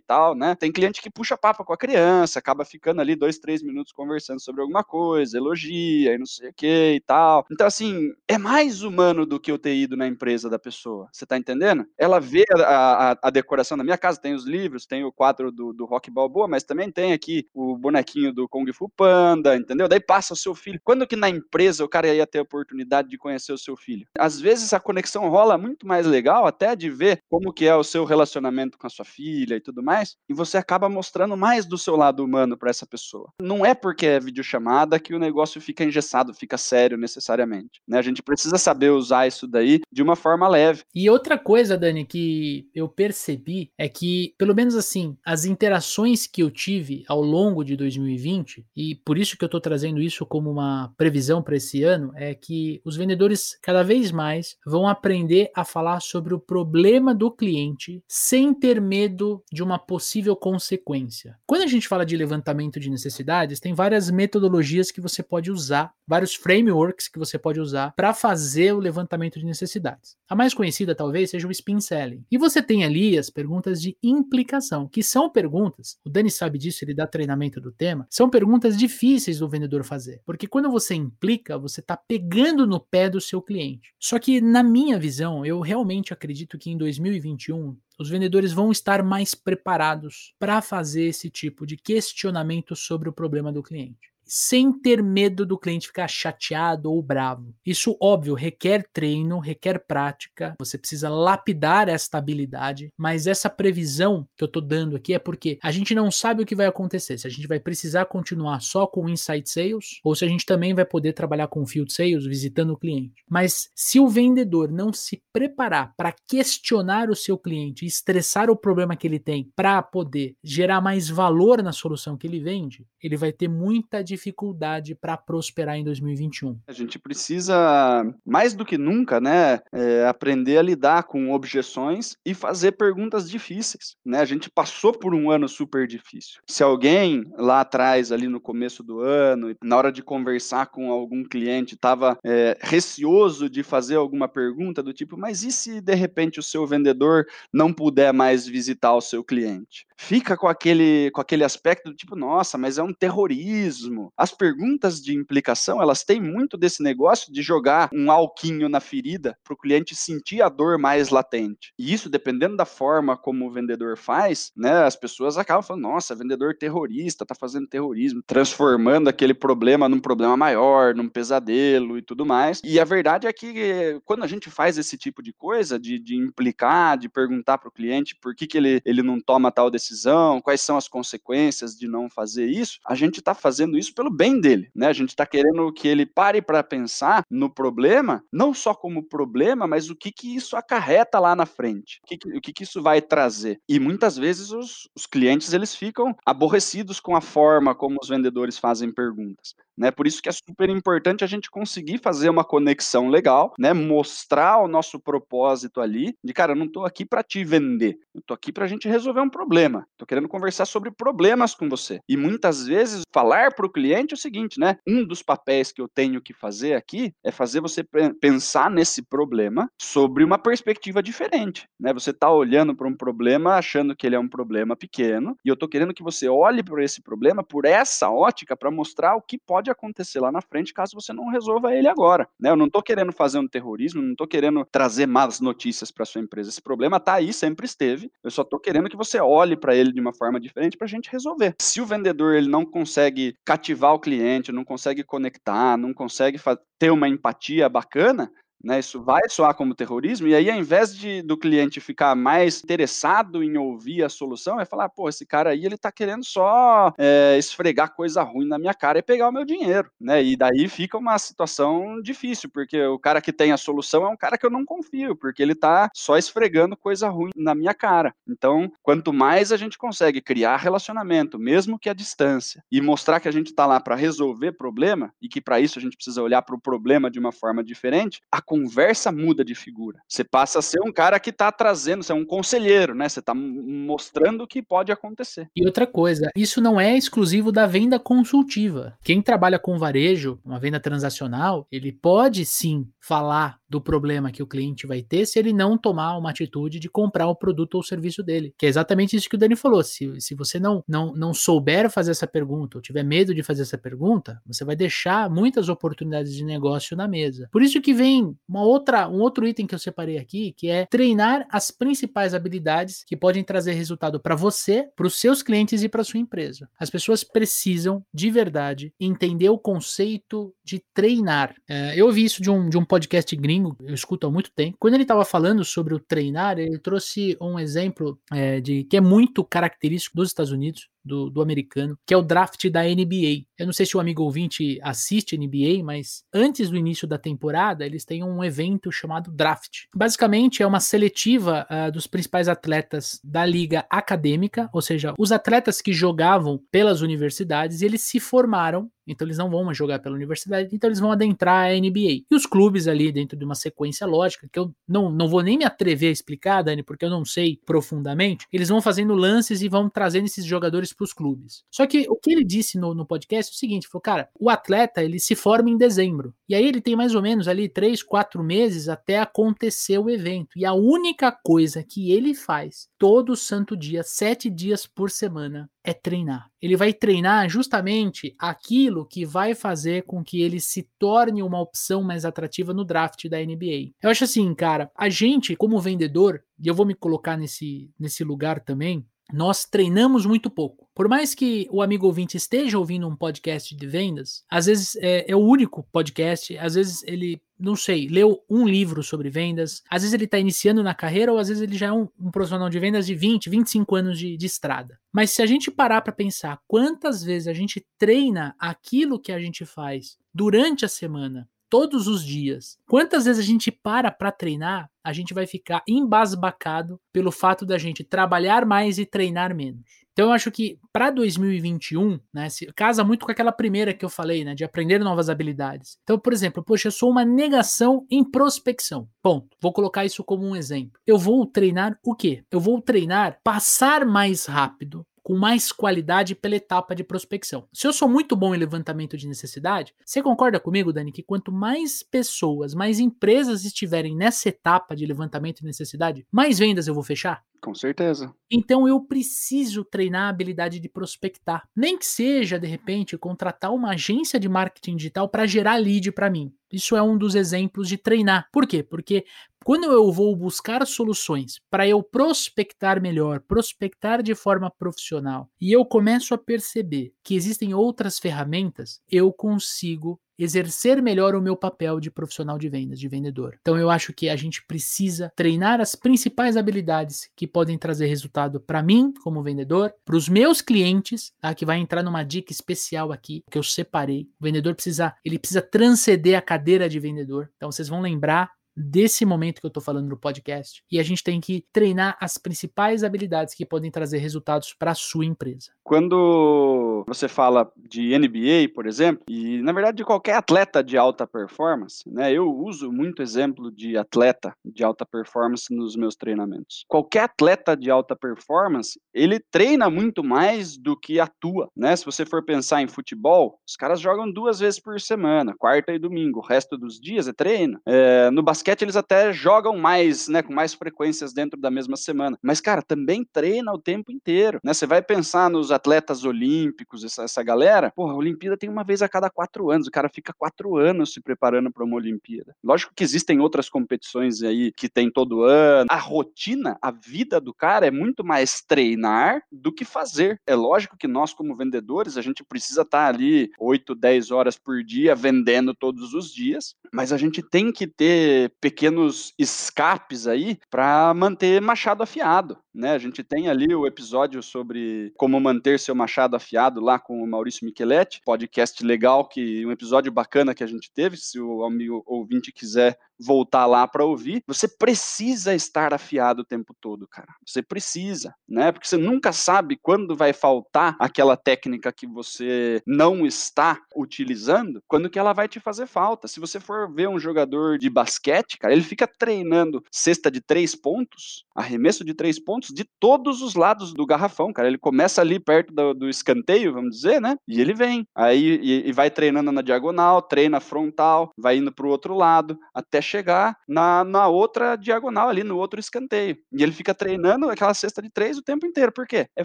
tal, 0.00 0.34
né, 0.34 0.54
tem 0.54 0.72
cliente 0.72 1.00
que 1.00 1.10
puxa 1.10 1.36
papo 1.36 1.64
com 1.64 1.72
a 1.72 1.76
criança, 1.76 2.38
acaba 2.38 2.64
ficando 2.64 3.00
ali 3.00 3.14
dois, 3.14 3.38
três 3.38 3.62
minutos 3.62 3.92
conversando 3.92 4.40
sobre 4.40 4.60
alguma 4.60 4.84
coisa, 4.84 5.36
elogia 5.36 6.14
e 6.14 6.18
não 6.18 6.26
sei 6.26 6.50
o 6.50 6.54
que 6.54 6.94
e 6.94 7.00
tal. 7.00 7.46
Então, 7.50 7.66
assim, 7.66 8.12
é 8.28 8.38
mais 8.38 8.82
humano 8.82 9.26
do 9.26 9.40
que 9.40 9.50
eu 9.50 9.58
ter 9.58 9.74
ido 9.74 9.96
na 9.96 10.06
empresa 10.06 10.48
da 10.48 10.58
pessoa. 10.58 11.08
Você 11.12 11.26
tá 11.26 11.36
entendendo? 11.36 11.86
Ela 11.98 12.20
vê 12.20 12.44
a, 12.56 13.12
a, 13.12 13.18
a 13.22 13.30
decoração 13.30 13.76
da 13.76 13.84
minha 13.84 13.98
casa, 13.98 14.20
tem 14.20 14.34
os 14.34 14.44
livros, 14.44 14.86
tem 14.86 15.04
o 15.04 15.12
quadro 15.12 15.50
do, 15.50 15.72
do 15.72 15.84
Rock 15.84 16.10
Balboa, 16.10 16.48
mas 16.48 16.62
também 16.62 16.90
tem 16.90 17.12
aqui 17.12 17.46
o 17.54 17.76
bonequinho 17.76 18.32
do 18.32 18.48
Kung 18.48 18.70
Fu 18.72 18.88
Panda, 18.88 19.56
entendeu? 19.56 19.88
Daí 19.88 20.00
passa 20.00 20.34
o 20.34 20.36
seu 20.36 20.54
filho. 20.54 20.80
Quando 20.82 21.06
que 21.06 21.16
na 21.16 21.28
empresa 21.28 21.84
o 21.84 21.88
cara 21.88 22.12
ia 22.12 22.26
ter 22.26 22.38
a 22.38 22.42
oportunidade 22.42 23.08
de 23.08 23.18
conhecer 23.18 23.52
o 23.52 23.58
seu 23.58 23.76
filho? 23.76 24.06
Às 24.18 24.40
vezes 24.40 24.72
a 24.72 24.80
conexão 24.80 25.28
rola 25.28 25.58
muito 25.58 25.86
mais 25.86 26.06
legal 26.06 26.46
até 26.46 26.74
de 26.74 26.90
ver 26.90 27.22
como 27.28 27.52
que 27.52 27.66
é 27.66 27.74
o 27.74 27.84
seu 27.84 28.04
relacionamento 28.04 28.78
com 28.78 28.86
a 28.86 28.90
sua 28.90 29.04
filha 29.14 29.56
e 29.56 29.60
tudo 29.60 29.82
mais, 29.82 30.16
e 30.28 30.34
você 30.34 30.56
acaba 30.56 30.88
mostrando 30.88 31.36
mais 31.36 31.66
do 31.66 31.76
seu 31.76 31.96
lado 31.96 32.24
humano 32.24 32.56
para 32.56 32.70
essa 32.70 32.86
pessoa. 32.86 33.30
Não 33.40 33.64
é 33.64 33.74
porque 33.74 34.06
é 34.06 34.20
videochamada 34.20 34.98
que 34.98 35.14
o 35.14 35.18
negócio 35.18 35.60
fica 35.60 35.84
engessado, 35.84 36.34
fica 36.34 36.56
sério 36.56 36.96
necessariamente. 36.96 37.80
Né? 37.86 37.98
A 37.98 38.02
gente 38.02 38.22
precisa 38.22 38.58
saber 38.58 38.90
usar 38.90 39.26
isso 39.26 39.46
daí 39.46 39.80
de 39.90 40.02
uma 40.02 40.16
forma 40.16 40.48
leve. 40.48 40.84
E 40.94 41.08
outra 41.10 41.38
coisa, 41.38 41.76
Dani, 41.76 42.04
que 42.04 42.68
eu 42.74 42.88
percebi 42.88 43.70
é 43.76 43.88
que, 43.88 44.34
pelo 44.38 44.54
menos 44.54 44.74
assim, 44.74 45.16
as 45.24 45.44
interações 45.44 46.26
que 46.26 46.42
eu 46.42 46.50
tive 46.50 47.04
ao 47.08 47.20
longo 47.20 47.64
de 47.64 47.76
2020, 47.76 48.64
e 48.76 48.94
por 49.04 49.18
isso 49.18 49.36
que 49.36 49.44
eu 49.44 49.46
estou 49.46 49.60
trazendo 49.60 50.00
isso 50.00 50.24
como 50.24 50.50
uma 50.50 50.92
previsão 50.96 51.42
para 51.42 51.56
esse 51.56 51.82
ano, 51.82 52.12
é 52.16 52.34
que 52.34 52.80
os 52.84 52.96
vendedores 52.96 53.58
cada 53.62 53.82
vez 53.82 54.10
mais 54.10 54.56
vão 54.66 54.86
aprender 54.86 55.50
a 55.54 55.64
falar 55.64 56.00
sobre 56.00 56.34
o 56.34 56.40
problema 56.40 57.14
do 57.14 57.30
cliente 57.30 58.02
sem 58.08 58.54
ter 58.54 58.80
medo 58.80 59.01
de 59.08 59.62
uma 59.62 59.78
possível 59.78 60.36
consequência. 60.36 61.38
Quando 61.46 61.62
a 61.62 61.66
gente 61.66 61.88
fala 61.88 62.04
de 62.04 62.16
levantamento 62.16 62.78
de 62.78 62.90
necessidades, 62.90 63.60
tem 63.60 63.74
várias 63.74 64.10
metodologias 64.10 64.90
que 64.90 65.00
você 65.00 65.22
pode 65.22 65.50
usar, 65.50 65.92
vários 66.06 66.34
frameworks 66.34 67.08
que 67.08 67.18
você 67.18 67.38
pode 67.38 67.60
usar 67.60 67.92
para 67.94 68.12
fazer 68.12 68.72
o 68.74 68.78
levantamento 68.78 69.38
de 69.38 69.44
necessidades. 69.44 70.16
A 70.28 70.34
mais 70.34 70.54
conhecida 70.54 70.94
talvez 70.94 71.30
seja 71.30 71.46
o 71.46 71.50
spin 71.50 71.80
selling. 71.80 72.24
E 72.30 72.38
você 72.38 72.62
tem 72.62 72.84
ali 72.84 73.18
as 73.18 73.30
perguntas 73.30 73.80
de 73.80 73.96
implicação, 74.02 74.88
que 74.88 75.02
são 75.02 75.30
perguntas, 75.30 75.98
o 76.04 76.10
Dani 76.10 76.30
sabe 76.30 76.58
disso, 76.58 76.84
ele 76.84 76.94
dá 76.94 77.06
treinamento 77.06 77.60
do 77.60 77.72
tema, 77.72 78.06
são 78.10 78.28
perguntas 78.28 78.76
difíceis 78.76 79.38
do 79.38 79.48
vendedor 79.48 79.84
fazer, 79.84 80.20
porque 80.24 80.46
quando 80.46 80.70
você 80.70 80.94
implica, 80.94 81.58
você 81.58 81.80
está 81.80 81.96
pegando 81.96 82.66
no 82.66 82.80
pé 82.80 83.08
do 83.08 83.20
seu 83.20 83.40
cliente. 83.40 83.94
Só 83.98 84.18
que 84.18 84.40
na 84.40 84.62
minha 84.62 84.98
visão, 84.98 85.44
eu 85.44 85.60
realmente 85.60 86.12
acredito 86.12 86.58
que 86.58 86.70
em 86.70 86.76
2021 86.76 87.76
os 88.02 88.10
vendedores 88.10 88.52
vão 88.52 88.70
estar 88.70 89.02
mais 89.02 89.34
preparados 89.34 90.34
para 90.38 90.60
fazer 90.60 91.04
esse 91.04 91.30
tipo 91.30 91.66
de 91.66 91.76
questionamento 91.76 92.76
sobre 92.76 93.08
o 93.08 93.12
problema 93.12 93.52
do 93.52 93.62
cliente 93.62 94.11
sem 94.34 94.72
ter 94.72 95.02
medo 95.02 95.44
do 95.44 95.58
cliente 95.58 95.88
ficar 95.88 96.08
chateado 96.08 96.90
ou 96.90 97.02
bravo. 97.02 97.54
Isso, 97.66 97.94
óbvio, 98.00 98.32
requer 98.32 98.82
treino, 98.90 99.38
requer 99.38 99.84
prática, 99.86 100.56
você 100.58 100.78
precisa 100.78 101.10
lapidar 101.10 101.86
esta 101.86 102.16
habilidade, 102.16 102.88
mas 102.96 103.26
essa 103.26 103.50
previsão 103.50 104.26
que 104.34 104.42
eu 104.42 104.46
estou 104.46 104.62
dando 104.62 104.96
aqui 104.96 105.12
é 105.12 105.18
porque 105.18 105.58
a 105.62 105.70
gente 105.70 105.94
não 105.94 106.10
sabe 106.10 106.42
o 106.42 106.46
que 106.46 106.54
vai 106.54 106.64
acontecer, 106.64 107.18
se 107.18 107.26
a 107.26 107.30
gente 107.30 107.46
vai 107.46 107.60
precisar 107.60 108.06
continuar 108.06 108.60
só 108.60 108.86
com 108.86 109.06
Insight 109.06 109.50
Sales 109.50 110.00
ou 110.02 110.14
se 110.14 110.24
a 110.24 110.28
gente 110.28 110.46
também 110.46 110.72
vai 110.72 110.86
poder 110.86 111.12
trabalhar 111.12 111.48
com 111.48 111.66
Field 111.66 111.92
Sales 111.92 112.24
visitando 112.24 112.72
o 112.72 112.78
cliente. 112.78 113.22
Mas 113.28 113.68
se 113.74 114.00
o 114.00 114.08
vendedor 114.08 114.72
não 114.72 114.94
se 114.94 115.22
preparar 115.30 115.92
para 115.94 116.14
questionar 116.26 117.10
o 117.10 117.14
seu 117.14 117.36
cliente, 117.36 117.84
estressar 117.84 118.48
o 118.48 118.56
problema 118.56 118.96
que 118.96 119.06
ele 119.06 119.18
tem 119.18 119.52
para 119.54 119.82
poder 119.82 120.34
gerar 120.42 120.80
mais 120.80 121.10
valor 121.10 121.62
na 121.62 121.72
solução 121.72 122.16
que 122.16 122.26
ele 122.26 122.40
vende, 122.40 122.86
ele 123.02 123.18
vai 123.18 123.30
ter 123.30 123.46
muita 123.46 124.02
dificuldade 124.02 124.21
dificuldade 124.22 124.94
para 124.94 125.16
prosperar 125.16 125.76
em 125.76 125.84
2021? 125.84 126.58
A 126.66 126.72
gente 126.72 126.98
precisa, 126.98 128.04
mais 128.24 128.54
do 128.54 128.64
que 128.64 128.78
nunca, 128.78 129.20
né, 129.20 129.60
é, 129.72 130.06
aprender 130.06 130.58
a 130.58 130.62
lidar 130.62 131.04
com 131.04 131.32
objeções 131.32 132.16
e 132.24 132.32
fazer 132.32 132.72
perguntas 132.72 133.28
difíceis. 133.28 133.96
Né? 134.04 134.20
A 134.20 134.24
gente 134.24 134.48
passou 134.48 134.92
por 134.92 135.14
um 135.14 135.30
ano 135.30 135.48
super 135.48 135.86
difícil. 135.86 136.40
Se 136.46 136.62
alguém 136.62 137.24
lá 137.36 137.60
atrás, 137.60 138.12
ali 138.12 138.28
no 138.28 138.40
começo 138.40 138.82
do 138.82 139.00
ano, 139.00 139.54
na 139.62 139.76
hora 139.76 139.90
de 139.90 140.02
conversar 140.02 140.66
com 140.66 140.90
algum 140.92 141.24
cliente, 141.24 141.74
estava 141.74 142.16
é, 142.24 142.56
receoso 142.60 143.50
de 143.50 143.62
fazer 143.62 143.96
alguma 143.96 144.28
pergunta 144.28 144.82
do 144.82 144.92
tipo, 144.92 145.16
mas 145.18 145.42
e 145.42 145.50
se 145.50 145.80
de 145.80 145.94
repente 145.94 146.38
o 146.38 146.42
seu 146.42 146.66
vendedor 146.66 147.26
não 147.52 147.72
puder 147.72 148.12
mais 148.12 148.46
visitar 148.46 148.94
o 148.94 149.00
seu 149.00 149.24
cliente? 149.24 149.86
Fica 149.96 150.36
com 150.36 150.48
aquele, 150.48 151.10
com 151.12 151.20
aquele 151.20 151.44
aspecto 151.44 151.90
do 151.90 151.96
tipo, 151.96 152.16
nossa, 152.16 152.58
mas 152.58 152.78
é 152.78 152.82
um 152.82 152.92
terrorismo, 152.92 154.11
as 154.16 154.32
perguntas 154.32 155.00
de 155.00 155.14
implicação, 155.14 155.80
elas 155.80 156.04
têm 156.04 156.20
muito 156.20 156.56
desse 156.56 156.82
negócio 156.82 157.32
de 157.32 157.42
jogar 157.42 157.90
um 157.92 158.10
alquinho 158.10 158.68
na 158.68 158.80
ferida 158.80 159.36
para 159.42 159.54
o 159.54 159.56
cliente 159.56 159.94
sentir 159.94 160.42
a 160.42 160.48
dor 160.48 160.78
mais 160.78 161.08
latente. 161.08 161.72
E 161.78 161.92
isso, 161.92 162.08
dependendo 162.08 162.56
da 162.56 162.64
forma 162.64 163.16
como 163.16 163.46
o 163.46 163.50
vendedor 163.50 163.96
faz, 163.96 164.52
né, 164.56 164.84
as 164.84 164.96
pessoas 164.96 165.38
acabam 165.38 165.62
falando, 165.62 165.82
nossa, 165.82 166.14
vendedor 166.14 166.56
terrorista, 166.56 167.26
tá 167.26 167.34
fazendo 167.34 167.66
terrorismo, 167.66 168.22
transformando 168.26 169.08
aquele 169.08 169.34
problema 169.34 169.88
num 169.88 170.00
problema 170.00 170.36
maior, 170.36 170.94
num 170.94 171.08
pesadelo 171.08 171.98
e 171.98 172.02
tudo 172.02 172.24
mais. 172.24 172.60
E 172.64 172.78
a 172.78 172.84
verdade 172.84 173.26
é 173.26 173.32
que 173.32 174.00
quando 174.04 174.24
a 174.24 174.26
gente 174.26 174.50
faz 174.50 174.78
esse 174.78 174.96
tipo 174.96 175.22
de 175.22 175.32
coisa, 175.32 175.78
de, 175.78 175.98
de 175.98 176.16
implicar, 176.16 176.98
de 176.98 177.08
perguntar 177.08 177.58
para 177.58 177.68
o 177.68 177.72
cliente 177.72 178.16
por 178.20 178.34
que, 178.34 178.46
que 178.46 178.56
ele, 178.56 178.80
ele 178.84 179.02
não 179.02 179.20
toma 179.20 179.50
tal 179.50 179.70
decisão, 179.70 180.40
quais 180.40 180.60
são 180.60 180.76
as 180.76 180.88
consequências 180.88 181.76
de 181.76 181.88
não 181.88 182.08
fazer 182.08 182.46
isso, 182.46 182.78
a 182.86 182.94
gente 182.94 183.18
está 183.18 183.34
fazendo 183.34 183.78
isso 183.78 183.91
pelo 183.92 184.10
bem 184.10 184.40
dele, 184.40 184.70
né? 184.74 184.88
A 184.88 184.92
gente 184.92 185.10
está 185.10 185.26
querendo 185.26 185.72
que 185.72 185.86
ele 185.86 186.06
pare 186.06 186.42
para 186.42 186.62
pensar 186.62 187.24
no 187.30 187.48
problema, 187.48 188.24
não 188.32 188.52
só 188.54 188.74
como 188.74 189.02
problema, 189.02 189.66
mas 189.66 189.90
o 189.90 189.96
que 189.96 190.10
que 190.10 190.34
isso 190.34 190.56
acarreta 190.56 191.18
lá 191.18 191.34
na 191.34 191.46
frente, 191.46 192.00
o 192.02 192.06
que, 192.06 192.18
que 192.18 192.38
o 192.38 192.40
que, 192.40 192.52
que 192.52 192.62
isso 192.64 192.82
vai 192.82 193.00
trazer. 193.00 193.60
E 193.68 193.78
muitas 193.78 194.16
vezes 194.16 194.50
os, 194.50 194.88
os 194.94 195.06
clientes 195.06 195.52
eles 195.52 195.74
ficam 195.74 196.14
aborrecidos 196.24 197.00
com 197.00 197.16
a 197.16 197.20
forma 197.20 197.74
como 197.74 197.98
os 198.00 198.08
vendedores 198.08 198.58
fazem 198.58 198.92
perguntas. 198.92 199.54
Né? 199.76 199.90
Por 199.90 200.06
isso 200.06 200.22
que 200.22 200.28
é 200.28 200.32
super 200.32 200.68
importante 200.68 201.24
a 201.24 201.26
gente 201.26 201.50
conseguir 201.50 201.98
fazer 201.98 202.28
uma 202.28 202.44
conexão 202.44 203.08
legal, 203.08 203.54
né? 203.58 203.72
Mostrar 203.72 204.58
o 204.58 204.68
nosso 204.68 205.00
propósito 205.00 205.80
ali, 205.80 206.14
de 206.22 206.32
cara, 206.32 206.52
eu 206.52 206.56
não 206.56 206.66
estou 206.66 206.84
aqui 206.84 207.04
para 207.04 207.22
te 207.22 207.44
vender, 207.44 207.98
eu 208.14 208.20
estou 208.20 208.34
aqui 208.34 208.52
para 208.52 208.64
a 208.64 208.68
gente 208.68 208.88
resolver 208.88 209.20
um 209.20 209.30
problema. 209.30 209.86
Estou 209.92 210.06
querendo 210.06 210.28
conversar 210.28 210.66
sobre 210.66 210.90
problemas 210.90 211.54
com 211.54 211.68
você. 211.68 212.00
E 212.08 212.16
muitas 212.16 212.66
vezes 212.66 213.02
falar 213.12 213.54
para 213.54 213.66
o 213.66 213.70
cliente 213.70 214.14
é 214.14 214.16
o 214.16 214.20
seguinte, 214.20 214.58
né? 214.58 214.76
Um 214.86 215.04
dos 215.04 215.22
papéis 215.22 215.72
que 215.72 215.80
eu 215.80 215.88
tenho 215.88 216.20
que 216.20 216.32
fazer 216.32 216.74
aqui 216.74 217.12
é 217.24 217.30
fazer 217.30 217.60
você 217.60 217.84
pensar 218.20 218.70
nesse 218.70 219.02
problema 219.02 219.68
sobre 219.80 220.24
uma 220.24 220.38
perspectiva 220.38 221.02
diferente, 221.02 221.66
né? 221.80 221.92
Você 221.92 222.10
está 222.10 222.30
olhando 222.30 222.74
para 222.74 222.88
um 222.88 222.94
problema 222.94 223.54
achando 223.54 223.96
que 223.96 224.06
ele 224.06 224.16
é 224.16 224.20
um 224.20 224.28
problema 224.28 224.76
pequeno, 224.76 225.36
e 225.44 225.48
eu 225.48 225.54
estou 225.54 225.68
querendo 225.68 225.94
que 225.94 226.02
você 226.02 226.28
olhe 226.28 226.62
para 226.62 226.84
esse 226.84 227.02
problema 227.02 227.42
por 227.42 227.64
essa 227.64 228.10
ótica 228.10 228.56
para 228.56 228.70
mostrar 228.70 229.16
o 229.16 229.22
que 229.22 229.38
pode 229.38 229.61
pode 229.62 229.70
acontecer 229.70 230.18
lá 230.18 230.32
na 230.32 230.40
frente 230.40 230.74
caso 230.74 230.94
você 230.94 231.12
não 231.12 231.28
resolva 231.28 231.72
ele 231.72 231.86
agora. 231.86 232.28
Né? 232.38 232.50
Eu 232.50 232.56
não 232.56 232.66
estou 232.66 232.82
querendo 232.82 233.12
fazer 233.12 233.38
um 233.38 233.46
terrorismo, 233.46 234.02
não 234.02 234.10
estou 234.10 234.26
querendo 234.26 234.66
trazer 234.70 235.06
más 235.06 235.40
notícias 235.40 235.90
para 235.92 236.04
sua 236.04 236.20
empresa. 236.20 236.50
Esse 236.50 236.60
problema 236.60 236.96
está 236.96 237.14
aí, 237.14 237.32
sempre 237.32 237.64
esteve. 237.64 238.10
Eu 238.24 238.30
só 238.30 238.42
estou 238.42 238.58
querendo 238.58 238.88
que 238.88 238.96
você 238.96 239.20
olhe 239.20 239.56
para 239.56 239.74
ele 239.74 239.92
de 239.92 240.00
uma 240.00 240.12
forma 240.12 240.40
diferente 240.40 240.76
para 240.76 240.86
a 240.86 240.88
gente 240.88 241.10
resolver. 241.10 241.54
Se 241.60 241.80
o 241.80 241.86
vendedor 241.86 242.34
ele 242.34 242.48
não 242.48 242.64
consegue 242.64 243.36
cativar 243.44 243.94
o 243.94 244.00
cliente, 244.00 244.50
não 244.50 244.64
consegue 244.64 245.04
conectar, 245.04 245.76
não 245.76 245.94
consegue 245.94 246.40
ter 246.78 246.90
uma 246.90 247.08
empatia 247.08 247.68
bacana, 247.68 248.32
né? 248.62 248.78
Isso 248.78 249.02
vai 249.02 249.22
soar 249.28 249.54
como 249.54 249.74
terrorismo, 249.74 250.26
e 250.28 250.34
aí, 250.34 250.50
ao 250.50 250.56
invés 250.56 250.96
de, 250.96 251.22
do 251.22 251.36
cliente 251.36 251.80
ficar 251.80 252.14
mais 252.14 252.62
interessado 252.62 253.42
em 253.42 253.56
ouvir 253.56 254.02
a 254.02 254.08
solução, 254.08 254.60
é 254.60 254.64
falar, 254.64 254.88
pô, 254.88 255.08
esse 255.08 255.26
cara 255.26 255.50
aí, 255.50 255.64
ele 255.64 255.76
tá 255.76 255.90
querendo 255.90 256.24
só 256.24 256.92
é, 256.98 257.36
esfregar 257.38 257.94
coisa 257.94 258.22
ruim 258.22 258.46
na 258.46 258.58
minha 258.58 258.74
cara 258.74 258.98
e 258.98 259.02
pegar 259.02 259.28
o 259.28 259.32
meu 259.32 259.44
dinheiro, 259.44 259.90
né? 260.00 260.22
E 260.22 260.36
daí 260.36 260.68
fica 260.68 260.98
uma 260.98 261.18
situação 261.18 262.00
difícil, 262.02 262.50
porque 262.52 262.80
o 262.86 262.98
cara 262.98 263.20
que 263.20 263.32
tem 263.32 263.52
a 263.52 263.56
solução 263.56 264.04
é 264.04 264.08
um 264.08 264.16
cara 264.16 264.38
que 264.38 264.46
eu 264.46 264.50
não 264.50 264.64
confio, 264.64 265.16
porque 265.16 265.42
ele 265.42 265.54
tá 265.54 265.90
só 265.94 266.16
esfregando 266.16 266.76
coisa 266.76 267.08
ruim 267.08 267.30
na 267.36 267.54
minha 267.54 267.74
cara. 267.74 268.14
Então, 268.28 268.70
quanto 268.82 269.12
mais 269.12 269.52
a 269.52 269.56
gente 269.56 269.78
consegue 269.78 270.20
criar 270.20 270.56
relacionamento, 270.56 271.38
mesmo 271.38 271.78
que 271.78 271.88
à 271.88 271.94
distância, 271.94 272.62
e 272.70 272.80
mostrar 272.80 273.20
que 273.20 273.28
a 273.28 273.32
gente 273.32 273.54
tá 273.54 273.66
lá 273.66 273.80
para 273.80 273.96
resolver 273.96 274.52
problema 274.52 275.12
e 275.20 275.28
que 275.28 275.40
para 275.40 275.60
isso 275.60 275.78
a 275.78 275.82
gente 275.82 275.96
precisa 275.96 276.22
olhar 276.22 276.42
para 276.42 276.54
o 276.54 276.60
problema 276.60 277.10
de 277.10 277.18
uma 277.18 277.32
forma 277.32 277.62
diferente, 277.62 278.20
a 278.30 278.40
conversa 278.52 279.10
muda 279.10 279.42
de 279.42 279.54
figura. 279.54 280.00
Você 280.06 280.22
passa 280.22 280.58
a 280.58 280.62
ser 280.62 280.78
um 280.84 280.92
cara 280.92 281.18
que 281.18 281.30
está 281.30 281.50
trazendo, 281.50 282.02
você 282.02 282.12
é 282.12 282.14
um 282.14 282.22
conselheiro, 282.22 282.94
né? 282.94 283.08
Você 283.08 283.20
está 283.20 283.32
mostrando 283.34 284.44
o 284.44 284.46
que 284.46 284.60
pode 284.60 284.92
acontecer. 284.92 285.48
E 285.56 285.64
outra 285.64 285.86
coisa, 285.86 286.28
isso 286.36 286.60
não 286.60 286.78
é 286.78 286.94
exclusivo 286.94 287.50
da 287.50 287.66
venda 287.66 287.98
consultiva. 287.98 288.94
Quem 289.02 289.22
trabalha 289.22 289.58
com 289.58 289.78
varejo, 289.78 290.38
uma 290.44 290.60
venda 290.60 290.78
transacional, 290.78 291.66
ele 291.72 291.90
pode 291.90 292.44
sim 292.44 292.86
falar 293.02 293.58
do 293.68 293.80
problema 293.80 294.30
que 294.30 294.42
o 294.42 294.46
cliente 294.46 294.86
vai 294.86 295.02
ter 295.02 295.26
se 295.26 295.38
ele 295.38 295.52
não 295.52 295.76
tomar 295.76 296.16
uma 296.16 296.30
atitude 296.30 296.78
de 296.78 296.88
comprar 296.88 297.26
o 297.26 297.34
produto 297.34 297.74
ou 297.74 297.82
serviço 297.82 298.22
dele. 298.22 298.54
Que 298.58 298.66
é 298.66 298.68
exatamente 298.68 299.16
isso 299.16 299.28
que 299.28 299.34
o 299.34 299.38
Dani 299.38 299.56
falou. 299.56 299.82
Se, 299.82 300.20
se 300.20 300.34
você 300.34 300.60
não, 300.60 300.84
não, 300.86 301.12
não 301.14 301.32
souber 301.34 301.90
fazer 301.90 302.10
essa 302.10 302.26
pergunta 302.26 302.78
ou 302.78 302.82
tiver 302.82 303.02
medo 303.02 303.34
de 303.34 303.42
fazer 303.42 303.62
essa 303.62 303.78
pergunta, 303.78 304.40
você 304.46 304.64
vai 304.64 304.76
deixar 304.76 305.28
muitas 305.30 305.68
oportunidades 305.68 306.34
de 306.34 306.44
negócio 306.44 306.96
na 306.96 307.08
mesa. 307.08 307.48
Por 307.50 307.62
isso 307.62 307.80
que 307.80 307.94
vem 307.94 308.36
uma 308.46 308.62
outra, 308.62 309.08
um 309.08 309.20
outro 309.20 309.46
item 309.46 309.66
que 309.66 309.74
eu 309.74 309.78
separei 309.78 310.18
aqui, 310.18 310.52
que 310.56 310.68
é 310.68 310.86
treinar 310.86 311.46
as 311.50 311.70
principais 311.70 312.34
habilidades 312.34 313.02
que 313.04 313.16
podem 313.16 313.42
trazer 313.42 313.72
resultado 313.72 314.20
para 314.20 314.36
você, 314.36 314.88
para 314.94 315.06
os 315.06 315.18
seus 315.18 315.42
clientes 315.42 315.82
e 315.82 315.88
para 315.88 316.04
sua 316.04 316.20
empresa. 316.20 316.68
As 316.78 316.90
pessoas 316.90 317.24
precisam, 317.24 318.04
de 318.12 318.30
verdade, 318.30 318.92
entender 319.00 319.48
o 319.48 319.58
conceito 319.58 320.54
de 320.62 320.84
treinar. 320.92 321.54
É, 321.68 321.98
eu 321.98 322.06
ouvi 322.06 322.24
isso 322.24 322.42
de 322.42 322.50
um, 322.50 322.68
de 322.68 322.76
um 322.76 322.84
podcast 322.92 323.34
gringo, 323.36 323.74
eu 323.80 323.94
escuto 323.94 324.26
há 324.26 324.30
muito 324.30 324.52
tempo. 324.52 324.76
Quando 324.78 324.92
ele 324.92 325.04
estava 325.04 325.24
falando 325.24 325.64
sobre 325.64 325.94
o 325.94 325.98
treinar, 325.98 326.58
ele 326.58 326.78
trouxe 326.78 327.38
um 327.40 327.58
exemplo 327.58 328.20
é, 328.30 328.60
de 328.60 328.84
que 328.84 328.98
é 328.98 329.00
muito 329.00 329.42
característico 329.42 330.14
dos 330.14 330.28
Estados 330.28 330.52
Unidos, 330.52 330.90
do, 331.04 331.30
do 331.30 331.42
americano, 331.42 331.96
que 332.06 332.14
é 332.14 332.16
o 332.16 332.22
draft 332.22 332.68
da 332.68 332.82
NBA. 332.82 333.44
Eu 333.58 333.66
não 333.66 333.72
sei 333.72 333.86
se 333.86 333.96
o 333.96 334.00
amigo 334.00 334.22
ouvinte 334.22 334.78
assiste 334.82 335.36
NBA, 335.36 335.82
mas 335.84 336.24
antes 336.32 336.70
do 336.70 336.76
início 336.76 337.06
da 337.06 337.18
temporada, 337.18 337.84
eles 337.84 338.04
têm 338.04 338.22
um 338.22 338.42
evento 338.42 338.90
chamado 338.90 339.30
draft. 339.30 339.84
Basicamente, 339.94 340.62
é 340.62 340.66
uma 340.66 340.80
seletiva 340.80 341.66
uh, 341.70 341.92
dos 341.92 342.06
principais 342.06 342.48
atletas 342.48 343.20
da 343.22 343.44
liga 343.44 343.84
acadêmica, 343.90 344.68
ou 344.72 344.82
seja, 344.82 345.14
os 345.18 345.32
atletas 345.32 345.80
que 345.80 345.92
jogavam 345.92 346.60
pelas 346.70 347.00
universidades 347.00 347.80
e 347.80 347.84
eles 347.84 348.02
se 348.02 348.20
formaram 348.20 348.90
então 349.06 349.26
eles 349.26 349.38
não 349.38 349.50
vão 349.50 349.64
mais 349.64 349.76
jogar 349.76 349.98
pela 349.98 350.14
universidade, 350.14 350.74
então 350.74 350.88
eles 350.88 351.00
vão 351.00 351.12
adentrar 351.12 351.70
a 351.70 351.74
NBA. 351.74 352.24
E 352.30 352.34
os 352.34 352.46
clubes 352.46 352.86
ali 352.86 353.10
dentro 353.10 353.36
de 353.36 353.44
uma 353.44 353.54
sequência 353.54 354.06
lógica, 354.06 354.48
que 354.50 354.58
eu 354.58 354.72
não, 354.86 355.10
não 355.10 355.28
vou 355.28 355.42
nem 355.42 355.58
me 355.58 355.64
atrever 355.64 356.08
a 356.08 356.12
explicar, 356.12 356.62
Dani, 356.62 356.82
porque 356.82 357.04
eu 357.04 357.10
não 357.10 357.24
sei 357.24 357.58
profundamente, 357.64 358.46
eles 358.52 358.68
vão 358.68 358.80
fazendo 358.80 359.14
lances 359.14 359.62
e 359.62 359.68
vão 359.68 359.88
trazendo 359.88 360.26
esses 360.26 360.44
jogadores 360.44 360.91
para 360.94 361.04
os 361.04 361.12
clubes. 361.12 361.64
Só 361.70 361.86
que 361.86 362.06
o 362.08 362.16
que 362.16 362.32
ele 362.32 362.44
disse 362.44 362.78
no, 362.78 362.94
no 362.94 363.06
podcast 363.06 363.52
é 363.52 363.54
o 363.54 363.58
seguinte: 363.58 363.88
falou, 363.88 364.02
cara, 364.02 364.28
o 364.38 364.50
atleta 364.50 365.02
ele 365.02 365.18
se 365.18 365.34
forma 365.34 365.70
em 365.70 365.76
dezembro. 365.76 366.34
E 366.48 366.54
aí 366.54 366.66
ele 366.66 366.80
tem 366.80 366.96
mais 366.96 367.14
ou 367.14 367.22
menos 367.22 367.48
ali 367.48 367.68
três, 367.68 368.02
quatro 368.02 368.42
meses 368.42 368.88
até 368.88 369.18
acontecer 369.18 369.98
o 369.98 370.10
evento. 370.10 370.50
E 370.56 370.64
a 370.64 370.72
única 370.72 371.32
coisa 371.32 371.82
que 371.82 372.12
ele 372.12 372.34
faz 372.34 372.88
todo 372.98 373.36
santo 373.36 373.76
dia, 373.76 374.02
sete 374.02 374.48
dias 374.48 374.86
por 374.86 375.10
semana, 375.10 375.68
é 375.84 375.92
treinar. 375.92 376.48
Ele 376.60 376.76
vai 376.76 376.92
treinar 376.92 377.48
justamente 377.48 378.34
aquilo 378.38 379.06
que 379.06 379.24
vai 379.24 379.54
fazer 379.54 380.04
com 380.04 380.22
que 380.22 380.40
ele 380.40 380.60
se 380.60 380.88
torne 380.98 381.42
uma 381.42 381.60
opção 381.60 382.02
mais 382.02 382.24
atrativa 382.24 382.72
no 382.72 382.84
draft 382.84 383.28
da 383.28 383.38
NBA. 383.38 383.92
Eu 384.00 384.10
acho 384.10 384.24
assim, 384.24 384.54
cara, 384.54 384.90
a 384.96 385.08
gente, 385.08 385.56
como 385.56 385.80
vendedor, 385.80 386.42
e 386.62 386.68
eu 386.68 386.74
vou 386.74 386.86
me 386.86 386.94
colocar 386.94 387.36
nesse, 387.36 387.90
nesse 387.98 388.22
lugar 388.22 388.60
também, 388.60 389.04
nós 389.32 389.64
treinamos 389.64 390.26
muito 390.26 390.50
pouco. 390.50 390.88
Por 390.94 391.08
mais 391.08 391.34
que 391.34 391.66
o 391.70 391.80
amigo 391.80 392.06
ouvinte 392.06 392.36
esteja 392.36 392.78
ouvindo 392.78 393.08
um 393.08 393.16
podcast 393.16 393.74
de 393.74 393.86
vendas, 393.86 394.44
às 394.50 394.66
vezes 394.66 394.94
é, 394.96 395.30
é 395.30 395.34
o 395.34 395.40
único 395.40 395.82
podcast, 395.90 396.56
às 396.58 396.74
vezes 396.74 397.02
ele, 397.04 397.40
não 397.58 397.74
sei, 397.74 398.08
leu 398.08 398.42
um 398.48 398.68
livro 398.68 399.02
sobre 399.02 399.30
vendas, 399.30 399.82
às 399.88 400.02
vezes 400.02 400.12
ele 400.12 400.26
está 400.26 400.38
iniciando 400.38 400.82
na 400.82 400.94
carreira, 400.94 401.32
ou 401.32 401.38
às 401.38 401.48
vezes 401.48 401.62
ele 401.62 401.76
já 401.76 401.86
é 401.86 401.92
um, 401.92 402.08
um 402.20 402.30
profissional 402.30 402.68
de 402.68 402.78
vendas 402.78 403.06
de 403.06 403.14
20, 403.14 403.48
25 403.48 403.96
anos 403.96 404.18
de, 404.18 404.36
de 404.36 404.46
estrada. 404.46 404.98
Mas 405.10 405.30
se 405.30 405.40
a 405.40 405.46
gente 405.46 405.70
parar 405.70 406.02
para 406.02 406.12
pensar 406.12 406.60
quantas 406.68 407.24
vezes 407.24 407.48
a 407.48 407.54
gente 407.54 407.86
treina 407.96 408.54
aquilo 408.58 409.18
que 409.18 409.32
a 409.32 409.40
gente 409.40 409.64
faz 409.64 410.18
durante 410.34 410.84
a 410.84 410.88
semana, 410.88 411.48
todos 411.72 412.06
os 412.06 412.22
dias. 412.22 412.76
Quantas 412.86 413.24
vezes 413.24 413.42
a 413.42 413.46
gente 413.46 413.72
para 413.72 414.10
para 414.10 414.30
treinar, 414.30 414.90
a 415.02 415.10
gente 415.10 415.32
vai 415.32 415.46
ficar 415.46 415.82
embasbacado 415.88 417.00
pelo 417.10 417.32
fato 417.32 417.64
da 417.64 417.78
gente 417.78 418.04
trabalhar 418.04 418.66
mais 418.66 418.98
e 418.98 419.06
treinar 419.06 419.56
menos. 419.56 419.80
Então 420.12 420.26
eu 420.26 420.32
acho 420.32 420.50
que 420.50 420.78
para 420.92 421.10
2021, 421.10 422.20
né, 422.34 422.46
casa 422.76 423.02
muito 423.02 423.24
com 423.24 423.32
aquela 423.32 423.50
primeira 423.50 423.94
que 423.94 424.04
eu 424.04 424.10
falei, 424.10 424.44
né, 424.44 424.54
de 424.54 424.64
aprender 424.64 424.98
novas 424.98 425.30
habilidades. 425.30 425.96
Então, 426.02 426.18
por 426.18 426.34
exemplo, 426.34 426.62
poxa, 426.62 426.88
eu 426.88 426.92
sou 426.92 427.10
uma 427.10 427.24
negação 427.24 428.06
em 428.10 428.22
prospecção. 428.22 429.08
Ponto. 429.22 429.48
Vou 429.58 429.72
colocar 429.72 430.04
isso 430.04 430.22
como 430.22 430.46
um 430.46 430.54
exemplo. 430.54 431.00
Eu 431.06 431.16
vou 431.16 431.46
treinar 431.46 431.98
o 432.04 432.14
quê? 432.14 432.44
Eu 432.50 432.60
vou 432.60 432.82
treinar 432.82 433.38
passar 433.42 434.04
mais 434.04 434.44
rápido 434.44 435.06
com 435.22 435.36
mais 435.36 435.70
qualidade 435.70 436.34
pela 436.34 436.56
etapa 436.56 436.94
de 436.94 437.04
prospecção. 437.04 437.68
Se 437.72 437.86
eu 437.86 437.92
sou 437.92 438.08
muito 438.08 438.34
bom 438.34 438.54
em 438.54 438.58
levantamento 438.58 439.16
de 439.16 439.28
necessidade, 439.28 439.94
você 440.04 440.22
concorda 440.22 440.58
comigo, 440.58 440.92
Dani, 440.92 441.12
que 441.12 441.22
quanto 441.22 441.52
mais 441.52 442.02
pessoas, 442.02 442.74
mais 442.74 442.98
empresas 442.98 443.64
estiverem 443.64 444.16
nessa 444.16 444.48
etapa 444.48 444.96
de 444.96 445.06
levantamento 445.06 445.60
de 445.60 445.66
necessidade, 445.66 446.26
mais 446.30 446.58
vendas 446.58 446.86
eu 446.86 446.94
vou 446.94 447.02
fechar? 447.02 447.42
Com 447.62 447.76
certeza. 447.76 448.34
Então 448.50 448.88
eu 448.88 449.00
preciso 449.00 449.84
treinar 449.84 450.22
a 450.22 450.28
habilidade 450.28 450.80
de 450.80 450.88
prospectar. 450.88 451.62
Nem 451.76 451.96
que 451.96 452.04
seja, 452.04 452.58
de 452.58 452.66
repente, 452.66 453.16
contratar 453.16 453.72
uma 453.72 453.90
agência 453.90 454.40
de 454.40 454.48
marketing 454.48 454.96
digital 454.96 455.28
para 455.28 455.46
gerar 455.46 455.76
lead 455.76 456.10
para 456.10 456.28
mim. 456.28 456.52
Isso 456.72 456.96
é 456.96 457.02
um 457.02 457.16
dos 457.16 457.36
exemplos 457.36 457.88
de 457.88 457.96
treinar. 457.96 458.48
Por 458.50 458.66
quê? 458.66 458.82
Porque 458.82 459.24
quando 459.64 459.84
eu 459.84 460.10
vou 460.12 460.34
buscar 460.34 460.86
soluções 460.86 461.60
para 461.70 461.86
eu 461.86 462.02
prospectar 462.02 463.00
melhor, 463.00 463.40
prospectar 463.40 464.22
de 464.22 464.34
forma 464.34 464.70
profissional, 464.70 465.48
e 465.60 465.72
eu 465.72 465.84
começo 465.84 466.34
a 466.34 466.38
perceber 466.38 467.12
que 467.22 467.34
existem 467.34 467.74
outras 467.74 468.18
ferramentas, 468.18 469.00
eu 469.10 469.32
consigo 469.32 470.20
exercer 470.38 471.00
melhor 471.00 471.34
o 471.34 471.42
meu 471.42 471.56
papel 471.56 472.00
de 472.00 472.10
profissional 472.10 472.58
de 472.58 472.68
vendas, 472.68 472.98
de 472.98 473.08
vendedor. 473.08 473.56
Então 473.60 473.78
eu 473.78 473.90
acho 473.90 474.12
que 474.12 474.28
a 474.28 474.36
gente 474.36 474.64
precisa 474.66 475.32
treinar 475.36 475.80
as 475.80 475.94
principais 475.94 476.56
habilidades 476.56 477.30
que 477.36 477.46
podem 477.46 477.78
trazer 477.78 478.06
resultado 478.06 478.60
para 478.60 478.82
mim 478.82 479.12
como 479.22 479.42
vendedor, 479.42 479.94
para 480.04 480.16
os 480.16 480.28
meus 480.28 480.60
clientes, 480.60 481.32
tá? 481.40 481.54
que 481.54 481.66
vai 481.66 481.78
entrar 481.78 482.02
numa 482.02 482.24
dica 482.24 482.52
especial 482.52 483.12
aqui 483.12 483.42
que 483.50 483.58
eu 483.58 483.62
separei. 483.62 484.28
O 484.40 484.44
vendedor 484.44 484.74
precisa, 484.74 485.14
ele 485.24 485.38
precisa 485.38 485.62
transcender 485.62 486.36
a 486.36 486.42
cadeira 486.42 486.88
de 486.88 486.98
vendedor. 486.98 487.50
Então 487.56 487.70
vocês 487.70 487.88
vão 487.88 488.00
lembrar 488.00 488.50
desse 488.76 489.24
momento 489.24 489.60
que 489.60 489.66
eu 489.66 489.68
estou 489.68 489.82
falando 489.82 490.08
no 490.08 490.16
podcast. 490.16 490.82
E 490.90 490.98
a 490.98 491.02
gente 491.02 491.22
tem 491.22 491.40
que 491.40 491.64
treinar 491.72 492.16
as 492.20 492.38
principais 492.38 493.04
habilidades 493.04 493.54
que 493.54 493.66
podem 493.66 493.90
trazer 493.90 494.18
resultados 494.18 494.74
para 494.74 494.92
a 494.92 494.94
sua 494.94 495.24
empresa. 495.24 495.70
Quando 495.82 497.04
você 497.06 497.28
fala 497.28 497.70
de 497.76 498.16
NBA, 498.18 498.72
por 498.74 498.86
exemplo, 498.86 499.24
e 499.28 499.60
na 499.62 499.72
verdade 499.72 499.98
de 499.98 500.04
qualquer 500.04 500.36
atleta 500.36 500.82
de 500.82 500.96
alta 500.96 501.26
performance, 501.26 502.02
né? 502.06 502.32
Eu 502.32 502.50
uso 502.50 502.90
muito 502.90 503.22
exemplo 503.22 503.70
de 503.70 503.96
atleta 503.96 504.54
de 504.64 504.82
alta 504.82 505.04
performance 505.04 505.74
nos 505.74 505.96
meus 505.96 506.14
treinamentos. 506.14 506.84
Qualquer 506.88 507.24
atleta 507.24 507.76
de 507.76 507.90
alta 507.90 508.16
performance, 508.16 508.98
ele 509.12 509.38
treina 509.38 509.90
muito 509.90 510.24
mais 510.24 510.76
do 510.76 510.98
que 510.98 511.20
atua, 511.20 511.68
né? 511.76 511.94
Se 511.96 512.04
você 512.04 512.24
for 512.24 512.44
pensar 512.44 512.82
em 512.82 512.88
futebol, 512.88 513.58
os 513.66 513.76
caras 513.76 514.00
jogam 514.00 514.30
duas 514.30 514.60
vezes 514.60 514.80
por 514.80 515.00
semana, 515.00 515.54
quarta 515.58 515.92
e 515.92 515.98
domingo. 515.98 516.38
O 516.38 516.46
resto 516.46 516.78
dos 516.78 517.00
dias 517.00 517.28
é 517.28 517.32
treino. 517.32 517.78
É, 517.86 518.30
no 518.30 518.42
basquete 518.42 518.61
eles 518.82 518.96
até 518.96 519.32
jogam 519.32 519.76
mais, 519.76 520.28
né, 520.28 520.42
com 520.42 520.52
mais 520.52 520.74
frequências 520.74 521.32
dentro 521.32 521.60
da 521.60 521.70
mesma 521.70 521.96
semana. 521.96 522.38
Mas, 522.42 522.60
cara, 522.60 522.82
também 522.82 523.24
treina 523.24 523.72
o 523.72 523.78
tempo 523.78 524.12
inteiro, 524.12 524.60
né? 524.62 524.72
Você 524.72 524.86
vai 524.86 525.02
pensar 525.02 525.50
nos 525.50 525.70
atletas 525.70 526.24
olímpicos, 526.24 527.04
essa, 527.04 527.24
essa 527.24 527.42
galera, 527.42 527.90
porra, 527.94 528.12
a 528.12 528.16
Olimpíada 528.16 528.56
tem 528.56 528.68
uma 528.68 528.84
vez 528.84 529.02
a 529.02 529.08
cada 529.08 529.30
quatro 529.30 529.70
anos, 529.70 529.86
o 529.86 529.90
cara 529.90 530.08
fica 530.08 530.32
quatro 530.32 530.76
anos 530.76 531.12
se 531.12 531.20
preparando 531.20 531.70
para 531.70 531.84
uma 531.84 531.96
Olimpíada. 531.96 532.54
Lógico 532.62 532.92
que 532.94 533.04
existem 533.04 533.40
outras 533.40 533.68
competições 533.68 534.42
aí 534.42 534.72
que 534.72 534.88
tem 534.88 535.10
todo 535.10 535.42
ano. 535.42 535.86
A 535.90 535.98
rotina, 535.98 536.78
a 536.80 536.90
vida 536.90 537.40
do 537.40 537.54
cara 537.54 537.86
é 537.86 537.90
muito 537.90 538.24
mais 538.24 538.62
treinar 538.62 539.42
do 539.50 539.72
que 539.72 539.84
fazer. 539.84 540.40
É 540.46 540.54
lógico 540.54 540.96
que 540.96 541.08
nós, 541.08 541.32
como 541.32 541.56
vendedores, 541.56 542.16
a 542.16 542.22
gente 542.22 542.44
precisa 542.44 542.82
estar 542.82 543.04
tá 543.04 543.08
ali 543.08 543.50
8, 543.58 543.94
10 543.94 544.30
horas 544.30 544.56
por 544.56 544.82
dia 544.82 545.14
vendendo 545.14 545.74
todos 545.74 546.14
os 546.14 546.32
dias, 546.32 546.74
mas 546.92 547.12
a 547.12 547.16
gente 547.16 547.42
tem 547.42 547.72
que 547.72 547.86
ter 547.86 548.51
pequenos 548.60 549.34
escapes 549.38 550.26
aí 550.26 550.58
para 550.70 551.12
manter 551.14 551.60
machado 551.60 552.02
afiado. 552.02 552.58
Né? 552.74 552.92
A 552.92 552.98
gente 552.98 553.22
tem 553.22 553.48
ali 553.48 553.74
o 553.74 553.86
episódio 553.86 554.42
sobre 554.42 555.12
como 555.16 555.38
manter 555.40 555.78
seu 555.78 555.94
machado 555.94 556.36
afiado 556.36 556.80
lá 556.80 556.98
com 556.98 557.22
o 557.22 557.26
Maurício 557.26 557.66
Micheletti, 557.66 558.20
podcast 558.24 558.82
legal, 558.84 559.28
que 559.28 559.64
um 559.66 559.70
episódio 559.70 560.10
bacana 560.10 560.54
que 560.54 560.64
a 560.64 560.66
gente 560.66 560.90
teve, 560.92 561.16
se 561.16 561.38
o 561.40 561.64
amigo 561.64 562.02
ouvinte 562.06 562.52
quiser 562.52 562.98
voltar 563.22 563.66
lá 563.66 563.86
para 563.86 564.04
ouvir, 564.04 564.42
você 564.46 564.66
precisa 564.66 565.54
estar 565.54 565.94
afiado 565.94 566.42
o 566.42 566.44
tempo 566.44 566.74
todo, 566.80 567.06
cara. 567.06 567.28
Você 567.46 567.62
precisa, 567.62 568.34
né? 568.48 568.72
Porque 568.72 568.86
você 568.86 568.96
nunca 568.96 569.32
sabe 569.32 569.78
quando 569.80 570.16
vai 570.16 570.32
faltar 570.32 570.96
aquela 570.98 571.36
técnica 571.36 571.92
que 571.92 572.06
você 572.06 572.82
não 572.86 573.24
está 573.24 573.80
utilizando, 573.96 574.82
quando 574.88 575.08
que 575.08 575.18
ela 575.18 575.32
vai 575.32 575.46
te 575.46 575.60
fazer 575.60 575.86
falta. 575.86 576.26
Se 576.26 576.40
você 576.40 576.58
for 576.58 576.92
ver 576.92 577.08
um 577.08 577.18
jogador 577.18 577.78
de 577.78 577.88
basquete, 577.88 578.58
cara, 578.58 578.72
ele 578.72 578.82
fica 578.82 579.06
treinando 579.06 579.82
cesta 579.90 580.30
de 580.30 580.40
três 580.40 580.74
pontos, 580.74 581.44
arremesso 581.54 582.04
de 582.04 582.14
três 582.14 582.38
pontos 582.38 582.61
de 582.68 582.84
todos 583.00 583.42
os 583.42 583.54
lados 583.54 583.92
do 583.92 584.06
garrafão, 584.06 584.52
cara. 584.52 584.68
Ele 584.68 584.78
começa 584.78 585.20
ali 585.20 585.38
perto 585.40 585.72
do, 585.72 585.94
do 585.94 586.08
escanteio, 586.08 586.72
vamos 586.72 586.96
dizer, 586.96 587.20
né? 587.20 587.36
E 587.48 587.60
ele 587.60 587.74
vem. 587.74 588.04
Aí 588.14 588.60
e, 588.62 588.88
e 588.88 588.92
vai 588.92 589.10
treinando 589.10 589.50
na 589.52 589.62
diagonal, 589.62 590.22
treina 590.22 590.60
frontal, 590.60 591.30
vai 591.36 591.56
indo 591.56 591.72
pro 591.72 591.88
outro 591.88 592.14
lado, 592.14 592.58
até 592.74 593.00
chegar 593.00 593.56
na, 593.68 594.04
na 594.04 594.28
outra 594.28 594.76
diagonal 594.76 595.28
ali, 595.28 595.42
no 595.42 595.56
outro 595.56 595.80
escanteio. 595.80 596.36
E 596.52 596.62
ele 596.62 596.72
fica 596.72 596.94
treinando 596.94 597.48
aquela 597.48 597.74
cesta 597.74 598.02
de 598.02 598.10
três 598.10 598.38
o 598.38 598.42
tempo 598.42 598.66
inteiro. 598.66 598.92
Por 598.92 599.06
quê? 599.06 599.26
É 599.36 599.44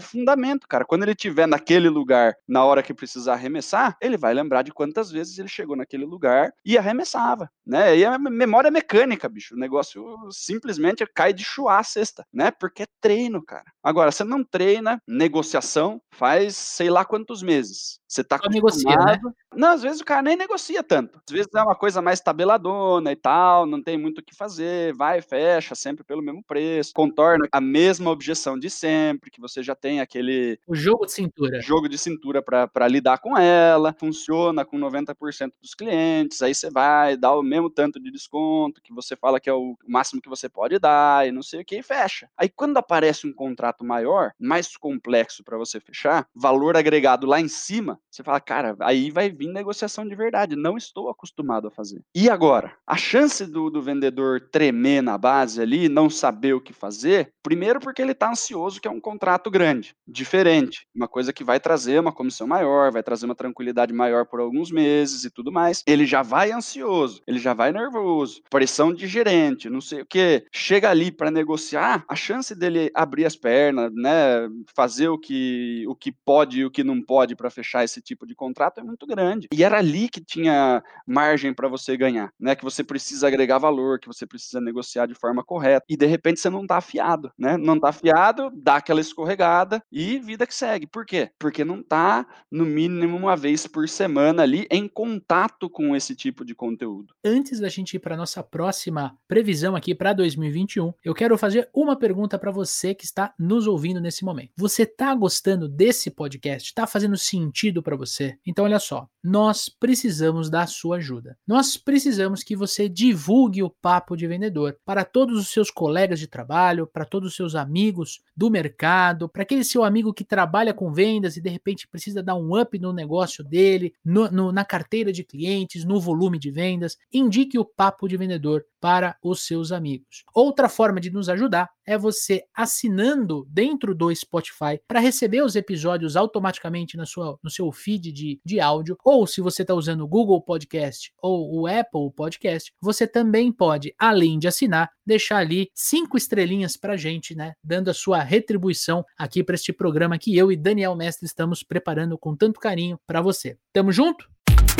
fundamento, 0.00 0.66
cara. 0.68 0.84
Quando 0.84 1.02
ele 1.02 1.12
estiver 1.12 1.46
naquele 1.46 1.88
lugar, 1.88 2.34
na 2.46 2.64
hora 2.64 2.82
que 2.82 2.94
precisar 2.94 3.34
arremessar, 3.34 3.96
ele 4.00 4.16
vai 4.16 4.34
lembrar 4.34 4.62
de 4.62 4.72
quantas 4.72 5.10
vezes 5.10 5.38
ele 5.38 5.48
chegou 5.48 5.76
naquele 5.76 6.04
lugar 6.04 6.52
e 6.64 6.76
arremessava, 6.76 7.48
né? 7.66 7.96
E 7.96 8.04
a 8.04 8.18
memória 8.18 8.70
mecânica, 8.70 9.28
bicho. 9.28 9.54
O 9.54 9.58
negócio 9.58 10.04
simplesmente 10.30 11.04
cai 11.14 11.32
de 11.32 11.44
chuar 11.44 11.80
a 11.80 11.84
cesta, 11.84 12.24
né? 12.32 12.50
Porque 12.50 12.82
é 12.82 12.86
treino, 13.08 13.42
cara. 13.42 13.64
Agora, 13.82 14.12
você 14.12 14.22
não 14.22 14.44
treina, 14.44 15.00
negociação, 15.08 15.98
faz 16.10 16.54
sei 16.56 16.90
lá 16.90 17.06
quantos 17.06 17.42
meses. 17.42 17.98
Você 18.06 18.22
tá 18.22 18.38
Só 18.38 18.50
negocia, 18.50 18.96
né? 18.96 19.18
Não, 19.54 19.68
às 19.68 19.82
vezes 19.82 20.00
o 20.00 20.04
cara 20.04 20.22
nem 20.22 20.36
negocia 20.36 20.82
tanto. 20.82 21.20
Às 21.26 21.32
vezes 21.32 21.48
é 21.54 21.62
uma 21.62 21.74
coisa 21.74 22.02
mais 22.02 22.20
tabeladona 22.20 23.12
e 23.12 23.16
tal, 23.16 23.66
não 23.66 23.82
tem 23.82 23.98
muito 23.98 24.18
o 24.18 24.22
que 24.22 24.34
fazer, 24.34 24.94
vai, 24.94 25.22
fecha, 25.22 25.74
sempre 25.74 26.04
pelo 26.04 26.22
mesmo 26.22 26.42
preço, 26.44 26.92
contorna 26.94 27.46
a 27.50 27.60
mesma 27.60 28.10
objeção 28.10 28.58
de 28.58 28.68
sempre, 28.68 29.30
que 29.30 29.40
você 29.40 29.62
já 29.62 29.74
tem 29.74 30.00
aquele. 30.00 30.58
O 30.66 30.74
jogo 30.74 31.06
de 31.06 31.12
cintura. 31.12 31.60
Jogo 31.60 31.88
de 31.88 31.98
cintura 31.98 32.42
para 32.42 32.88
lidar 32.88 33.18
com 33.18 33.36
ela, 33.36 33.94
funciona 33.98 34.64
com 34.64 34.78
90% 34.78 35.52
dos 35.60 35.74
clientes, 35.74 36.42
aí 36.42 36.54
você 36.54 36.70
vai, 36.70 37.16
dá 37.16 37.32
o 37.34 37.42
mesmo 37.42 37.70
tanto 37.70 38.00
de 38.00 38.10
desconto, 38.10 38.82
que 38.82 38.92
você 38.92 39.16
fala 39.16 39.40
que 39.40 39.48
é 39.48 39.54
o 39.54 39.76
máximo 39.86 40.20
que 40.20 40.28
você 40.28 40.48
pode 40.48 40.78
dar, 40.78 41.26
e 41.26 41.32
não 41.32 41.42
sei 41.42 41.60
o 41.60 41.64
que, 41.64 41.78
e 41.78 41.82
fecha. 41.82 42.28
Aí 42.36 42.48
quando 42.48 42.76
aparece 42.98 43.28
um 43.28 43.32
contrato 43.32 43.84
maior, 43.84 44.32
mais 44.40 44.76
complexo 44.76 45.44
para 45.44 45.56
você 45.56 45.78
fechar, 45.78 46.26
valor 46.34 46.76
agregado 46.76 47.28
lá 47.28 47.40
em 47.40 47.46
cima, 47.46 48.00
você 48.18 48.24
fala, 48.24 48.40
cara, 48.40 48.76
aí 48.80 49.12
vai 49.12 49.30
vir 49.30 49.46
negociação 49.46 50.04
de 50.04 50.16
verdade. 50.16 50.56
Não 50.56 50.76
estou 50.76 51.08
acostumado 51.08 51.68
a 51.68 51.70
fazer. 51.70 52.02
E 52.12 52.28
agora? 52.28 52.74
A 52.84 52.96
chance 52.96 53.46
do, 53.46 53.70
do 53.70 53.80
vendedor 53.80 54.40
tremer 54.50 55.00
na 55.00 55.16
base 55.16 55.62
ali, 55.62 55.88
não 55.88 56.10
saber 56.10 56.54
o 56.54 56.60
que 56.60 56.72
fazer, 56.72 57.32
primeiro 57.44 57.78
porque 57.78 58.02
ele 58.02 58.10
está 58.10 58.28
ansioso, 58.28 58.80
que 58.80 58.88
é 58.88 58.90
um 58.90 59.00
contrato 59.00 59.48
grande, 59.48 59.94
diferente. 60.04 60.84
Uma 60.92 61.06
coisa 61.06 61.32
que 61.32 61.44
vai 61.44 61.60
trazer 61.60 62.00
uma 62.00 62.12
comissão 62.12 62.48
maior, 62.48 62.90
vai 62.90 63.04
trazer 63.04 63.26
uma 63.26 63.36
tranquilidade 63.36 63.92
maior 63.92 64.26
por 64.26 64.40
alguns 64.40 64.72
meses 64.72 65.22
e 65.22 65.30
tudo 65.30 65.52
mais. 65.52 65.84
Ele 65.86 66.04
já 66.04 66.22
vai 66.22 66.50
ansioso, 66.50 67.22
ele 67.24 67.38
já 67.38 67.54
vai 67.54 67.70
nervoso, 67.70 68.42
pressão 68.50 68.92
de 68.92 69.06
gerente, 69.06 69.70
não 69.70 69.80
sei 69.80 70.00
o 70.00 70.06
que. 70.06 70.44
Chega 70.52 70.90
ali 70.90 71.12
para 71.12 71.30
negociar, 71.30 72.04
a 72.08 72.16
chance 72.16 72.52
dele 72.52 72.87
abrir 72.94 73.24
as 73.24 73.36
pernas, 73.36 73.92
né, 73.94 74.48
fazer 74.74 75.08
o 75.08 75.18
que, 75.18 75.84
o 75.88 75.94
que 75.94 76.12
pode 76.12 76.60
e 76.60 76.64
o 76.64 76.70
que 76.70 76.84
não 76.84 77.02
pode 77.02 77.34
para 77.34 77.50
fechar 77.50 77.84
esse 77.84 78.00
tipo 78.00 78.26
de 78.26 78.34
contrato 78.34 78.80
é 78.80 78.82
muito 78.82 79.06
grande. 79.06 79.48
E 79.52 79.64
era 79.64 79.78
ali 79.78 80.08
que 80.08 80.20
tinha 80.20 80.82
margem 81.06 81.52
para 81.52 81.68
você 81.68 81.96
ganhar, 81.96 82.32
né? 82.38 82.54
Que 82.54 82.64
você 82.64 82.84
precisa 82.84 83.26
agregar 83.26 83.58
valor, 83.58 83.98
que 83.98 84.06
você 84.06 84.26
precisa 84.26 84.60
negociar 84.60 85.06
de 85.06 85.14
forma 85.14 85.44
correta. 85.44 85.84
E 85.88 85.96
de 85.96 86.06
repente 86.06 86.40
você 86.40 86.50
não 86.50 86.66
tá 86.66 86.76
afiado, 86.76 87.32
né? 87.38 87.56
Não 87.56 87.78
tá 87.78 87.88
afiado, 87.88 88.50
dá 88.54 88.76
aquela 88.76 89.00
escorregada 89.00 89.82
e 89.90 90.18
vida 90.18 90.46
que 90.46 90.54
segue. 90.54 90.86
Por 90.86 91.04
quê? 91.04 91.30
Porque 91.38 91.64
não 91.64 91.82
tá 91.82 92.26
no 92.50 92.64
mínimo 92.64 93.16
uma 93.16 93.36
vez 93.36 93.66
por 93.66 93.88
semana 93.88 94.42
ali 94.42 94.66
em 94.70 94.88
contato 94.88 95.68
com 95.68 95.94
esse 95.96 96.14
tipo 96.14 96.44
de 96.44 96.54
conteúdo. 96.54 97.14
Antes 97.24 97.60
da 97.60 97.68
gente 97.68 97.94
ir 97.94 97.98
para 97.98 98.16
nossa 98.16 98.42
próxima 98.42 99.16
previsão 99.26 99.74
aqui 99.74 99.94
para 99.94 100.12
2021, 100.12 100.92
eu 101.04 101.14
quero 101.14 101.36
fazer 101.36 101.68
uma 101.74 101.96
pergunta 101.96 102.38
para 102.38 102.50
você 102.50 102.77
que 102.94 103.04
está 103.04 103.34
nos 103.38 103.66
ouvindo 103.66 104.00
nesse 104.00 104.24
momento. 104.24 104.52
Você 104.56 104.86
tá 104.86 105.14
gostando 105.14 105.68
desse 105.68 106.10
podcast? 106.10 106.72
Tá 106.74 106.86
fazendo 106.86 107.16
sentido 107.16 107.82
para 107.82 107.96
você? 107.96 108.38
Então 108.46 108.64
olha 108.64 108.78
só, 108.78 109.08
nós 109.22 109.68
precisamos 109.68 110.48
da 110.48 110.66
sua 110.66 110.96
ajuda. 110.96 111.36
Nós 111.46 111.76
precisamos 111.76 112.42
que 112.42 112.56
você 112.56 112.88
divulgue 112.88 113.62
o 113.62 113.70
Papo 113.70 114.16
de 114.16 114.26
Vendedor 114.26 114.76
para 114.84 115.04
todos 115.04 115.38
os 115.38 115.48
seus 115.48 115.70
colegas 115.70 116.18
de 116.18 116.26
trabalho, 116.26 116.86
para 116.86 117.04
todos 117.04 117.30
os 117.30 117.36
seus 117.36 117.54
amigos 117.54 118.20
do 118.36 118.50
mercado, 118.50 119.28
para 119.28 119.42
aquele 119.42 119.64
seu 119.64 119.82
amigo 119.84 120.14
que 120.14 120.24
trabalha 120.24 120.72
com 120.72 120.92
vendas 120.92 121.36
e 121.36 121.40
de 121.40 121.48
repente 121.48 121.88
precisa 121.88 122.22
dar 122.22 122.36
um 122.36 122.58
up 122.58 122.78
no 122.78 122.92
negócio 122.92 123.42
dele, 123.44 123.92
no, 124.04 124.30
no, 124.30 124.52
na 124.52 124.64
carteira 124.64 125.12
de 125.12 125.24
clientes, 125.24 125.84
no 125.84 126.00
volume 126.00 126.38
de 126.38 126.50
vendas. 126.50 126.96
Indique 127.12 127.58
o 127.58 127.64
Papo 127.64 128.08
de 128.08 128.16
Vendedor 128.16 128.64
para 128.80 129.16
os 129.22 129.46
seus 129.46 129.72
amigos. 129.72 130.24
Outra 130.34 130.68
forma 130.68 131.00
de 131.00 131.10
nos 131.10 131.28
ajudar 131.28 131.68
é 131.84 131.98
você 131.98 132.44
assinando 132.68 133.46
dentro 133.50 133.94
do 133.94 134.14
Spotify 134.14 134.78
para 134.86 135.00
receber 135.00 135.42
os 135.42 135.56
episódios 135.56 136.16
automaticamente 136.16 136.96
na 136.96 137.06
sua, 137.06 137.38
no 137.42 137.50
seu 137.50 137.72
feed 137.72 138.12
de, 138.12 138.40
de 138.44 138.60
áudio, 138.60 138.96
ou 139.02 139.26
se 139.26 139.40
você 139.40 139.62
está 139.62 139.74
usando 139.74 140.02
o 140.02 140.08
Google 140.08 140.40
Podcast 140.42 141.12
ou 141.20 141.62
o 141.62 141.66
Apple 141.66 142.12
Podcast, 142.14 142.72
você 142.80 143.06
também 143.06 143.50
pode, 143.50 143.94
além 143.98 144.38
de 144.38 144.46
assinar, 144.46 144.90
deixar 145.04 145.38
ali 145.38 145.70
cinco 145.74 146.16
estrelinhas 146.16 146.76
para 146.76 146.96
gente, 146.96 147.34
né? 147.34 147.54
Dando 147.64 147.90
a 147.90 147.94
sua 147.94 148.22
retribuição 148.22 149.04
aqui 149.16 149.42
para 149.42 149.54
este 149.54 149.72
programa 149.72 150.18
que 150.18 150.36
eu 150.36 150.52
e 150.52 150.56
Daniel 150.56 150.94
Mestre 150.94 151.26
estamos 151.26 151.62
preparando 151.62 152.18
com 152.18 152.36
tanto 152.36 152.60
carinho 152.60 153.00
para 153.06 153.22
você. 153.22 153.56
Tamo 153.72 153.90
junto? 153.90 154.28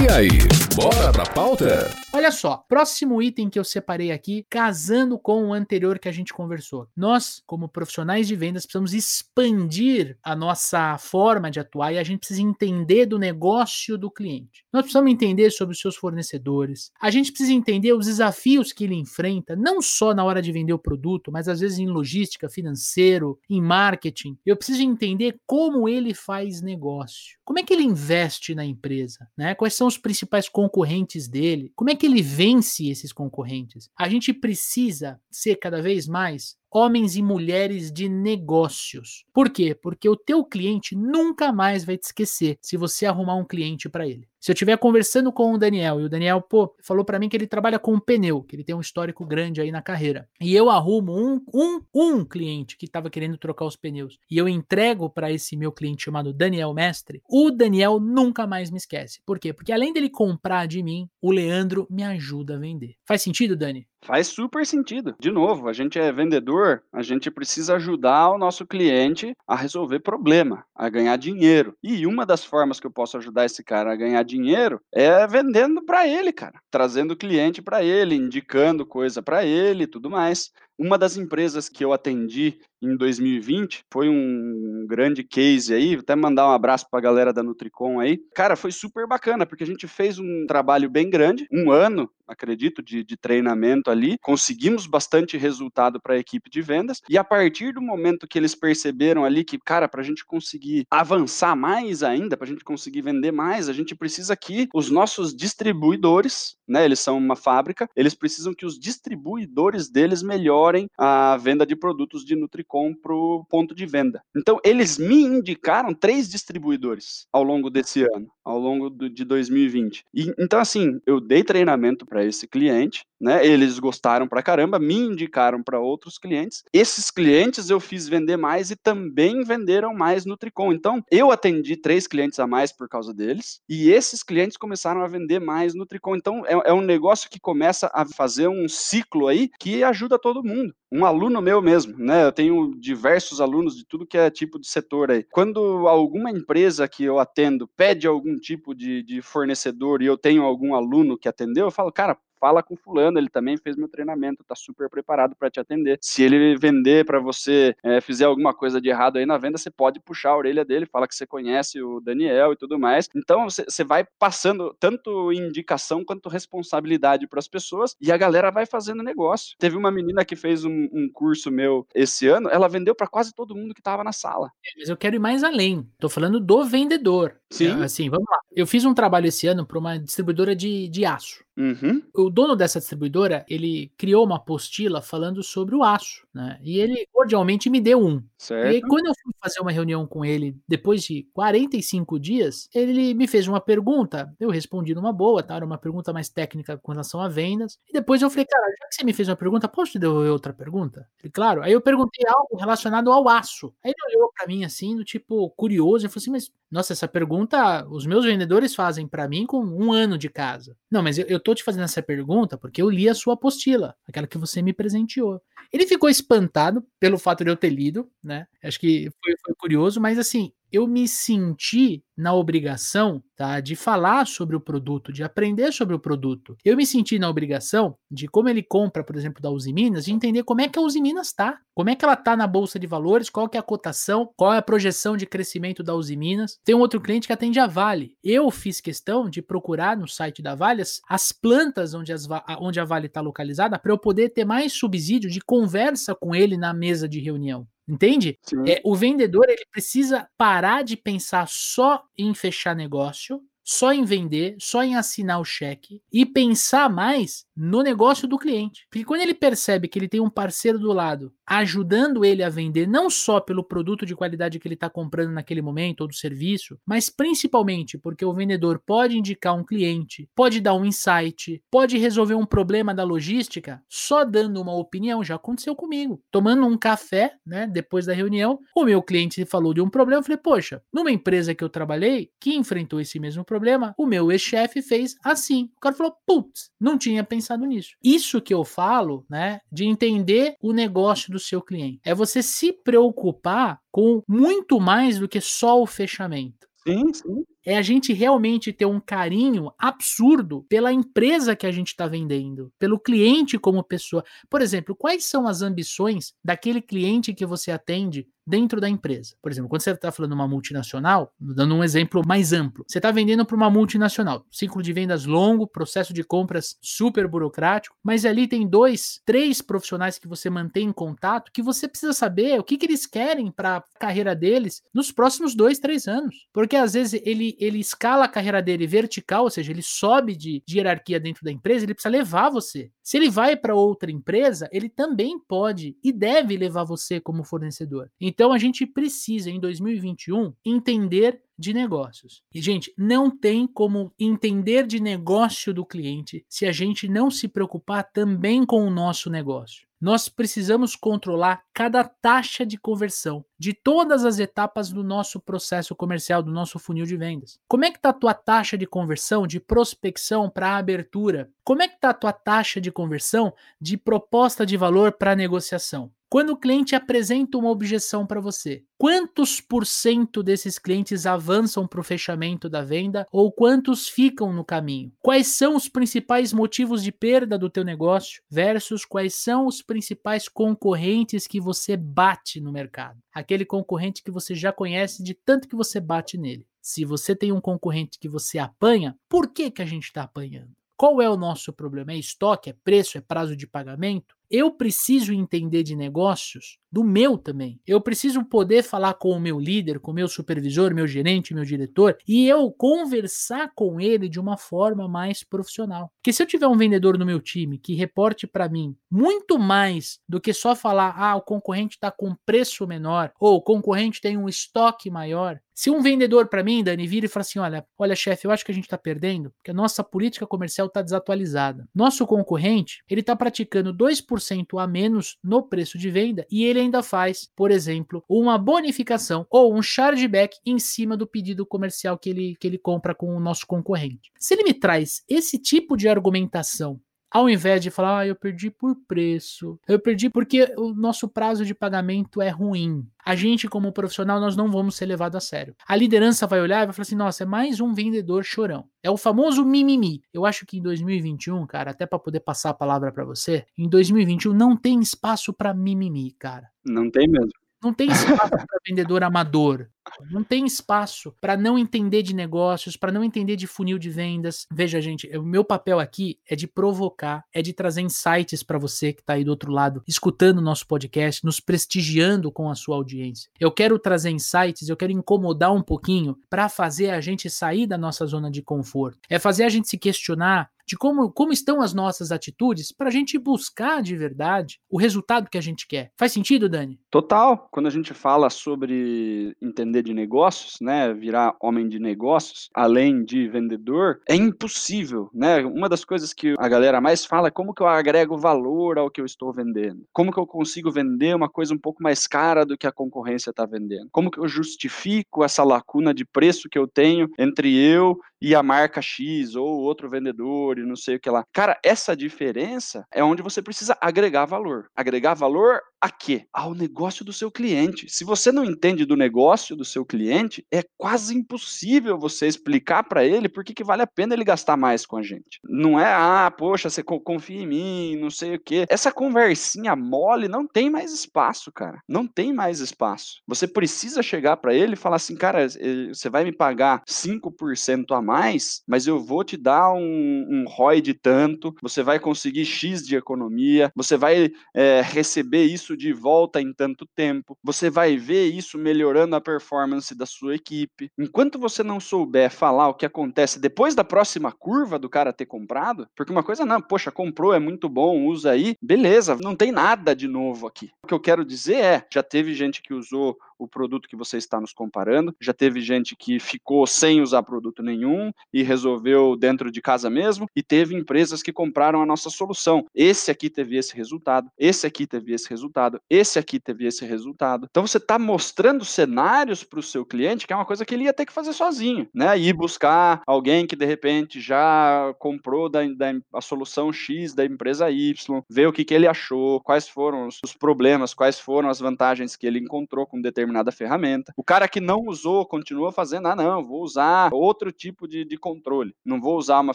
E 0.01 0.09
aí, 0.13 0.29
bora 0.77 1.11
pra 1.11 1.25
pauta? 1.25 1.91
Olha 2.13 2.31
só, 2.31 2.65
próximo 2.69 3.21
item 3.21 3.51
que 3.51 3.59
eu 3.59 3.65
separei 3.65 4.13
aqui, 4.13 4.47
casando 4.49 5.19
com 5.19 5.49
o 5.49 5.53
anterior 5.53 5.99
que 5.99 6.09
a 6.09 6.13
gente 6.13 6.33
conversou. 6.33 6.89
Nós, 6.97 7.43
como 7.45 7.69
profissionais 7.69 8.29
de 8.29 8.37
vendas, 8.37 8.65
precisamos 8.65 8.95
expandir 8.95 10.17
a 10.23 10.37
nossa 10.37 10.97
forma 10.99 11.51
de 11.51 11.59
atuar 11.59 11.93
e 11.93 11.99
a 11.99 12.05
gente 12.05 12.21
precisa 12.21 12.41
entender 12.41 13.07
do 13.07 13.19
negócio 13.19 13.99
do 13.99 14.11
cliente. 14.11 14.65
Nós 14.73 14.83
precisamos 14.83 15.11
entender 15.11 15.51
sobre 15.51 15.75
os 15.75 15.81
seus 15.81 15.97
fornecedores. 15.97 16.93
A 17.01 17.11
gente 17.11 17.33
precisa 17.33 17.53
entender 17.53 17.93
os 17.93 18.07
desafios 18.07 18.73
que 18.73 18.85
ele 18.85 18.95
enfrenta, 18.95 19.57
não 19.57 19.83
só 19.83 20.15
na 20.15 20.25
hora 20.25 20.41
de 20.41 20.53
vender 20.53 20.73
o 20.73 20.79
produto, 20.79 21.33
mas 21.33 21.49
às 21.49 21.61
vezes 21.61 21.79
em 21.79 21.89
logística, 21.89 22.49
financeiro, 22.49 23.39
em 23.51 23.61
marketing. 23.61 24.39
Eu 24.47 24.57
preciso 24.57 24.83
entender 24.83 25.41
como 25.45 25.89
ele 25.89 26.15
faz 26.15 26.63
negócio. 26.63 27.37
Como 27.45 27.59
é 27.59 27.63
que 27.63 27.73
ele 27.73 27.83
investe 27.83 28.55
na 28.55 28.65
empresa, 28.65 29.27
né? 29.37 29.55
Quais 29.55 29.75
são 29.75 29.88
os 29.89 29.99
principais 29.99 30.49
concorrentes 30.49 31.27
dele? 31.27 31.73
Como 31.75 31.91
é 31.91 31.97
que 31.97 32.07
ele 32.07 32.23
vence 32.23 32.89
esses 32.89 33.13
concorrentes? 33.13 33.91
A 33.99 34.09
gente 34.09 34.33
precisa 34.33 35.21
ser 35.31 35.57
cada 35.57 35.83
vez 35.83 36.07
mais 36.07 36.57
homens 36.71 37.17
e 37.17 37.23
mulheres 37.23 37.91
de 37.91 38.09
negócios. 38.09 39.25
Por 39.33 39.51
quê? 39.51 39.75
Porque 39.75 40.09
o 40.09 40.17
teu 40.17 40.45
cliente 40.45 40.95
nunca 40.95 41.53
mais 41.53 41.85
vai 41.85 41.97
te 41.97 42.05
esquecer 42.05 42.59
se 42.61 42.77
você 42.77 43.07
arrumar 43.07 43.37
um 43.37 43.47
cliente 43.47 43.89
para 43.89 44.07
ele. 44.07 44.28
Se 44.49 44.53
eu 44.53 44.55
estiver 44.55 44.79
conversando 44.79 45.31
com 45.31 45.53
o 45.53 45.59
Daniel 45.59 46.01
e 46.01 46.05
o 46.05 46.09
Daniel, 46.09 46.41
pô, 46.41 46.75
falou 46.81 47.05
para 47.05 47.19
mim 47.19 47.29
que 47.29 47.37
ele 47.37 47.47
trabalha 47.47 47.79
com 47.79 48.01
pneu, 48.01 48.43
que 48.43 48.57
ele 48.57 48.65
tem 48.65 48.75
um 48.75 48.81
histórico 48.81 49.27
grande 49.27 49.61
aí 49.61 49.71
na 49.71 49.83
carreira, 49.83 50.27
e 50.41 50.57
eu 50.57 50.71
arrumo 50.71 51.13
um, 51.13 51.45
um, 51.53 51.83
um 51.95 52.25
cliente 52.25 52.75
que 52.79 52.87
estava 52.87 53.11
querendo 53.11 53.37
trocar 53.37 53.67
os 53.67 53.77
pneus 53.77 54.19
e 54.31 54.39
eu 54.39 54.49
entrego 54.49 55.11
para 55.11 55.31
esse 55.31 55.55
meu 55.55 55.71
cliente 55.71 56.05
chamado 56.05 56.33
Daniel 56.33 56.73
Mestre, 56.73 57.23
o 57.29 57.51
Daniel 57.51 58.01
nunca 58.01 58.47
mais 58.47 58.71
me 58.71 58.79
esquece. 58.79 59.21
Por 59.27 59.39
quê? 59.39 59.53
Porque 59.53 59.71
além 59.71 59.93
dele 59.93 60.09
comprar 60.09 60.67
de 60.67 60.83
mim, 60.83 61.11
o 61.21 61.31
Leandro 61.31 61.87
me 61.91 62.03
ajuda 62.03 62.57
a 62.57 62.59
vender. 62.59 62.95
Faz 63.05 63.21
sentido, 63.21 63.55
Dani? 63.55 63.87
Faz 64.05 64.29
super 64.29 64.65
sentido. 64.65 65.15
De 65.19 65.31
novo, 65.31 65.69
a 65.69 65.73
gente 65.73 65.99
é 65.99 66.11
vendedor, 66.13 66.83
a 66.93 67.03
gente 67.03 67.31
precisa 67.31 67.75
ajudar 67.75 68.31
o 68.31 68.39
nosso 68.39 68.67
cliente 68.67 69.35
a 69.47 69.55
resolver 69.55 70.01
problema, 70.01 70.65
a 70.75 70.89
ganhar 70.89 71.17
dinheiro. 71.17 71.75
E 71.83 72.07
uma 72.07 72.25
das 72.25 72.45
formas 72.45 72.81
que 72.81 72.87
eu 72.87 72.91
posso 72.91 73.19
ajudar 73.19 73.45
esse 73.45 73.63
cara 73.63 73.93
a 73.93 73.97
ganhar 73.97 74.23
dinheiro 74.23 74.81
é 74.93 75.27
vendendo 75.27 75.85
para 75.85 76.07
ele, 76.07 76.33
cara, 76.33 76.61
trazendo 76.71 77.17
cliente 77.17 77.61
para 77.61 77.83
ele, 77.83 78.15
indicando 78.15 78.87
coisa 78.87 79.23
para 79.23 79.45
ele 79.45 79.87
tudo 79.87 80.09
mais. 80.09 80.51
Uma 80.79 80.97
das 80.97 81.17
empresas 81.17 81.69
que 81.69 81.85
eu 81.85 81.93
atendi 81.93 82.61
em 82.81 82.97
2020 82.97 83.85
foi 83.93 84.09
um 84.09 84.87
grande 84.87 85.25
case 85.25 85.75
aí, 85.75 85.97
até 85.97 86.15
mandar 86.15 86.49
um 86.49 86.53
abraço 86.53 86.87
para 86.89 87.01
a 87.01 87.03
galera 87.03 87.33
da 87.33 87.43
Nutricom 87.43 87.99
aí. 87.99 88.21
Cara, 88.33 88.55
foi 88.55 88.71
super 88.71 89.07
bacana, 89.07 89.45
porque 89.45 89.65
a 89.65 89.67
gente 89.67 89.89
fez 89.89 90.21
um 90.21 90.47
trabalho 90.47 90.89
bem 90.89 91.11
grande, 91.11 91.49
um 91.53 91.73
ano, 91.73 92.09
acredito, 92.27 92.81
de, 92.81 93.03
de 93.03 93.17
treinamento 93.17 93.91
ali, 93.91 94.17
conseguimos 94.23 94.87
bastante 94.87 95.37
resultado 95.37 96.01
para 96.01 96.15
a 96.15 96.19
equipe 96.19 96.49
de 96.49 96.63
vendas, 96.63 97.01
e 97.09 97.19
a 97.19 97.25
partir 97.25 97.73
do 97.73 97.83
momento 97.83 98.29
que 98.29 98.39
eles 98.39 98.55
perceberam 98.55 99.25
ali 99.25 99.45
que, 99.45 99.59
cara, 99.59 99.89
para 99.89 100.01
a 100.01 100.05
gente 100.05 100.25
conseguir 100.25 100.87
avançar 100.91 101.57
mais 101.57 102.05
ainda, 102.05 102.37
para 102.37 102.47
a 102.47 102.49
gente 102.49 102.63
conseguir 102.63 103.03
vender 103.03 103.33
mais, 103.33 103.69
a 103.69 103.73
gente 103.73 103.97
precisa 103.97 104.37
que 104.37 104.69
os 104.73 104.91
nossos 104.91 105.35
distribuidores, 105.35 106.57
né, 106.69 106.85
eles 106.85 107.01
são 107.01 107.19
uma 107.19 107.35
fábrica, 107.35 107.89
eles 107.97 108.15
precisam 108.15 108.55
que 108.55 108.67
os 108.67 108.79
distribuidores 108.79 109.91
deles 109.91 110.23
melhorem 110.23 110.68
a 110.97 111.37
venda 111.37 111.67
de 111.67 111.77
produtos 111.77 112.25
de 112.25 112.37
Nutricom 112.37 112.95
para 112.95 113.15
o 113.15 113.45
ponto 113.49 113.75
de 113.75 113.87
venda. 113.87 114.23
Então, 114.37 114.59
eles 114.65 114.99
me 114.99 115.23
indicaram 115.23 115.95
três 115.95 116.29
distribuidores 116.29 117.27
ao 117.33 117.43
longo 117.43 117.71
desse 117.71 118.03
ano, 118.03 118.29
ao 118.45 118.59
longo 118.59 118.91
do, 118.91 119.09
de 119.09 119.25
2020. 119.25 120.05
E, 120.15 120.33
então, 120.39 120.61
assim, 120.61 121.01
eu 121.07 121.21
dei 121.21 121.43
treinamento 121.43 122.07
para 122.07 122.25
esse 122.25 122.47
cliente, 122.47 123.05
né? 123.21 123.45
Eles 123.45 123.79
gostaram 123.79 124.29
pra 124.29 124.43
caramba, 124.43 124.79
me 124.79 124.95
indicaram 124.95 125.63
para 125.63 125.81
outros 125.81 126.19
clientes. 126.19 126.63
Esses 126.73 127.11
clientes 127.11 127.71
eu 127.71 127.81
fiz 127.81 128.09
vender 128.09 128.37
mais 128.37 128.71
e 128.71 128.77
também 128.77 129.43
venderam 129.43 129.95
mais 129.95 130.25
Nutricom. 130.25 130.73
Então, 130.73 131.03
eu 131.11 131.31
atendi 131.31 131.77
três 131.77 132.07
clientes 132.07 132.39
a 132.39 132.47
mais 132.47 132.73
por 132.73 132.89
causa 132.89 133.13
deles 133.13 133.61
e 133.69 133.91
esses 133.91 134.23
clientes 134.23 134.57
começaram 134.57 135.03
a 135.03 135.09
vender 135.09 135.41
mais 135.41 135.75
Nutricom. 135.75 136.17
Então, 136.17 136.45
é, 136.47 136.71
é 136.71 136.73
um 136.73 136.81
negócio 136.81 137.31
que 137.31 137.41
começa 137.41 137.91
a 137.93 138.05
fazer 138.07 138.49
um 138.49 138.69
ciclo 138.69 139.29
aí 139.29 139.51
que 139.59 139.83
ajuda 139.83 140.19
todo 140.19 140.45
mundo 140.45 140.58
um 140.91 141.05
aluno 141.05 141.41
meu 141.41 141.61
mesmo, 141.61 141.97
né? 141.99 142.25
Eu 142.25 142.33
tenho 142.33 142.75
diversos 142.79 143.41
alunos 143.41 143.77
de 143.77 143.85
tudo 143.87 144.07
que 144.07 144.17
é 144.17 144.31
tipo 144.31 144.59
de 144.59 144.69
setor 144.69 145.11
aí. 145.11 145.23
Quando 145.25 145.87
alguma 145.89 146.31
empresa 146.31 146.89
que 146.89 147.05
eu 147.05 147.19
atendo 147.19 147.69
pede 147.69 148.07
algum 148.07 148.37
tipo 148.37 148.75
de, 148.75 149.03
de 149.03 149.21
fornecedor 149.23 150.03
e 150.03 150.07
eu 150.07 150.17
tenho 150.17 150.43
algum 150.43 150.75
aluno 150.75 151.19
que 151.19 151.29
atendeu, 151.29 151.67
eu 151.67 151.71
falo, 151.71 151.93
cara, 151.93 152.19
fala 152.41 152.63
com 152.63 152.77
fulano, 152.77 153.19
ele 153.19 153.29
também 153.29 153.57
fez 153.57 153.77
meu 153.77 153.89
treinamento, 153.89 154.45
tá 154.45 154.55
super 154.55 154.89
preparado 154.89 155.35
para 155.37 155.51
te 155.51 155.61
atender. 155.61 155.99
Se 156.01 156.23
ele 156.23 156.57
vender 156.57 157.05
para 157.05 157.21
você, 157.21 157.75
é, 157.83 158.01
fizer 158.01 158.25
alguma 158.25 158.55
coisa 158.55 158.81
de 158.81 158.89
errado 158.89 159.19
aí 159.19 159.27
na 159.27 159.39
venda, 159.39 159.59
você 159.59 159.71
pode 159.71 160.01
puxar 160.01 160.31
a 160.31 160.37
orelha 160.37 160.65
dele, 160.65 160.87
fala 160.87 161.07
que 161.07 161.15
você 161.15 161.27
conhece 161.27 161.83
o 161.83 162.01
Daniel 162.01 162.53
e 162.53 162.57
tudo 162.57 162.79
mais. 162.79 163.09
Então 163.15 163.49
você 163.49 163.85
vai 163.85 164.05
passando 164.19 164.75
tanto 164.79 165.33
indicação 165.33 166.05
quanto 166.05 166.29
responsabilidade 166.29 167.27
para 167.27 167.39
as 167.39 167.49
pessoas 167.49 167.97
e 168.01 168.13
a 168.13 168.17
galera 168.17 168.51
vai 168.51 168.67
fazendo 168.67 169.03
negócio. 169.03 169.57
Teve 169.59 169.77
uma 169.77 169.91
menina 169.91 170.25
que 170.25 170.37
fez 170.37 170.65
um, 170.65 170.89
um 170.93 171.09
curso 171.13 171.51
meu 171.51 171.87
esse 171.95 172.29
ano, 172.29 172.49
ela 172.49 172.69
vendeu 172.69 172.95
para 172.95 173.07
quase 173.07 173.35
todo 173.35 173.55
mundo 173.55 173.75
que 173.75 173.81
estava 173.81 174.05
na 174.05 174.13
sala. 174.13 174.51
É, 174.65 174.71
mas 174.79 174.89
eu 174.89 174.97
quero 174.97 175.17
ir 175.17 175.21
mais 175.21 175.43
além. 175.43 175.89
Tô 175.99 176.09
falando 176.09 176.41
do 176.41 176.65
vendedor. 176.65 177.37
Sim. 177.51 177.83
Assim, 177.83 178.11
vamos 178.11 178.27
lá. 178.29 178.39
Eu 178.55 178.67
fiz 178.67 178.85
um 178.85 178.95
trabalho 178.95 179.27
esse 179.27 179.47
ano 179.47 179.67
para 179.67 179.79
uma 179.79 179.99
distribuidora 179.99 180.55
de, 180.55 180.89
de 180.89 181.05
aço. 181.05 181.45
Uhum. 181.59 182.01
O 182.15 182.31
dono 182.31 182.55
dessa 182.55 182.79
distribuidora, 182.79 183.45
ele 183.49 183.91
criou 183.99 184.25
uma 184.25 184.37
apostila 184.37 185.03
falando 185.03 185.43
sobre 185.43 185.75
o 185.75 185.83
aço, 185.83 186.25
né? 186.33 186.57
E 186.63 186.79
ele 186.79 187.05
cordialmente 187.13 187.69
me 187.69 187.81
deu 187.81 188.01
um. 188.01 188.23
Certo. 188.39 188.67
E 188.67 188.77
aí, 188.77 188.81
quando 188.81 189.07
eu 189.07 189.13
fui 189.21 189.33
fazer 189.43 189.61
uma 189.61 189.73
reunião 189.73 190.07
com 190.07 190.25
ele, 190.25 190.57
depois 190.67 191.03
de 191.03 191.29
45 191.35 192.21
dias, 192.21 192.69
ele 192.73 193.13
me 193.13 193.27
fez 193.27 193.49
uma 193.49 193.61
pergunta, 193.61 194.33
eu 194.39 194.49
respondi 194.49 194.95
numa 194.95 195.13
boa, 195.13 195.43
tá? 195.43 195.57
Era 195.57 195.67
uma 195.67 195.77
pergunta 195.77 196.13
mais 196.13 196.29
técnica 196.29 196.79
com 196.79 196.93
relação 196.93 197.21
a 197.21 197.29
vendas. 197.29 197.81
E 197.89 197.93
depois 197.93 198.23
eu 198.23 198.31
falei, 198.31 198.47
cara, 198.47 198.65
já 198.81 198.89
que 198.89 198.95
você 198.95 199.05
me 199.05 199.13
fez 199.13 199.29
uma 199.29 199.35
pergunta, 199.35 199.69
posso 199.69 199.93
te 199.93 199.99
devolver 199.99 200.31
outra 200.31 200.53
pergunta? 200.53 201.09
Ele, 201.21 201.33
claro. 201.33 201.63
Aí 201.63 201.73
eu 201.73 201.81
perguntei 201.81 202.25
algo 202.29 202.57
relacionado 202.57 203.11
ao 203.11 203.29
aço. 203.29 203.75
Aí 203.85 203.91
ele 203.91 204.17
olhou 204.17 204.31
para 204.33 204.47
mim 204.47 204.65
assim, 204.65 204.95
do 204.95 205.05
tipo, 205.05 205.51
curioso, 205.51 206.07
e 206.07 206.09
falou 206.09 206.23
assim, 206.23 206.31
mas, 206.31 206.51
nossa, 206.71 206.93
essa 206.93 207.09
pergunta 207.09 207.85
os 207.89 208.07
meus 208.07 208.25
vendedores 208.25 208.73
fazem 208.73 209.09
para 209.09 209.27
mim 209.27 209.47
com 209.47 209.65
um 209.65 209.93
ano 209.93 210.17
de 210.17 210.29
casa. 210.29 210.77
Não, 210.89 211.03
mas 211.03 211.19
eu, 211.19 211.27
eu 211.27 211.41
tô 211.41 211.57
te 211.57 211.65
fazendo 211.65 211.85
essa 211.85 212.03
pergunta 212.03 212.57
porque 212.57 212.81
eu 212.81 212.89
li 212.89 213.09
a 213.09 213.15
sua 213.15 213.35
apostila, 213.35 213.97
aquela 214.07 214.29
que 214.29 214.39
você 214.39 214.63
me 214.63 214.73
presenteou. 214.73 215.43
Ele 215.73 215.87
ficou 215.87 216.09
espantado 216.09 216.85
pelo 216.99 217.19
fato 217.19 217.45
de 217.45 217.51
eu 217.51 217.57
ter 217.57 217.69
lido, 217.69 218.11
né? 218.29 218.47
Acho 218.63 218.79
que 218.79 219.09
foi, 219.23 219.35
foi 219.45 219.55
curioso, 219.57 220.01
mas 220.01 220.19
assim, 220.19 220.53
eu 220.71 220.87
me 220.87 221.09
senti 221.09 222.03
na 222.17 222.35
obrigação 222.35 223.23
tá, 223.37 223.61
de 223.61 223.75
falar 223.75 224.27
sobre 224.27 224.55
o 224.55 224.61
produto, 224.61 225.13
de 225.13 225.23
aprender 225.23 225.73
sobre 225.73 225.95
o 225.95 225.99
produto. 225.99 226.57
Eu 226.65 226.77
me 226.77 226.85
senti 226.85 227.19
na 227.19 227.29
obrigação 227.29 227.97
de, 228.11 228.27
como 228.29 228.49
ele 228.49 228.63
compra, 228.63 229.03
por 229.03 229.17
exemplo, 229.17 229.41
da 229.41 229.51
Uzi 229.51 229.73
Minas, 229.73 230.05
de 230.05 230.13
entender 230.13 230.43
como 230.43 230.61
é 230.61 230.69
que 230.69 230.79
a 230.79 230.83
Uzi 230.83 231.01
Minas 231.01 231.29
está, 231.29 231.59
como 231.75 231.91
é 231.91 231.95
que 231.95 232.05
ela 232.05 232.15
está 232.15 232.37
na 232.37 232.47
Bolsa 232.47 232.79
de 232.79 232.87
Valores, 232.87 233.31
qual 233.31 233.49
que 233.49 233.57
é 233.57 233.61
a 233.61 233.63
cotação, 233.63 234.31
qual 234.37 234.53
é 234.53 234.59
a 234.59 234.63
projeção 234.63 235.17
de 235.17 235.27
crescimento 235.27 235.83
da 235.83 235.95
Uzi 235.95 236.17
Minas. 236.17 236.59
Tem 236.65 236.75
um 236.75 236.81
outro 236.81 237.01
cliente 237.01 237.27
que 237.27 237.33
atende 237.33 237.59
a 237.59 237.67
Vale. 237.67 238.17
Eu 238.23 238.51
fiz 238.51 238.81
questão 238.81 239.31
de 239.31 239.41
procurar 239.41 239.97
no 239.97 240.09
site 240.09 240.43
da 240.43 240.55
Vale 240.55 240.83
as, 240.83 241.01
as 241.09 241.33
plantas 241.33 241.95
onde, 241.95 242.13
as, 242.13 242.27
onde 242.61 242.81
a 242.81 242.85
Vale 242.85 243.07
está 243.07 243.21
localizada 243.21 243.79
para 243.79 243.93
eu 243.93 243.99
poder 243.99 244.31
ter 244.31 244.45
mais 244.45 244.73
subsídio 244.73 245.31
de 245.31 245.41
conversa 245.41 246.15
com 246.15 246.35
ele 246.35 246.57
na 246.57 246.75
mesa 246.75 247.09
de 247.09 247.21
reunião. 247.21 247.67
Entende? 247.89 248.39
É, 248.67 248.81
o 248.85 248.95
vendedor 248.95 249.47
ele 249.49 249.65
precisa 249.71 250.29
parar 250.37 250.83
de 250.83 250.97
pensar 250.97 251.49
só 251.49 252.03
em 252.17 252.35
fechar 252.35 252.77
negócio 252.77 253.41
só 253.69 253.93
em 253.93 254.03
vender, 254.03 254.57
só 254.59 254.83
em 254.83 254.97
assinar 254.97 255.39
o 255.39 255.45
cheque 255.45 256.01
e 256.11 256.25
pensar 256.25 256.89
mais 256.89 257.45
no 257.55 257.83
negócio 257.83 258.27
do 258.27 258.39
cliente. 258.39 258.87
Porque 258.91 259.05
quando 259.05 259.21
ele 259.21 259.35
percebe 259.35 259.89
que 259.89 259.99
ele 259.99 260.09
tem 260.09 260.21
um 260.21 260.31
parceiro 260.31 260.79
do 260.79 260.91
lado 260.91 261.35
ajudando 261.47 262.25
ele 262.25 262.43
a 262.43 262.49
vender, 262.49 262.87
não 262.87 263.11
só 263.11 263.41
pelo 263.41 263.65
produto 263.65 264.07
de 264.07 264.15
qualidade 264.15 264.59
que 264.59 264.67
ele 264.67 264.75
está 264.75 264.89
comprando 264.89 265.33
naquele 265.33 265.61
momento 265.61 266.03
ou 266.03 266.09
do 266.09 266.15
serviço, 266.15 266.79
mas 266.87 267.11
principalmente 267.11 267.99
porque 267.99 268.25
o 268.25 268.33
vendedor 268.33 268.81
pode 268.87 269.19
indicar 269.19 269.55
um 269.55 269.65
cliente, 269.65 270.31
pode 270.35 270.61
dar 270.61 270.75
um 270.75 270.85
insight, 270.85 271.63
pode 271.71 271.99
resolver 271.99 272.35
um 272.35 272.47
problema 272.47 272.95
da 272.95 273.05
logística 273.05 273.83
só 273.87 274.25
dando 274.25 274.63
uma 274.63 274.75
opinião. 274.75 275.23
Já 275.23 275.35
aconteceu 275.35 275.77
comigo. 275.77 276.23
Tomando 276.31 276.67
um 276.67 276.77
café, 276.77 277.35
né, 277.45 277.67
depois 277.67 278.07
da 278.07 278.15
reunião, 278.15 278.61
o 278.75 278.85
meu 278.85 279.03
cliente 279.03 279.45
falou 279.45 279.75
de 279.75 279.81
um 279.81 279.91
problema. 279.91 280.21
Eu 280.21 280.25
falei, 280.25 280.39
poxa, 280.39 280.83
numa 280.93 281.11
empresa 281.11 281.55
que 281.55 281.65
eu 281.65 281.69
trabalhei 281.69 282.31
que 282.41 282.55
enfrentou 282.55 282.99
esse 283.01 283.19
mesmo 283.19 283.45
problema, 283.45 283.58
problema, 283.59 283.95
o 283.99 284.07
meu 284.07 284.31
ex-chefe 284.31 284.81
fez 284.81 285.15
assim. 285.25 285.71
O 285.77 285.81
cara 285.81 285.95
falou, 285.95 286.15
putz, 286.27 286.71
não 286.81 286.97
tinha 286.97 287.25
pensado 287.25 287.65
nisso. 287.67 287.91
Isso 288.03 288.41
que 288.41 288.55
eu 288.55 288.65
falo, 288.65 289.25
né, 289.29 289.61
de 289.71 289.85
entender 289.85 290.55
o 290.61 290.73
negócio 290.73 291.33
do 291.33 291.39
seu 291.39 291.61
cliente. 291.61 292.01
É 292.05 292.15
você 292.15 292.43
se 292.43 292.73
preocupar 292.73 293.81
com 293.91 294.23
muito 294.29 294.81
mais 294.81 295.19
do 295.19 295.29
que 295.29 295.41
só 295.41 295.81
o 295.81 295.87
fechamento. 295.87 296.69
Sim, 296.87 297.13
sim 297.13 297.45
é 297.69 297.77
a 297.77 297.83
gente 297.83 298.15
realmente 298.15 298.73
ter 298.73 298.87
um 298.87 298.99
carinho 298.99 299.71
absurdo 299.79 300.65
pela 300.71 300.91
empresa 300.91 301.55
que 301.55 301.67
a 301.67 301.71
gente 301.71 301.89
está 301.89 302.07
vendendo, 302.07 302.73
pelo 302.79 302.99
cliente 302.99 303.59
como 303.59 303.85
pessoa. 303.85 304.25
Por 304.49 304.63
exemplo, 304.63 304.97
quais 304.97 305.27
são 305.27 305.47
as 305.47 305.61
ambições 305.61 306.33
daquele 306.43 306.81
cliente 306.81 307.35
que 307.35 307.45
você 307.45 307.71
atende 307.71 308.27
dentro 308.49 308.81
da 308.81 308.89
empresa. 308.89 309.35
Por 309.43 309.53
exemplo, 309.53 309.69
quando 309.69 309.83
você 309.83 309.91
está 309.91 310.11
falando 310.11 310.33
uma 310.33 310.49
multinacional, 310.49 311.33
dando 311.39 311.75
um 311.75 311.85
exemplo 311.85 312.23
mais 312.27 312.53
amplo, 312.53 312.85
você 312.89 312.99
está 312.99 313.11
vendendo 313.11 313.45
para 313.45 313.57
uma 313.57 313.71
multinacional, 313.71 314.45
ciclo 314.51 314.83
de 314.83 314.93
vendas 314.93 315.27
longo, 315.27 315.67
processo 315.67 316.13
de 316.13 316.25
compras 316.25 316.77
super 316.81 317.29
burocrático, 317.29 317.97
mas 318.03 318.25
ali 318.25 318.49
tem 318.49 318.67
dois, 318.67 319.21
três 319.25 319.61
profissionais 319.61 320.19
que 320.19 320.29
você 320.29 320.49
mantém 320.49 320.89
em 320.89 320.93
contato 320.93 321.51
que 321.53 321.63
você 321.63 321.89
precisa 321.89 322.13
saber 322.13 322.59
o 322.59 322.65
que, 322.65 322.77
que 322.77 322.87
eles 322.87 323.07
querem 323.07 323.51
para 323.51 323.77
a 323.77 323.83
carreira 323.99 324.35
deles 324.35 324.83
nos 324.95 325.13
próximos 325.13 325.55
dois, 325.55 325.79
três 325.79 326.07
anos. 326.07 326.47
Porque 326.53 326.77
às 326.77 326.95
vezes 326.95 327.21
ele, 327.25 327.57
ele 327.59 327.79
escala 327.79 328.25
a 328.25 328.29
carreira 328.29 328.63
dele 328.63 328.87
vertical, 328.87 329.45
ou 329.45 329.51
seja, 329.51 329.73
ele 329.73 329.83
sobe 329.83 330.37
de, 330.37 330.63
de 330.67 330.79
hierarquia 330.79 331.21
dentro 331.21 331.45
da 331.45 331.53
empresa, 331.53 331.85
ele 331.85 331.95
precisa 331.95 332.11
levar 332.11 332.51
você. 332.51 332.91
Se 333.03 333.17
ele 333.17 333.31
vai 333.31 333.57
para 333.57 333.75
outra 333.75 334.11
empresa, 334.11 334.69
ele 334.71 334.89
também 334.89 335.39
pode 335.39 335.97
e 336.05 336.13
deve 336.13 336.57
levar 336.57 336.85
você 336.85 337.21
como 337.21 337.43
fornecedor. 337.43 338.11
Então 338.21 338.38
a 338.53 338.59
gente 338.59 338.87
precisa, 338.87 339.51
em 339.51 339.59
2021, 339.59 340.53
entender 340.65 341.43
de 341.59 341.75
negócios. 341.75 342.43
E, 342.55 342.63
gente, 342.63 342.95
não 342.97 343.29
tem 343.29 343.67
como 343.67 344.13
entender 344.19 344.87
de 344.87 345.01
negócio 345.01 345.75
do 345.75 345.85
cliente 345.85 346.45
se 346.49 346.65
a 346.65 346.71
gente 346.71 347.09
não 347.09 347.31
se 347.31 347.49
preocupar 347.49 348.05
também 348.13 348.65
com 348.65 348.87
o 348.87 348.91
nosso 348.91 349.29
negócio. 349.29 349.89
Nós 350.01 350.29
precisamos 350.29 350.95
controlar 350.95 351.65
cada 351.75 352.05
taxa 352.05 352.65
de 352.65 352.79
conversão. 352.79 353.45
De 353.59 353.73
todas 353.73 354.25
as 354.25 354.39
etapas 354.39 354.91
do 354.91 355.03
nosso 355.03 355.41
processo 355.41 355.95
comercial, 355.95 356.43
do 356.43 356.53
nosso 356.53 356.79
funil 356.79 357.05
de 357.05 357.17
vendas. 357.17 357.59
Como 357.67 357.85
é 357.85 357.91
que 357.91 357.97
está 357.99 358.11
a 358.11 358.15
tua 358.15 358.35
taxa 358.35 358.79
de 358.79 358.87
conversão 358.87 359.47
de 359.47 359.59
prospecção 359.59 360.49
para 360.49 360.77
abertura? 360.77 361.51
Como 361.65 361.83
é 361.83 361.89
que 361.89 361.95
está 361.95 362.11
a 362.11 362.15
tua 362.15 362.33
taxa 362.33 362.81
de 362.81 362.93
conversão 362.93 363.53
de 363.81 363.97
proposta 363.97 364.65
de 364.65 364.77
valor 364.77 365.13
para 365.13 365.35
negociação? 365.37 366.11
Quando 366.31 366.51
o 366.51 366.57
cliente 366.59 366.95
apresenta 366.95 367.57
uma 367.57 367.71
objeção 367.71 368.27
para 368.27 368.39
você, 368.39 368.85
quantos 368.99 369.63
por 369.63 369.87
cento 369.87 370.43
desses 370.43 370.79
clientes 370.79 371.25
avançam 371.25 371.87
para 371.87 372.01
o 372.01 372.05
fechamento 372.05 372.69
da 372.69 372.83
venda 372.83 373.27
ou 373.33 373.51
quantos 373.51 374.07
ficam 374.07 374.53
no 374.53 374.63
caminho? 374.63 375.11
Quais 375.21 375.47
são 375.47 375.75
os 375.75 375.89
principais 375.89 376.53
motivos 376.53 377.03
de 377.03 377.11
perda 377.11 377.57
do 377.57 377.71
teu 377.71 377.83
negócio 377.83 378.43
versus 378.51 379.07
quais 379.07 379.37
são 379.37 379.67
os 379.67 379.81
principais 379.81 380.49
concorrentes 380.49 381.47
que 381.47 381.59
você 381.59 381.97
bate 381.97 382.61
no 382.61 382.71
mercado? 382.71 383.19
Aquele 383.49 383.65
concorrente 383.65 384.23
que 384.23 384.31
você 384.31 384.55
já 384.55 384.71
conhece 384.71 385.23
de 385.23 385.33
tanto 385.33 385.67
que 385.67 385.75
você 385.75 385.99
bate 385.99 386.37
nele. 386.37 386.67
Se 386.83 387.03
você 387.03 387.35
tem 387.35 387.51
um 387.51 387.63
concorrente 387.63 388.19
que 388.19 388.29
você 388.29 388.59
apanha, 388.59 389.19
por 389.27 389.51
que, 389.51 389.71
que 389.71 389.81
a 389.81 389.87
gente 389.87 390.05
está 390.05 390.25
apanhando? 390.25 390.71
Qual 390.99 391.23
é 391.23 391.31
o 391.31 391.37
nosso 391.37 391.73
problema? 391.73 392.13
É 392.13 392.17
estoque? 392.17 392.69
É 392.69 392.75
preço? 392.75 393.17
É 393.17 393.23
prazo 393.23 393.57
de 393.57 393.67
pagamento? 393.67 394.37
Eu 394.51 394.71
preciso 394.71 395.33
entender 395.33 395.83
de 395.83 395.95
negócios 395.95 396.79
do 396.91 397.05
meu 397.05 397.37
também. 397.37 397.81
Eu 397.87 398.01
preciso 398.01 398.45
poder 398.45 398.83
falar 398.83 399.15
com 399.15 399.31
o 399.31 399.41
meu 399.41 399.61
líder, 399.61 400.01
com 400.01 400.11
o 400.11 400.15
meu 400.15 400.27
supervisor, 400.27 400.95
meu 400.95 401.07
gerente, 401.07 401.55
meu 401.55 401.65
diretor 401.65 402.17
e 402.27 402.49
eu 402.49 402.71
conversar 402.71 403.73
com 403.75 404.01
ele 404.01 404.29
de 404.29 404.41
uma 404.41 404.57
forma 404.57 405.07
mais 405.07 405.45
profissional. 405.45 406.11
Porque 406.17 406.33
se 406.33 406.43
eu 406.43 406.47
tiver 406.47 406.67
um 406.67 406.77
vendedor 406.77 407.19
no 407.19 407.27
meu 407.27 407.41
time 407.41 407.79
que 407.79 407.95
reporte 407.95 408.47
para 408.47 408.69
mim 408.69 408.97
muito 409.11 409.59
mais 409.59 410.19
do 410.29 410.41
que 410.41 410.53
só 410.53 410.75
falar, 410.75 411.15
ah, 411.17 411.37
o 411.37 411.43
concorrente 411.43 411.97
está 411.97 412.11
com 412.11 412.35
preço 412.47 412.87
menor 412.87 413.33
ou 413.39 413.57
o 413.57 413.63
concorrente 413.63 414.21
tem 414.21 414.37
um 414.37 414.49
estoque 414.49 415.11
maior, 415.11 415.61
se 415.79 415.91
um 415.91 416.03
vendedor 416.03 416.49
para 416.49 416.65
mim, 416.65 416.83
Dani, 416.83 417.07
vira 417.07 417.27
e 417.27 417.29
fala 417.29 417.43
assim: 417.43 417.61
olha, 417.61 417.87
olha, 417.97 418.17
chefe, 418.17 418.49
eu 418.49 418.51
acho 418.51 418.65
que 418.65 418.73
a 418.73 418.75
gente 418.75 418.87
está 418.87 418.99
perdendo, 418.99 419.53
porque 419.53 419.71
a 419.71 419.75
nossa 419.75 420.03
política 420.03 420.45
comercial 420.45 420.89
está 420.89 421.01
desatualizada. 421.03 421.89
Nosso 421.95 422.27
concorrente, 422.27 423.05
ele 423.09 423.21
está 423.21 423.37
praticando 423.37 423.95
2% 423.95 424.38
10% 424.39 424.83
a 424.83 424.87
menos 424.87 425.37
no 425.43 425.63
preço 425.63 425.99
de 425.99 426.11
venda 426.11 426.47
e 426.51 426.65
ele 426.65 426.81
ainda 426.81 427.03
faz, 427.03 427.49
por 427.55 427.71
exemplo, 427.71 428.25
uma 428.29 428.57
bonificação 428.57 429.47
ou 429.51 429.75
um 429.75 429.83
chargeback 429.83 430.57
em 430.65 430.79
cima 430.79 431.17
do 431.17 431.27
pedido 431.27 431.67
comercial 431.67 432.19
que 432.19 432.31
ele, 432.31 432.57
que 432.59 432.67
ele 432.67 432.79
compra 432.79 433.15
com 433.15 433.35
o 433.35 433.41
nosso 433.41 433.67
concorrente. 433.67 434.31
Se 434.39 434.55
ele 434.55 434.65
me 434.65 434.75
traz 434.75 435.23
esse 435.29 435.59
tipo 435.59 435.97
de 435.97 436.09
argumentação 436.09 437.01
ao 437.31 437.49
invés 437.49 437.83
de 437.83 437.91
falar, 437.91 438.21
ah, 438.21 438.27
eu 438.27 438.35
perdi 438.35 438.71
por 438.71 438.97
preço, 439.07 439.79
eu 439.87 439.99
perdi 439.99 440.31
porque 440.31 440.73
o 440.77 440.95
nosso 440.95 441.29
prazo 441.29 441.65
de 441.65 441.75
pagamento 441.75 442.41
é 442.41 442.49
ruim. 442.49 443.07
A 443.25 443.35
gente, 443.35 443.69
como 443.69 443.93
profissional, 443.93 444.41
nós 444.41 444.57
não 444.57 444.71
vamos 444.71 444.97
ser 444.97 445.07
levados 445.07 445.37
a 445.37 445.41
sério. 445.41 445.75
A 445.87 445.95
liderança 445.95 446.47
vai 446.47 446.61
olhar 446.61 446.83
e 446.83 446.87
vai 446.87 446.95
falar 446.95 447.03
assim: 447.03 447.17
nossa, 447.17 447.43
é 447.43 447.47
mais 447.47 447.81
um 447.81 447.93
vendedor 447.93 448.43
chorão. 448.43 448.87
É 449.03 449.11
o 449.11 449.17
famoso 449.17 449.65
mimimi. 449.65 450.23
Eu 450.33 450.47
acho 450.47 450.65
que 450.65 450.79
em 450.79 450.83
2021, 450.83 451.67
cara, 451.67 451.91
até 451.91 452.07
para 452.07 452.19
poder 452.19 452.41
passar 452.41 452.71
a 452.71 452.75
palavra 452.75 453.13
para 453.13 453.25
você, 453.25 453.67
em 453.77 453.89
2021 453.89 454.55
não 454.55 454.77
tem 454.77 454.99
espaço 455.01 455.53
para 455.53 455.75
mimimi, 455.75 456.33
cara. 456.39 456.71
Não 456.85 457.11
tem 457.11 457.29
mesmo. 457.29 457.53
Não 457.83 457.93
tem 457.93 458.11
espaço 458.11 458.51
para 458.51 458.81
vendedor 458.87 459.23
amador. 459.23 459.89
Não 460.31 460.45
tem 460.45 460.67
espaço 460.67 461.35
para 461.41 461.57
não 461.57 461.79
entender 461.79 462.23
de 462.23 462.35
negócios, 462.35 462.97
para 462.97 463.13
não 463.13 463.25
entender 463.25 463.57
de 463.57 463.67
funil 463.67 463.99
de 463.99 464.11
vendas. 464.11 464.67
Veja, 464.73 465.01
gente, 465.01 465.29
o 465.37 465.43
meu 465.43 465.65
papel 465.65 466.01
aqui 466.01 466.39
é 466.49 466.57
de 466.57 466.67
provocar, 466.67 467.45
é 467.53 467.63
de 467.63 467.73
trazer 467.73 468.03
insights 468.03 468.63
para 468.63 468.79
você 468.79 469.13
que 469.13 469.21
está 469.21 469.35
aí 469.35 469.45
do 469.45 469.51
outro 469.51 469.73
lado, 469.73 470.03
escutando 470.07 470.59
o 470.59 470.63
nosso 470.63 470.87
podcast, 470.87 471.45
nos 471.45 471.61
prestigiando 471.61 472.51
com 472.51 472.71
a 472.71 472.75
sua 472.75 472.97
audiência. 472.97 473.51
Eu 473.59 473.71
quero 473.71 473.99
trazer 473.99 474.31
insights, 474.31 474.89
eu 474.89 474.97
quero 474.97 475.13
incomodar 475.13 475.73
um 475.73 475.83
pouquinho 475.83 476.37
para 476.49 476.69
fazer 476.69 477.11
a 477.11 477.21
gente 477.21 477.49
sair 477.51 477.87
da 477.87 477.99
nossa 477.99 478.27
zona 478.27 478.51
de 478.51 478.63
conforto. 478.63 479.19
É 479.29 479.39
fazer 479.39 479.65
a 479.65 479.69
gente 479.69 479.89
se 479.89 479.99
questionar 479.99 480.71
de 480.89 480.97
como, 480.97 481.31
como 481.31 481.53
estão 481.53 481.83
as 481.83 481.93
nossas 481.93 482.33
atitudes 482.33 482.91
para 482.91 483.09
a 483.09 483.11
gente 483.11 483.39
buscar 483.39 484.03
de 484.03 484.17
verdade 484.17 484.81
o 484.89 484.97
resultado 484.97 485.51
que 485.51 485.59
a 485.59 485.61
gente 485.61 485.87
quer. 485.87 486.11
Faz 486.17 486.33
sentido, 486.33 486.67
Dani? 486.67 486.99
Total. 487.11 487.69
Quando 487.71 487.89
a 487.89 487.91
gente 487.91 488.15
fala 488.15 488.49
sobre 488.49 489.55
entender 489.61 489.98
de 490.03 490.15
negócios, 490.15 490.77
né, 490.81 491.13
virar 491.13 491.55
homem 491.61 491.89
de 491.89 491.99
negócios, 491.99 492.69
além 492.75 493.25
de 493.25 493.49
vendedor, 493.49 494.21
é 494.29 494.35
impossível, 494.35 495.29
né? 495.33 495.65
Uma 495.65 495.89
das 495.89 496.05
coisas 496.05 496.33
que 496.33 496.55
a 496.59 496.69
galera 496.69 497.01
mais 497.01 497.25
fala 497.25 497.49
é 497.49 497.51
como 497.51 497.75
que 497.75 497.83
eu 497.83 497.87
agrego 497.87 498.37
valor 498.37 498.99
ao 498.99 499.11
que 499.11 499.21
eu 499.21 499.25
estou 499.27 499.53
vendendo. 499.53 500.05
Como 500.13 500.33
que 500.33 500.39
eu 500.39 500.47
consigo 500.47 500.91
vender 500.91 501.35
uma 501.35 501.49
coisa 501.49 501.75
um 501.75 501.79
pouco 501.79 502.03
mais 502.03 502.27
cara 502.27 502.65
do 502.65 502.77
que 502.77 502.87
a 502.87 502.93
concorrência 502.93 503.51
está 503.51 503.67
vendendo? 503.67 504.09
Como 504.13 504.31
que 504.31 504.39
eu 504.39 504.49
justifico 504.49 505.45
essa 505.45 505.65
lacuna 505.65 506.15
de 506.15 506.25
preço 506.25 506.69
que 506.71 506.79
eu 506.79 506.87
tenho 506.87 507.29
entre 507.39 507.77
eu 507.77 508.19
e 508.41 508.55
a 508.55 508.63
marca 508.63 509.03
X 509.03 509.55
ou 509.55 509.81
outro 509.81 510.09
vendedor 510.09 510.79
e 510.79 510.87
não 510.87 510.97
sei 510.97 511.17
o 511.17 511.21
que 511.21 511.31
lá. 511.31 511.45
Cara, 511.53 511.79
essa 511.85 512.17
diferença 512.17 513.05
é 513.13 513.23
onde 513.23 513.43
você 513.43 513.61
precisa 513.61 513.97
agregar 514.01 514.45
valor. 514.45 514.89
Agregar 514.97 515.35
valor 515.35 515.81
a 516.01 516.11
quê? 516.11 516.47
Ao 516.53 516.75
negócio 516.75 517.25
do 517.25 517.33
seu 517.33 517.51
cliente. 517.51 518.09
Se 518.09 518.25
você 518.25 518.53
não 518.53 518.65
entende 518.65 519.05
do 519.05 519.17
negócio 519.17 519.75
do 519.75 519.85
seu 519.85 520.05
cliente, 520.05 520.65
é 520.73 520.83
quase 520.97 521.37
impossível 521.37 522.19
você 522.19 522.47
explicar 522.47 523.03
para 523.05 523.25
ele 523.25 523.49
por 523.49 523.65
que, 523.65 523.75
que 523.75 523.85
vale 523.85 524.03
a 524.03 524.07
pena 524.07 524.35
ele 524.35 524.45
gastar 524.45 524.77
mais 524.77 525.05
com 525.05 525.17
a 525.17 525.23
gente. 525.23 525.59
Não 525.65 525.99
é, 525.99 526.13
ah, 526.13 526.53
poxa, 526.57 526.89
você 526.89 527.03
confia 527.03 527.63
em 527.63 527.67
mim, 527.67 528.17
não 528.17 528.31
sei 528.31 528.55
o 528.55 528.61
quê. 528.61 528.87
Essa 528.89 529.11
conversinha 529.11 529.97
mole 529.97 530.49
não 530.49 530.67
tem 530.67 530.89
mais 530.89 531.13
espaço, 531.13 531.73
cara. 531.73 532.01
Não 532.09 532.27
tem 532.27 532.53
mais 532.53 532.81
espaço. 532.81 533.43
Você 533.47 533.67
precisa 533.67 534.23
chegar 534.23 534.57
para 534.59 534.75
ele 534.75 534.93
e 534.95 534.97
falar 534.97 535.17
assim, 535.17 535.37
cara, 535.37 535.65
eh, 535.65 536.09
você 536.09 536.31
vai 536.31 536.45
me 536.45 536.53
pagar 536.53 537.03
5% 537.07 538.15
a 538.15 538.23
mais, 538.29 538.83
mas 538.87 539.07
eu 539.07 539.19
vou 539.19 539.43
te 539.43 539.57
dar 539.57 539.91
um, 539.95 540.47
um 540.51 540.65
ROI 540.69 541.01
de 541.01 541.15
tanto, 541.15 541.75
você 541.81 542.03
vai 542.03 542.21
conseguir 542.21 542.67
X 542.67 543.07
de 543.07 543.17
economia, 543.17 543.91
você 543.97 544.19
vai 544.19 544.51
é, 544.75 545.01
receber 545.01 545.65
isso 545.65 545.97
de 545.97 546.13
volta 546.13 546.61
em 546.61 546.71
tanto 546.75 547.07
tempo, 547.07 547.57
você 547.65 547.89
vai 547.89 548.19
ver 548.19 548.49
isso 548.49 548.77
melhorando 548.77 549.35
a 549.35 549.41
performance 549.41 550.15
da 550.15 550.27
sua 550.27 550.55
equipe. 550.55 551.11
Enquanto 551.19 551.59
você 551.59 551.83
não 551.83 551.99
souber 551.99 552.51
falar 552.51 552.89
o 552.89 552.95
que 552.95 553.07
acontece 553.07 553.59
depois 553.59 553.95
da 553.95 554.05
próxima 554.05 554.53
curva 554.53 554.99
do 554.99 555.09
cara 555.09 555.33
ter 555.33 555.47
comprado, 555.47 556.07
porque 556.15 556.31
uma 556.31 556.43
coisa 556.43 556.67
não, 556.67 556.83
poxa, 556.83 557.11
comprou, 557.11 557.55
é 557.55 557.59
muito 557.59 557.89
bom, 557.89 558.27
usa 558.27 558.51
aí, 558.51 558.77
beleza, 558.83 559.39
não 559.41 559.57
tem 559.57 559.73
nada 559.73 560.15
de 560.15 560.29
novo 560.29 560.67
aqui. 560.67 560.91
O 561.03 561.07
que 561.07 561.15
eu 561.15 561.21
quero 561.21 561.47
dizer 561.47 561.77
é, 561.77 562.07
já 562.13 562.23
teve 562.23 562.53
gente 562.53 562.83
que 562.83 562.93
usou 562.93 563.39
o 563.59 563.69
produto 563.69 564.09
que 564.09 564.17
você 564.17 564.37
está 564.37 564.61
nos 564.61 564.73
comparando. 564.73 565.35
Já 565.41 565.53
teve 565.53 565.81
gente 565.81 566.17
que 566.17 566.39
ficou 566.39 566.87
sem 566.87 567.21
usar 567.21 567.43
produto 567.43 567.83
nenhum 567.83 568.31
e 568.53 568.63
resolveu 568.63 569.37
dentro 569.37 569.71
de 569.71 569.81
casa 569.81 570.09
mesmo, 570.09 570.49
e 570.55 570.63
teve 570.63 570.95
empresas 570.95 571.43
que 571.43 571.53
compraram 571.53 572.01
a 572.01 572.07
nossa 572.07 572.31
solução. 572.31 572.87
Esse 572.95 573.31
aqui 573.31 573.51
teve 573.51 573.77
esse 573.77 573.95
resultado, 573.97 574.51
esse 574.59 574.87
aqui 574.87 575.07
teve 575.07 575.33
esse 575.33 575.49
resultado, 575.49 576.01
esse 576.09 576.39
aqui 576.39 576.61
teve 576.61 576.87
esse 576.87 577.05
resultado. 577.05 577.67
Então 577.71 577.87
você 577.87 577.99
está 577.99 578.19
mostrando 578.19 578.85
cenários 578.85 579.65
para 579.65 579.81
o 579.81 579.83
seu 579.83 580.05
cliente, 580.05 580.47
que 580.47 580.53
é 580.53 580.57
uma 580.57 580.65
coisa 580.65 580.85
que 580.85 580.95
ele 580.95 581.05
ia 581.05 581.13
ter 581.13 581.27
que 581.27 581.33
fazer 581.33 581.53
sozinho, 581.53 582.09
né? 582.15 582.39
Ir 582.39 582.53
buscar 582.53 583.23
alguém 583.27 583.67
que 583.67 583.77
de 583.77 583.85
repente 583.85 584.41
já 584.41 585.15
comprou 585.19 585.69
da, 585.69 585.87
da 585.87 586.09
a 586.33 586.41
solução 586.41 586.93
X 586.93 587.35
da 587.35 587.45
empresa 587.45 587.91
Y, 587.91 588.43
ver 588.49 588.67
o 588.67 588.73
que, 588.73 588.85
que 588.85 588.95
ele 588.95 589.07
achou, 589.07 589.61
quais 589.61 589.89
foram 589.89 590.29
os, 590.29 590.55
problemas, 590.59 591.15
quais 591.15 591.39
foram 591.39 591.69
as 591.69 591.81
vantagens 591.81 592.37
que 592.37 592.47
ele 592.47 592.59
encontrou 592.59 593.07
com 593.07 593.21
determinado 593.21 593.48
determinada 593.49 593.73
ferramenta. 593.73 594.33
O 594.37 594.45
cara 594.45 594.69
que 594.69 594.81
não 594.81 595.07
usou 595.07 595.47
continua 595.47 595.91
fazendo, 595.91 596.29
ah, 596.29 596.37
não, 596.37 596.63
vou 596.63 596.83
usar 596.83 597.31
outro 597.33 597.73
tipo 597.73 598.07
de, 598.07 598.25
de 598.25 598.37
controle. 598.37 598.95
Não 599.05 599.21
vou 599.21 599.37
usar 599.37 599.61
uma 599.61 599.75